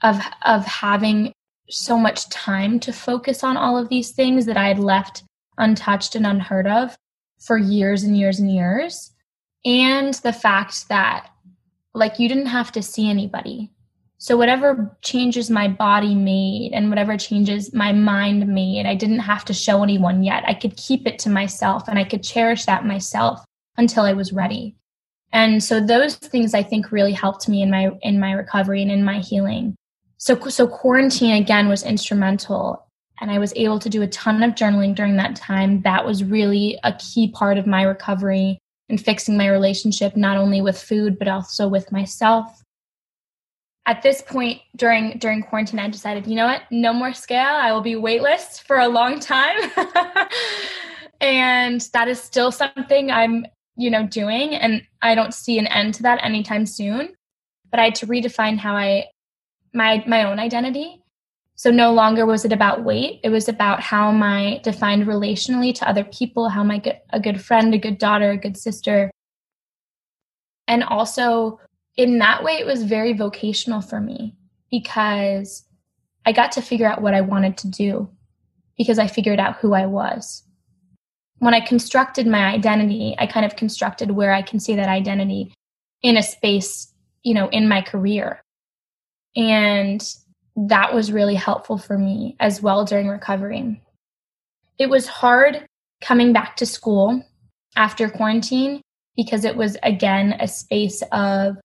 of 0.02 0.20
of 0.42 0.64
having 0.64 1.32
so 1.68 1.96
much 1.98 2.28
time 2.28 2.78
to 2.80 2.92
focus 2.92 3.42
on 3.42 3.57
all 3.57 3.78
of 3.78 3.88
these 3.88 4.11
things 4.11 4.46
that 4.46 4.57
I 4.57 4.68
had 4.68 4.78
left 4.78 5.22
untouched 5.59 6.14
and 6.14 6.26
unheard 6.26 6.66
of 6.66 6.96
for 7.40 7.57
years 7.57 8.02
and 8.02 8.16
years 8.16 8.38
and 8.38 8.52
years 8.52 9.12
and 9.64 10.14
the 10.14 10.32
fact 10.32 10.88
that 10.88 11.30
like 11.94 12.18
you 12.18 12.28
didn't 12.28 12.46
have 12.46 12.72
to 12.72 12.82
see 12.82 13.09
anybody 13.09 13.70
so 14.25 14.39
whatever 14.39 14.97
changes 15.03 15.51
my 15.51 15.68
body 15.68 16.14
made 16.14 16.70
and 16.72 16.89
whatever 16.89 17.14
changes 17.14 17.75
my 17.75 17.93
mind 17.93 18.49
made 18.49 18.87
i 18.87 18.95
didn't 18.95 19.18
have 19.18 19.45
to 19.45 19.53
show 19.53 19.83
anyone 19.83 20.22
yet. 20.25 20.43
I 20.47 20.55
could 20.55 20.79
keep 20.79 21.07
it 21.07 21.18
to 21.18 21.29
myself 21.29 21.89
and 21.89 21.99
i 21.99 22.05
could 22.05 22.22
cherish 22.22 22.64
that 22.64 22.87
myself 22.87 23.45
until 23.77 24.05
i 24.05 24.14
was 24.14 24.33
ready. 24.33 24.77
And 25.31 25.62
so 25.62 25.79
those 25.79 26.16
things 26.16 26.55
i 26.55 26.62
think 26.62 26.91
really 26.91 27.12
helped 27.12 27.51
me 27.51 27.61
in 27.61 27.70
my 27.70 27.91
in 28.01 28.18
my 28.18 28.33
recovery 28.33 28.81
and 28.81 28.91
in 28.91 29.05
my 29.05 29.18
healing. 29.18 29.77
So 30.16 30.35
so 30.49 30.66
quarantine 30.66 31.35
again 31.43 31.68
was 31.68 31.83
instrumental 31.83 32.87
and 33.20 33.31
i 33.31 33.39
was 33.39 33.53
able 33.57 33.79
to 33.79 33.91
do 33.91 34.01
a 34.01 34.07
ton 34.09 34.43
of 34.43 34.55
journaling 34.55 34.95
during 34.95 35.18
that 35.18 35.37
time. 35.37 35.83
That 35.83 36.07
was 36.07 36.25
really 36.25 36.79
a 36.83 36.95
key 36.95 37.31
part 37.31 37.59
of 37.59 37.66
my 37.66 37.83
recovery 37.83 38.59
and 38.89 38.99
fixing 38.99 39.37
my 39.37 39.49
relationship 39.49 40.16
not 40.16 40.39
only 40.39 40.62
with 40.62 40.81
food 40.81 41.18
but 41.18 41.29
also 41.29 41.68
with 41.68 41.93
myself 41.93 42.63
at 43.87 44.03
this 44.03 44.22
point 44.22 44.61
during 44.76 45.18
during 45.18 45.43
quarantine 45.43 45.78
i 45.78 45.89
decided 45.89 46.26
you 46.26 46.35
know 46.35 46.47
what? 46.47 46.62
No 46.70 46.93
more 46.93 47.12
scale. 47.12 47.55
I 47.55 47.72
will 47.72 47.82
be 47.82 47.97
weightless 47.97 48.59
for 48.59 48.78
a 48.78 48.89
long 48.89 49.20
time. 49.20 49.57
And 51.20 51.80
that 51.93 52.09
is 52.09 52.20
still 52.20 52.51
something 52.53 53.11
i'm 53.11 53.47
you 53.76 53.91
know 53.91 54.07
doing 54.07 54.55
and 54.55 54.82
i 55.01 55.14
don't 55.14 55.32
see 55.32 55.59
an 55.59 55.66
end 55.68 55.95
to 55.95 56.03
that 56.03 56.22
anytime 56.22 56.66
soon. 56.66 57.14
But 57.70 57.80
i 57.80 57.85
had 57.85 57.95
to 57.97 58.07
redefine 58.07 58.59
how 58.59 58.74
i 58.76 59.07
my 59.72 60.05
my 60.07 60.24
own 60.24 60.39
identity. 60.39 61.03
So 61.57 61.70
no 61.70 61.93
longer 61.93 62.26
was 62.26 62.45
it 62.45 62.53
about 62.53 62.85
weight. 62.85 63.20
It 63.22 63.28
was 63.28 63.49
about 63.49 63.80
how 63.80 64.09
am 64.09 64.22
I 64.24 64.61
defined 64.64 65.07
relationally 65.07 65.72
to 65.76 65.89
other 65.89 66.03
people, 66.03 66.49
how 66.49 66.61
am 66.61 66.72
I 66.72 66.82
a 67.11 67.20
good 67.20 67.41
friend, 67.41 67.72
a 67.72 67.78
good 67.78 67.99
daughter, 67.99 68.30
a 68.30 68.37
good 68.37 68.57
sister. 68.57 69.11
And 70.66 70.82
also 70.82 71.61
in 71.97 72.18
that 72.18 72.42
way, 72.42 72.55
it 72.55 72.66
was 72.66 72.82
very 72.82 73.12
vocational 73.12 73.80
for 73.80 74.01
me 74.01 74.36
because 74.70 75.64
I 76.26 76.32
got 76.32 76.53
to 76.53 76.62
figure 76.62 76.86
out 76.86 77.03
what 77.03 77.14
I 77.14 77.20
wanted 77.20 77.57
to 77.59 77.68
do 77.68 78.09
because 78.76 78.99
I 78.99 79.07
figured 79.07 79.38
out 79.38 79.57
who 79.57 79.74
I 79.74 79.86
was. 79.86 80.42
When 81.38 81.55
I 81.55 81.61
constructed 81.61 82.26
my 82.26 82.47
identity, 82.47 83.14
I 83.18 83.26
kind 83.26 83.47
of 83.47 83.57
constructed 83.57 84.11
where 84.11 84.32
I 84.32 84.42
can 84.42 84.59
see 84.59 84.74
that 84.74 84.88
identity 84.88 85.53
in 86.03 86.16
a 86.16 86.22
space, 86.22 86.92
you 87.22 87.34
know, 87.34 87.49
in 87.49 87.68
my 87.68 87.82
career. 87.82 88.42
And 89.36 90.03
that 90.57 90.95
was 90.95 91.12
really 91.12 91.34
helpful 91.34 91.78
for 91.78 91.99
me 91.99 92.36
as 92.40 92.62
well 92.62 92.84
during 92.84 93.09
recovery. 93.09 93.80
It 94.78 94.88
was 94.88 95.07
hard 95.07 95.66
coming 96.01 96.32
back 96.32 96.57
to 96.57 96.66
school 96.66 97.22
after 97.76 98.09
quarantine 98.09 98.80
because 99.16 99.45
it 99.45 99.57
was, 99.57 99.76
again, 99.82 100.36
a 100.40 100.49
space 100.49 101.03
of 101.12 101.57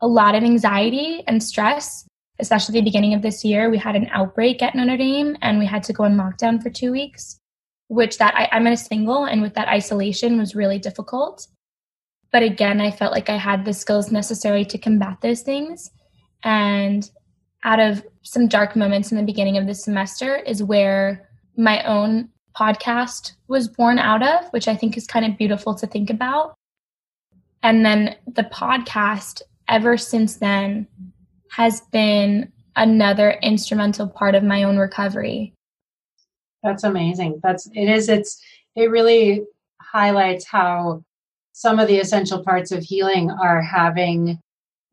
a 0.00 0.06
lot 0.06 0.34
of 0.34 0.44
anxiety 0.44 1.22
and 1.26 1.42
stress, 1.42 2.06
especially 2.38 2.74
the 2.74 2.84
beginning 2.84 3.14
of 3.14 3.22
this 3.22 3.44
year. 3.44 3.70
We 3.70 3.78
had 3.78 3.96
an 3.96 4.08
outbreak 4.12 4.62
at 4.62 4.74
Notre 4.74 4.96
Dame 4.96 5.36
and 5.42 5.58
we 5.58 5.66
had 5.66 5.82
to 5.84 5.92
go 5.92 6.04
on 6.04 6.16
lockdown 6.16 6.62
for 6.62 6.70
two 6.70 6.92
weeks, 6.92 7.38
which 7.88 8.18
that 8.18 8.34
I, 8.34 8.48
I'm 8.52 8.66
in 8.66 8.72
a 8.72 8.76
single 8.76 9.24
and 9.24 9.42
with 9.42 9.54
that 9.54 9.68
isolation 9.68 10.38
was 10.38 10.54
really 10.54 10.78
difficult. 10.78 11.46
But 12.30 12.42
again, 12.42 12.80
I 12.80 12.90
felt 12.90 13.12
like 13.12 13.30
I 13.30 13.36
had 13.36 13.64
the 13.64 13.72
skills 13.72 14.12
necessary 14.12 14.64
to 14.66 14.78
combat 14.78 15.18
those 15.22 15.40
things. 15.40 15.90
And 16.44 17.10
out 17.64 17.80
of 17.80 18.04
some 18.22 18.46
dark 18.46 18.76
moments 18.76 19.10
in 19.10 19.18
the 19.18 19.24
beginning 19.24 19.56
of 19.56 19.66
the 19.66 19.74
semester 19.74 20.36
is 20.36 20.62
where 20.62 21.28
my 21.56 21.82
own 21.84 22.28
podcast 22.56 23.32
was 23.48 23.68
born 23.68 23.98
out 23.98 24.22
of, 24.22 24.48
which 24.52 24.68
I 24.68 24.76
think 24.76 24.96
is 24.96 25.06
kind 25.06 25.24
of 25.24 25.38
beautiful 25.38 25.74
to 25.74 25.86
think 25.86 26.10
about. 26.10 26.54
And 27.62 27.84
then 27.84 28.16
the 28.26 28.44
podcast, 28.44 29.42
ever 29.68 29.96
since 29.96 30.36
then, 30.36 30.86
has 31.52 31.80
been 31.92 32.52
another 32.76 33.32
instrumental 33.42 34.06
part 34.06 34.34
of 34.34 34.42
my 34.42 34.62
own 34.62 34.78
recovery. 34.78 35.52
That's 36.62 36.84
amazing. 36.84 37.40
That's 37.42 37.66
it 37.74 37.88
is 37.88 38.08
it's 38.08 38.40
it 38.76 38.90
really 38.90 39.44
highlights 39.80 40.46
how 40.46 41.02
some 41.52 41.78
of 41.78 41.88
the 41.88 41.98
essential 41.98 42.44
parts 42.44 42.70
of 42.72 42.82
healing 42.82 43.30
are 43.30 43.62
having 43.62 44.38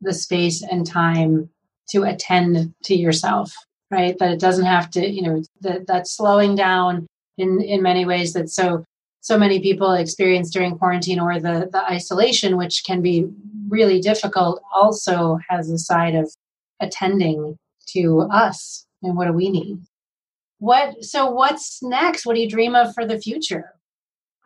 the 0.00 0.12
space 0.12 0.62
and 0.62 0.86
time 0.86 1.48
to 1.90 2.02
attend 2.02 2.74
to 2.84 2.94
yourself 2.94 3.52
right 3.90 4.18
that 4.18 4.32
it 4.32 4.40
doesn't 4.40 4.64
have 4.64 4.90
to 4.90 5.08
you 5.08 5.22
know 5.22 5.42
that 5.60 5.86
that 5.86 6.08
slowing 6.08 6.54
down 6.54 7.06
in 7.38 7.60
in 7.60 7.82
many 7.82 8.04
ways 8.04 8.32
that's 8.32 8.54
so 8.54 8.84
so 9.20 9.38
many 9.38 9.60
people 9.60 9.92
experience 9.92 10.50
during 10.50 10.78
quarantine 10.78 11.20
or 11.20 11.40
the 11.40 11.68
the 11.72 11.82
isolation 11.90 12.56
which 12.56 12.84
can 12.84 13.02
be 13.02 13.26
really 13.68 14.00
difficult 14.00 14.62
also 14.72 15.38
has 15.48 15.70
a 15.70 15.78
side 15.78 16.14
of 16.14 16.32
attending 16.80 17.58
to 17.88 18.20
us 18.32 18.86
and 19.02 19.16
what 19.16 19.26
do 19.26 19.32
we 19.32 19.50
need? 19.50 19.78
What 20.58 21.04
so 21.04 21.30
what's 21.30 21.82
next? 21.82 22.26
What 22.26 22.34
do 22.34 22.40
you 22.40 22.48
dream 22.48 22.74
of 22.74 22.94
for 22.94 23.06
the 23.06 23.18
future? 23.18 23.72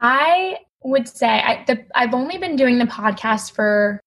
I 0.01 0.59
would 0.83 1.07
say 1.07 1.29
I, 1.29 1.63
the, 1.67 1.85
i've 1.95 2.15
only 2.15 2.39
been 2.39 2.57
doing 2.57 2.79
the 2.79 2.87
podcast 2.87 3.53
for 3.53 4.01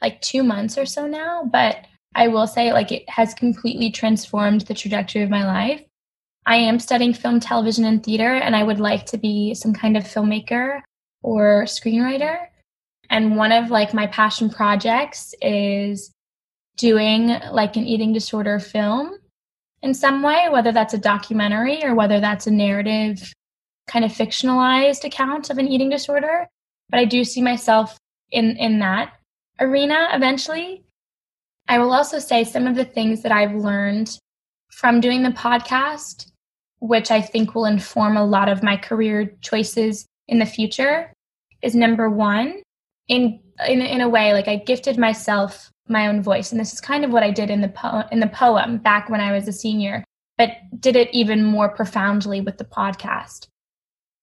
like 0.00 0.18
two 0.22 0.42
months 0.42 0.78
or 0.78 0.86
so 0.86 1.06
now 1.06 1.44
but 1.44 1.84
I 2.14 2.28
will 2.28 2.46
say, 2.46 2.72
like, 2.72 2.92
it 2.92 3.08
has 3.08 3.34
completely 3.34 3.90
transformed 3.90 4.62
the 4.62 4.74
trajectory 4.74 5.22
of 5.22 5.30
my 5.30 5.44
life. 5.44 5.82
I 6.46 6.56
am 6.56 6.80
studying 6.80 7.14
film, 7.14 7.40
television, 7.40 7.84
and 7.84 8.02
theater, 8.02 8.34
and 8.34 8.56
I 8.56 8.64
would 8.64 8.80
like 8.80 9.06
to 9.06 9.18
be 9.18 9.54
some 9.54 9.72
kind 9.72 9.96
of 9.96 10.04
filmmaker 10.04 10.80
or 11.22 11.64
screenwriter. 11.64 12.46
And 13.10 13.36
one 13.36 13.52
of 13.52 13.70
like 13.70 13.94
my 13.94 14.06
passion 14.08 14.50
projects 14.50 15.34
is 15.40 16.12
doing 16.76 17.38
like 17.50 17.76
an 17.76 17.84
eating 17.84 18.12
disorder 18.12 18.58
film 18.58 19.18
in 19.82 19.94
some 19.94 20.22
way, 20.22 20.48
whether 20.50 20.72
that's 20.72 20.94
a 20.94 20.98
documentary 20.98 21.84
or 21.84 21.94
whether 21.94 22.20
that's 22.20 22.46
a 22.46 22.50
narrative, 22.50 23.32
kind 23.86 24.04
of 24.04 24.12
fictionalized 24.12 25.04
account 25.04 25.50
of 25.50 25.58
an 25.58 25.68
eating 25.68 25.90
disorder. 25.90 26.46
But 26.88 27.00
I 27.00 27.04
do 27.04 27.24
see 27.24 27.42
myself 27.42 27.98
in 28.30 28.56
in 28.56 28.78
that 28.80 29.12
arena 29.60 30.08
eventually. 30.12 30.82
I 31.68 31.78
will 31.78 31.92
also 31.92 32.18
say 32.18 32.44
some 32.44 32.66
of 32.66 32.74
the 32.74 32.84
things 32.84 33.22
that 33.22 33.32
I've 33.32 33.54
learned 33.54 34.18
from 34.72 35.00
doing 35.00 35.22
the 35.22 35.30
podcast, 35.30 36.31
which 36.82 37.12
I 37.12 37.20
think 37.22 37.54
will 37.54 37.64
inform 37.64 38.16
a 38.16 38.26
lot 38.26 38.48
of 38.48 38.62
my 38.62 38.76
career 38.76 39.32
choices 39.40 40.04
in 40.26 40.40
the 40.40 40.46
future, 40.46 41.12
is 41.62 41.74
number 41.76 42.10
one, 42.10 42.60
in 43.06 43.38
in, 43.68 43.80
in 43.80 44.00
a 44.00 44.08
way, 44.08 44.32
like 44.32 44.48
I 44.48 44.56
gifted 44.56 44.98
myself 44.98 45.70
my 45.88 46.08
own 46.08 46.22
voice, 46.22 46.50
and 46.50 46.60
this 46.60 46.72
is 46.72 46.80
kind 46.80 47.04
of 47.04 47.12
what 47.12 47.22
I 47.22 47.30
did 47.30 47.50
in 47.50 47.60
the 47.60 47.68
po- 47.68 48.04
in 48.10 48.18
the 48.20 48.26
poem 48.26 48.78
back 48.78 49.08
when 49.08 49.20
I 49.20 49.32
was 49.32 49.46
a 49.48 49.52
senior. 49.52 50.04
but 50.38 50.50
did 50.80 50.96
it 50.96 51.08
even 51.12 51.44
more 51.44 51.68
profoundly 51.68 52.40
with 52.40 52.58
the 52.58 52.64
podcast. 52.64 53.46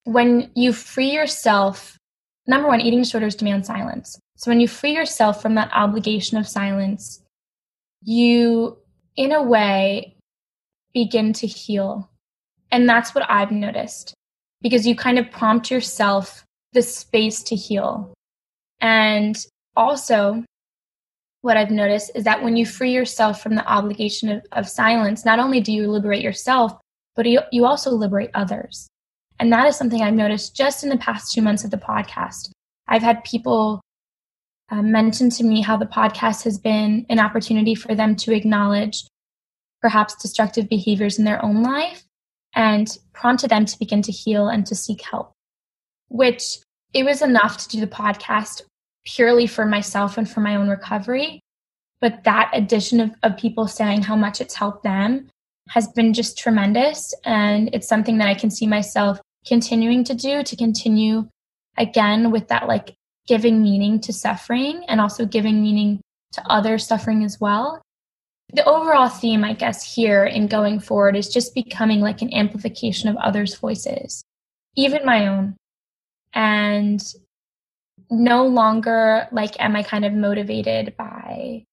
When 0.03 0.51
you 0.55 0.73
free 0.73 1.11
yourself, 1.11 1.97
number 2.47 2.67
one, 2.67 2.81
eating 2.81 2.99
disorders 2.99 3.35
demand 3.35 3.65
silence. 3.65 4.19
So 4.35 4.51
when 4.51 4.59
you 4.59 4.67
free 4.67 4.95
yourself 4.95 5.41
from 5.41 5.55
that 5.55 5.71
obligation 5.73 6.37
of 6.37 6.47
silence, 6.47 7.21
you, 8.03 8.77
in 9.15 9.31
a 9.31 9.43
way, 9.43 10.15
begin 10.93 11.31
to 11.33 11.47
heal. 11.47 12.08
And 12.71 12.87
that's 12.87 13.15
what 13.15 13.29
I've 13.29 13.51
noticed 13.51 14.13
because 14.61 14.85
you 14.85 14.95
kind 14.95 15.17
of 15.17 15.31
prompt 15.31 15.71
yourself 15.71 16.43
the 16.73 16.81
space 16.81 17.41
to 17.43 17.55
heal. 17.55 18.13
And 18.81 19.37
also, 19.75 20.43
what 21.41 21.57
I've 21.57 21.71
noticed 21.71 22.11
is 22.15 22.25
that 22.25 22.43
when 22.43 22.57
you 22.57 22.65
free 22.65 22.91
yourself 22.91 23.41
from 23.41 23.55
the 23.55 23.65
obligation 23.65 24.29
of, 24.29 24.45
of 24.51 24.69
silence, 24.69 25.25
not 25.25 25.39
only 25.39 25.61
do 25.61 25.71
you 25.71 25.89
liberate 25.89 26.21
yourself, 26.21 26.73
but 27.15 27.25
you, 27.25 27.39
you 27.51 27.65
also 27.65 27.91
liberate 27.91 28.29
others. 28.33 28.87
And 29.39 29.51
that 29.53 29.65
is 29.67 29.77
something 29.77 30.01
I've 30.01 30.13
noticed 30.13 30.55
just 30.55 30.83
in 30.83 30.89
the 30.89 30.97
past 30.97 31.31
two 31.31 31.41
months 31.41 31.63
of 31.63 31.71
the 31.71 31.77
podcast. 31.77 32.51
I've 32.87 33.01
had 33.01 33.23
people 33.23 33.81
uh, 34.69 34.81
mention 34.81 35.29
to 35.31 35.43
me 35.43 35.61
how 35.61 35.77
the 35.77 35.85
podcast 35.85 36.43
has 36.43 36.57
been 36.59 37.05
an 37.09 37.19
opportunity 37.19 37.73
for 37.73 37.95
them 37.95 38.15
to 38.17 38.35
acknowledge 38.35 39.05
perhaps 39.81 40.15
destructive 40.15 40.67
behaviors 40.67 41.17
in 41.17 41.25
their 41.25 41.43
own 41.43 41.63
life 41.63 42.03
and 42.55 42.97
prompted 43.13 43.49
them 43.49 43.65
to 43.65 43.79
begin 43.79 44.01
to 44.01 44.11
heal 44.11 44.47
and 44.47 44.65
to 44.65 44.75
seek 44.75 45.01
help, 45.01 45.31
which 46.09 46.57
it 46.93 47.03
was 47.03 47.21
enough 47.21 47.57
to 47.57 47.69
do 47.69 47.79
the 47.79 47.87
podcast 47.87 48.61
purely 49.05 49.47
for 49.47 49.65
myself 49.65 50.17
and 50.17 50.29
for 50.29 50.39
my 50.39 50.55
own 50.55 50.69
recovery. 50.69 51.39
But 52.01 52.23
that 52.23 52.49
addition 52.53 52.99
of, 52.99 53.11
of 53.23 53.37
people 53.37 53.67
saying 53.67 54.03
how 54.03 54.15
much 54.15 54.41
it's 54.41 54.55
helped 54.55 54.83
them 54.83 55.29
has 55.69 55.87
been 55.89 56.13
just 56.13 56.37
tremendous. 56.37 57.13
And 57.25 57.69
it's 57.73 57.87
something 57.87 58.17
that 58.17 58.27
I 58.27 58.35
can 58.35 58.49
see 58.49 58.65
myself 58.65 59.19
continuing 59.45 60.03
to 60.05 60.13
do 60.13 60.43
to 60.43 60.55
continue 60.55 61.27
again 61.77 62.31
with 62.31 62.47
that 62.47 62.67
like 62.67 62.95
giving 63.27 63.61
meaning 63.61 63.99
to 64.01 64.11
suffering 64.11 64.83
and 64.87 64.99
also 64.99 65.25
giving 65.25 65.61
meaning 65.61 66.01
to 66.33 66.43
other 66.47 66.77
suffering 66.77 67.23
as 67.23 67.39
well. 67.39 67.81
The 68.51 68.65
overall 68.65 69.09
theme, 69.09 69.43
I 69.43 69.53
guess, 69.53 69.95
here 69.95 70.25
in 70.25 70.47
going 70.47 70.79
forward 70.79 71.15
is 71.15 71.29
just 71.29 71.53
becoming 71.53 72.01
like 72.01 72.21
an 72.21 72.33
amplification 72.33 73.09
of 73.09 73.15
others' 73.17 73.55
voices, 73.55 74.23
even 74.75 75.05
my 75.05 75.27
own. 75.27 75.55
And 76.33 77.01
no 78.09 78.45
longer 78.47 79.27
like 79.31 79.59
am 79.59 79.75
I 79.75 79.83
kind 79.83 80.05
of 80.05 80.13
motivated 80.13 80.95
by 80.97 81.63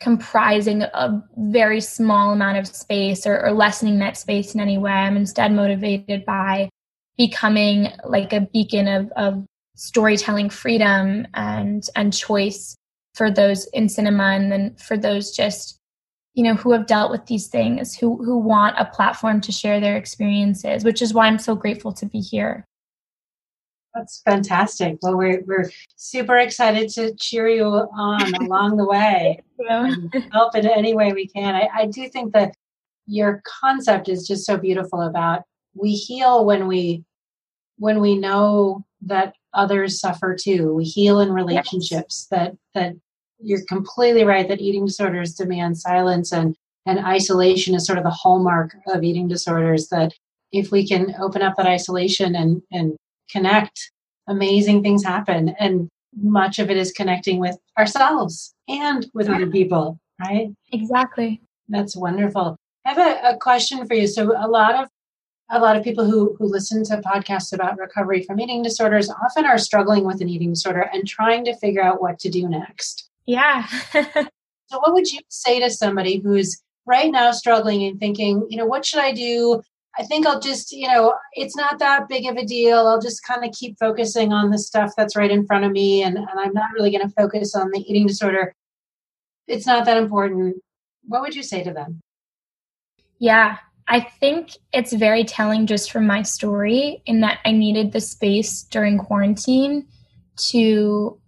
comprising 0.00 0.82
a 0.82 1.22
very 1.36 1.80
small 1.80 2.32
amount 2.32 2.58
of 2.58 2.66
space 2.66 3.26
or, 3.26 3.40
or, 3.44 3.52
lessening 3.52 3.98
that 4.00 4.16
space 4.16 4.54
in 4.54 4.60
any 4.60 4.76
way. 4.76 4.90
I'm 4.90 5.16
instead 5.16 5.52
motivated 5.52 6.24
by 6.24 6.68
becoming 7.16 7.88
like 8.04 8.32
a 8.32 8.40
beacon 8.40 8.86
of, 8.86 9.10
of 9.16 9.44
storytelling 9.76 10.50
freedom 10.50 11.26
and 11.34 11.84
and 11.96 12.12
choice 12.12 12.76
for 13.14 13.30
those 13.30 13.66
in 13.66 13.88
cinema 13.88 14.24
and 14.24 14.50
then 14.50 14.74
for 14.76 14.96
those 14.96 15.30
just 15.30 15.80
you 16.34 16.42
know 16.42 16.54
who 16.54 16.72
have 16.72 16.86
dealt 16.86 17.10
with 17.10 17.24
these 17.26 17.46
things 17.46 17.96
who 17.96 18.22
who 18.24 18.38
want 18.38 18.76
a 18.78 18.84
platform 18.84 19.40
to 19.40 19.52
share 19.52 19.80
their 19.80 19.96
experiences 19.96 20.84
which 20.84 21.00
is 21.00 21.14
why 21.14 21.26
i'm 21.26 21.38
so 21.38 21.54
grateful 21.54 21.92
to 21.92 22.06
be 22.06 22.20
here 22.20 22.64
that's 23.94 24.22
fantastic. 24.22 24.98
Well, 25.02 25.16
we're, 25.16 25.42
we're 25.46 25.70
super 25.94 26.38
excited 26.38 26.88
to 26.90 27.14
cheer 27.14 27.48
you 27.48 27.64
on 27.66 28.34
along 28.42 28.76
the 28.76 28.86
way. 28.86 29.40
help 30.32 30.56
in 30.56 30.66
any 30.66 30.94
way 30.94 31.12
we 31.12 31.28
can. 31.28 31.54
I, 31.54 31.68
I 31.72 31.86
do 31.86 32.08
think 32.08 32.32
that 32.32 32.54
your 33.06 33.40
concept 33.44 34.08
is 34.08 34.26
just 34.26 34.46
so 34.46 34.56
beautiful 34.56 35.02
about 35.02 35.42
we 35.74 35.92
heal 35.92 36.44
when 36.44 36.66
we 36.66 37.04
when 37.76 38.00
we 38.00 38.16
know 38.16 38.84
that 39.02 39.34
others 39.52 40.00
suffer 40.00 40.34
too. 40.34 40.74
We 40.74 40.84
heal 40.84 41.20
in 41.20 41.32
relationships 41.32 41.88
yes. 41.90 42.26
that 42.30 42.56
that 42.74 42.94
you're 43.44 43.64
completely 43.68 44.24
right 44.24 44.48
that 44.48 44.60
eating 44.60 44.86
disorders 44.86 45.34
demand 45.34 45.78
silence 45.78 46.32
and 46.32 46.56
and 46.86 46.98
isolation 46.98 47.74
is 47.74 47.86
sort 47.86 47.98
of 47.98 48.04
the 48.04 48.10
hallmark 48.10 48.76
of 48.88 49.02
eating 49.02 49.26
disorders 49.26 49.88
that 49.88 50.12
if 50.52 50.70
we 50.70 50.86
can 50.86 51.14
open 51.20 51.42
up 51.42 51.56
that 51.56 51.66
isolation 51.66 52.34
and 52.34 52.62
and 52.72 52.96
connect, 53.30 53.90
amazing 54.28 54.82
things 54.82 55.04
happen. 55.04 55.54
And 55.58 55.88
much 56.16 56.58
of 56.58 56.70
it 56.70 56.76
is 56.76 56.92
connecting 56.92 57.38
with 57.38 57.56
ourselves 57.78 58.54
and 58.68 59.06
with 59.14 59.28
other 59.28 59.48
people, 59.48 59.98
right? 60.20 60.50
Exactly. 60.72 61.40
That's 61.68 61.96
wonderful. 61.96 62.56
I 62.86 62.92
have 62.92 62.98
a, 62.98 63.34
a, 63.34 63.38
question 63.38 63.84
for 63.86 63.94
you. 63.94 64.06
So 64.06 64.32
a 64.36 64.46
lot 64.46 64.74
of 64.76 64.88
a 65.50 65.58
lot 65.58 65.76
of 65.76 65.82
people 65.82 66.08
who 66.08 66.36
who 66.38 66.46
listen 66.46 66.84
to 66.84 66.98
podcasts 66.98 67.52
about 67.52 67.78
recovery 67.78 68.22
from 68.22 68.40
eating 68.40 68.62
disorders 68.62 69.10
often 69.10 69.44
are 69.44 69.58
struggling 69.58 70.04
with 70.04 70.20
an 70.20 70.28
eating 70.28 70.50
disorder 70.50 70.88
and 70.92 71.06
trying 71.06 71.44
to 71.46 71.56
figure 71.56 71.82
out 71.82 72.00
what 72.00 72.18
to 72.20 72.30
do 72.30 72.48
next. 72.48 73.10
Yeah. 73.26 73.66
so 73.92 74.78
what 74.78 74.92
would 74.92 75.10
you 75.10 75.20
say 75.28 75.60
to 75.60 75.70
somebody 75.70 76.18
who's 76.18 76.62
right 76.86 77.10
now 77.10 77.32
struggling 77.32 77.84
and 77.84 77.98
thinking, 77.98 78.46
you 78.48 78.56
know, 78.56 78.66
what 78.66 78.84
should 78.84 79.00
I 79.00 79.12
do? 79.12 79.62
I 79.98 80.02
think 80.02 80.26
I'll 80.26 80.40
just, 80.40 80.72
you 80.72 80.88
know, 80.88 81.14
it's 81.34 81.56
not 81.56 81.78
that 81.78 82.08
big 82.08 82.26
of 82.26 82.36
a 82.36 82.44
deal. 82.44 82.86
I'll 82.86 83.00
just 83.00 83.24
kind 83.24 83.44
of 83.44 83.52
keep 83.52 83.78
focusing 83.78 84.32
on 84.32 84.50
the 84.50 84.58
stuff 84.58 84.92
that's 84.96 85.16
right 85.16 85.30
in 85.30 85.46
front 85.46 85.64
of 85.64 85.70
me, 85.70 86.02
and, 86.02 86.16
and 86.16 86.28
I'm 86.36 86.52
not 86.52 86.72
really 86.72 86.90
going 86.90 87.06
to 87.08 87.14
focus 87.14 87.54
on 87.54 87.70
the 87.70 87.78
eating 87.78 88.06
disorder. 88.06 88.52
It's 89.46 89.66
not 89.66 89.84
that 89.84 89.96
important. 89.96 90.56
What 91.04 91.20
would 91.20 91.36
you 91.36 91.44
say 91.44 91.62
to 91.62 91.72
them? 91.72 92.00
Yeah, 93.20 93.58
I 93.86 94.00
think 94.00 94.56
it's 94.72 94.92
very 94.92 95.24
telling 95.24 95.66
just 95.66 95.92
from 95.92 96.06
my 96.06 96.22
story 96.22 97.02
in 97.06 97.20
that 97.20 97.38
I 97.44 97.52
needed 97.52 97.92
the 97.92 98.00
space 98.00 98.64
during 98.64 98.98
quarantine 98.98 99.86
to 100.48 101.20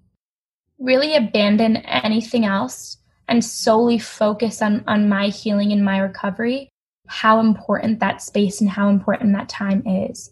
really 0.78 1.14
abandon 1.16 1.76
anything 1.78 2.44
else 2.44 2.98
and 3.28 3.44
solely 3.44 3.98
focus 3.98 4.62
on, 4.62 4.84
on 4.86 5.08
my 5.08 5.28
healing 5.28 5.72
and 5.72 5.84
my 5.84 5.98
recovery 5.98 6.68
how 7.08 7.40
important 7.40 8.00
that 8.00 8.22
space 8.22 8.60
and 8.60 8.70
how 8.70 8.88
important 8.88 9.32
that 9.32 9.48
time 9.48 9.82
is. 9.86 10.30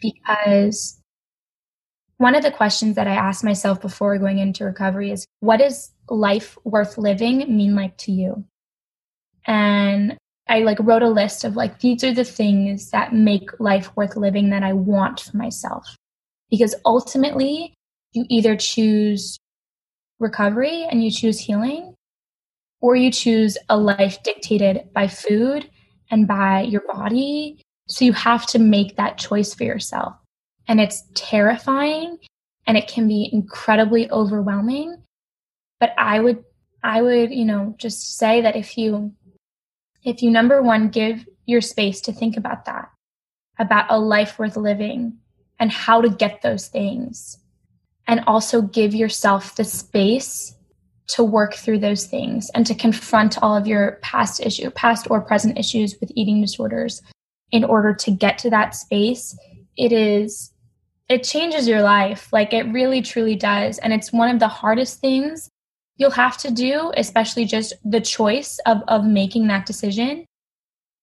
Because 0.00 1.00
one 2.18 2.34
of 2.34 2.42
the 2.42 2.50
questions 2.50 2.96
that 2.96 3.08
I 3.08 3.14
asked 3.14 3.44
myself 3.44 3.80
before 3.80 4.18
going 4.18 4.38
into 4.38 4.64
recovery 4.64 5.10
is 5.10 5.26
what 5.40 5.58
does 5.58 5.92
life 6.08 6.56
worth 6.64 6.98
living 6.98 7.38
mean 7.56 7.74
like 7.74 7.96
to 7.98 8.12
you? 8.12 8.44
And 9.46 10.16
I 10.48 10.60
like 10.60 10.78
wrote 10.80 11.02
a 11.02 11.08
list 11.08 11.44
of 11.44 11.56
like 11.56 11.80
these 11.80 12.04
are 12.04 12.12
the 12.12 12.24
things 12.24 12.90
that 12.90 13.12
make 13.12 13.58
life 13.58 13.90
worth 13.96 14.16
living 14.16 14.50
that 14.50 14.62
I 14.62 14.72
want 14.72 15.20
for 15.20 15.36
myself. 15.36 15.96
Because 16.50 16.74
ultimately, 16.84 17.74
you 18.12 18.26
either 18.28 18.56
choose 18.56 19.38
recovery 20.22 20.86
and 20.90 21.04
you 21.04 21.10
choose 21.10 21.38
healing, 21.38 21.94
or 22.80 22.96
you 22.96 23.10
choose 23.10 23.58
a 23.68 23.76
life 23.76 24.22
dictated 24.22 24.92
by 24.94 25.08
food 25.08 25.68
and 26.10 26.26
by 26.26 26.62
your 26.62 26.82
body. 26.92 27.60
So 27.88 28.04
you 28.04 28.12
have 28.12 28.46
to 28.46 28.58
make 28.58 28.96
that 28.96 29.18
choice 29.18 29.54
for 29.54 29.64
yourself. 29.64 30.14
And 30.68 30.80
it's 30.80 31.04
terrifying 31.14 32.18
and 32.66 32.78
it 32.78 32.88
can 32.88 33.08
be 33.08 33.28
incredibly 33.32 34.10
overwhelming. 34.10 35.02
But 35.80 35.94
I 35.98 36.20
would, 36.20 36.44
I 36.82 37.02
would, 37.02 37.32
you 37.32 37.44
know, 37.44 37.74
just 37.78 38.16
say 38.16 38.40
that 38.40 38.56
if 38.56 38.78
you, 38.78 39.12
if 40.04 40.22
you 40.22 40.30
number 40.30 40.62
one, 40.62 40.88
give 40.88 41.26
your 41.46 41.60
space 41.60 42.00
to 42.02 42.12
think 42.12 42.36
about 42.36 42.64
that, 42.66 42.88
about 43.58 43.86
a 43.90 43.98
life 43.98 44.38
worth 44.38 44.56
living 44.56 45.18
and 45.58 45.70
how 45.70 46.00
to 46.00 46.08
get 46.08 46.42
those 46.42 46.68
things. 46.68 47.38
And 48.12 48.22
also 48.26 48.60
give 48.60 48.94
yourself 48.94 49.56
the 49.56 49.64
space 49.64 50.54
to 51.08 51.24
work 51.24 51.54
through 51.54 51.78
those 51.78 52.04
things 52.04 52.50
and 52.54 52.66
to 52.66 52.74
confront 52.74 53.42
all 53.42 53.56
of 53.56 53.66
your 53.66 53.92
past 54.02 54.44
issue, 54.44 54.68
past 54.68 55.06
or 55.08 55.22
present 55.22 55.58
issues 55.58 55.96
with 55.98 56.12
eating 56.14 56.42
disorders 56.42 57.00
in 57.52 57.64
order 57.64 57.94
to 57.94 58.10
get 58.10 58.36
to 58.36 58.50
that 58.50 58.74
space, 58.74 59.34
it 59.78 59.92
is 59.92 60.52
it 61.08 61.24
changes 61.24 61.66
your 61.66 61.80
life. 61.80 62.30
Like 62.34 62.52
it 62.52 62.64
really 62.64 63.00
truly 63.00 63.34
does. 63.34 63.78
And 63.78 63.94
it's 63.94 64.12
one 64.12 64.28
of 64.28 64.40
the 64.40 64.46
hardest 64.46 65.00
things 65.00 65.48
you'll 65.96 66.10
have 66.10 66.36
to 66.36 66.50
do, 66.50 66.92
especially 66.98 67.46
just 67.46 67.72
the 67.82 68.02
choice 68.02 68.58
of, 68.66 68.82
of 68.88 69.06
making 69.06 69.46
that 69.46 69.64
decision. 69.64 70.26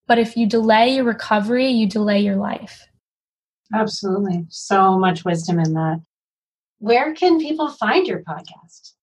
But 0.06 0.20
if 0.20 0.36
you 0.36 0.48
delay 0.48 0.94
your 0.94 1.04
recovery, 1.04 1.66
you 1.66 1.88
delay 1.88 2.20
your 2.20 2.36
life. 2.36 2.86
Absolutely. 3.74 4.46
So 4.48 4.96
much 4.96 5.24
wisdom 5.24 5.58
in 5.58 5.74
that. 5.74 6.02
Where 6.80 7.12
can 7.12 7.38
people 7.38 7.68
find 7.68 8.06
your 8.06 8.20
podcast? 8.20 8.94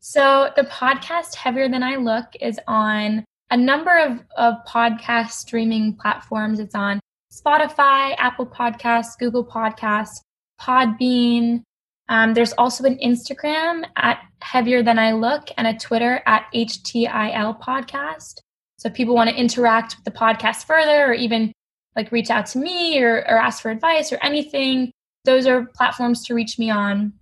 So 0.00 0.50
the 0.56 0.64
podcast 0.64 1.36
Heavier 1.36 1.68
Than 1.68 1.84
I 1.84 1.94
Look 1.94 2.26
is 2.40 2.58
on 2.66 3.24
a 3.52 3.56
number 3.56 3.96
of, 3.96 4.18
of 4.36 4.54
podcast 4.66 5.30
streaming 5.30 5.94
platforms. 5.94 6.58
It's 6.58 6.74
on 6.74 6.98
Spotify, 7.32 8.16
Apple 8.18 8.46
Podcasts, 8.46 9.16
Google 9.16 9.46
Podcasts, 9.46 10.20
Podbean. 10.60 11.62
Um, 12.08 12.34
there's 12.34 12.52
also 12.54 12.82
an 12.82 12.98
Instagram 12.98 13.84
at 13.94 14.18
Heavier 14.42 14.82
Than 14.82 14.98
I 14.98 15.12
Look 15.12 15.50
and 15.56 15.68
a 15.68 15.78
Twitter 15.78 16.22
at 16.26 16.46
HTIL 16.52 17.60
Podcast. 17.60 18.40
So 18.78 18.88
if 18.88 18.94
people 18.94 19.14
want 19.14 19.30
to 19.30 19.36
interact 19.36 19.94
with 19.94 20.04
the 20.04 20.18
podcast 20.18 20.64
further 20.64 21.06
or 21.06 21.12
even 21.12 21.52
like 21.94 22.10
reach 22.10 22.30
out 22.30 22.46
to 22.46 22.58
me 22.58 23.00
or, 23.00 23.18
or 23.18 23.38
ask 23.38 23.62
for 23.62 23.70
advice 23.70 24.12
or 24.12 24.18
anything, 24.20 24.90
those 25.24 25.46
are 25.46 25.66
platforms 25.76 26.24
to 26.26 26.34
reach 26.34 26.58
me 26.58 26.70
on. 26.70 27.12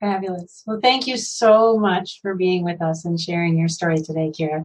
Fabulous. 0.00 0.62
Well, 0.66 0.80
thank 0.82 1.06
you 1.06 1.16
so 1.16 1.78
much 1.78 2.20
for 2.22 2.34
being 2.34 2.64
with 2.64 2.80
us 2.80 3.04
and 3.04 3.20
sharing 3.20 3.58
your 3.58 3.68
story 3.68 3.98
today, 4.00 4.32
Kira. 4.36 4.62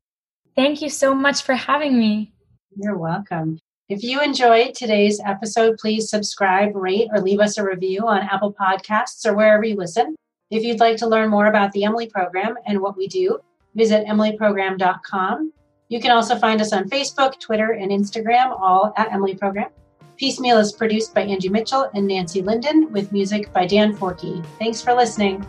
Thank 0.55 0.81
you 0.81 0.89
so 0.89 1.13
much 1.13 1.43
for 1.43 1.53
having 1.53 1.99
me. 1.99 2.33
You're 2.75 2.97
welcome. 2.97 3.59
If 3.89 4.01
you 4.01 4.21
enjoyed 4.21 4.73
today's 4.73 5.19
episode, 5.23 5.77
please 5.77 6.09
subscribe, 6.09 6.75
rate, 6.75 7.09
or 7.13 7.21
leave 7.21 7.39
us 7.39 7.57
a 7.57 7.63
review 7.63 8.07
on 8.07 8.23
Apple 8.23 8.53
Podcasts 8.53 9.25
or 9.25 9.35
wherever 9.35 9.63
you 9.63 9.75
listen. 9.75 10.15
If 10.49 10.63
you'd 10.63 10.79
like 10.79 10.97
to 10.97 11.07
learn 11.07 11.29
more 11.29 11.47
about 11.47 11.71
the 11.73 11.83
Emily 11.83 12.07
Program 12.07 12.55
and 12.65 12.81
what 12.81 12.97
we 12.97 13.07
do, 13.07 13.39
visit 13.75 14.07
emilyprogram.com. 14.07 15.53
You 15.89 15.99
can 15.99 16.11
also 16.11 16.35
find 16.37 16.61
us 16.61 16.73
on 16.73 16.89
Facebook, 16.89 17.39
Twitter, 17.39 17.73
and 17.73 17.91
Instagram, 17.91 18.59
all 18.59 18.93
at 18.97 19.11
Emily 19.11 19.35
Program. 19.35 19.69
Peace 20.17 20.39
Meal 20.39 20.59
is 20.59 20.71
produced 20.71 21.13
by 21.13 21.21
Angie 21.21 21.49
Mitchell 21.49 21.89
and 21.93 22.07
Nancy 22.07 22.41
Linden 22.41 22.89
with 22.93 23.11
music 23.11 23.51
by 23.51 23.65
Dan 23.65 23.93
Forkey. 23.93 24.45
Thanks 24.57 24.81
for 24.81 24.93
listening. 24.93 25.45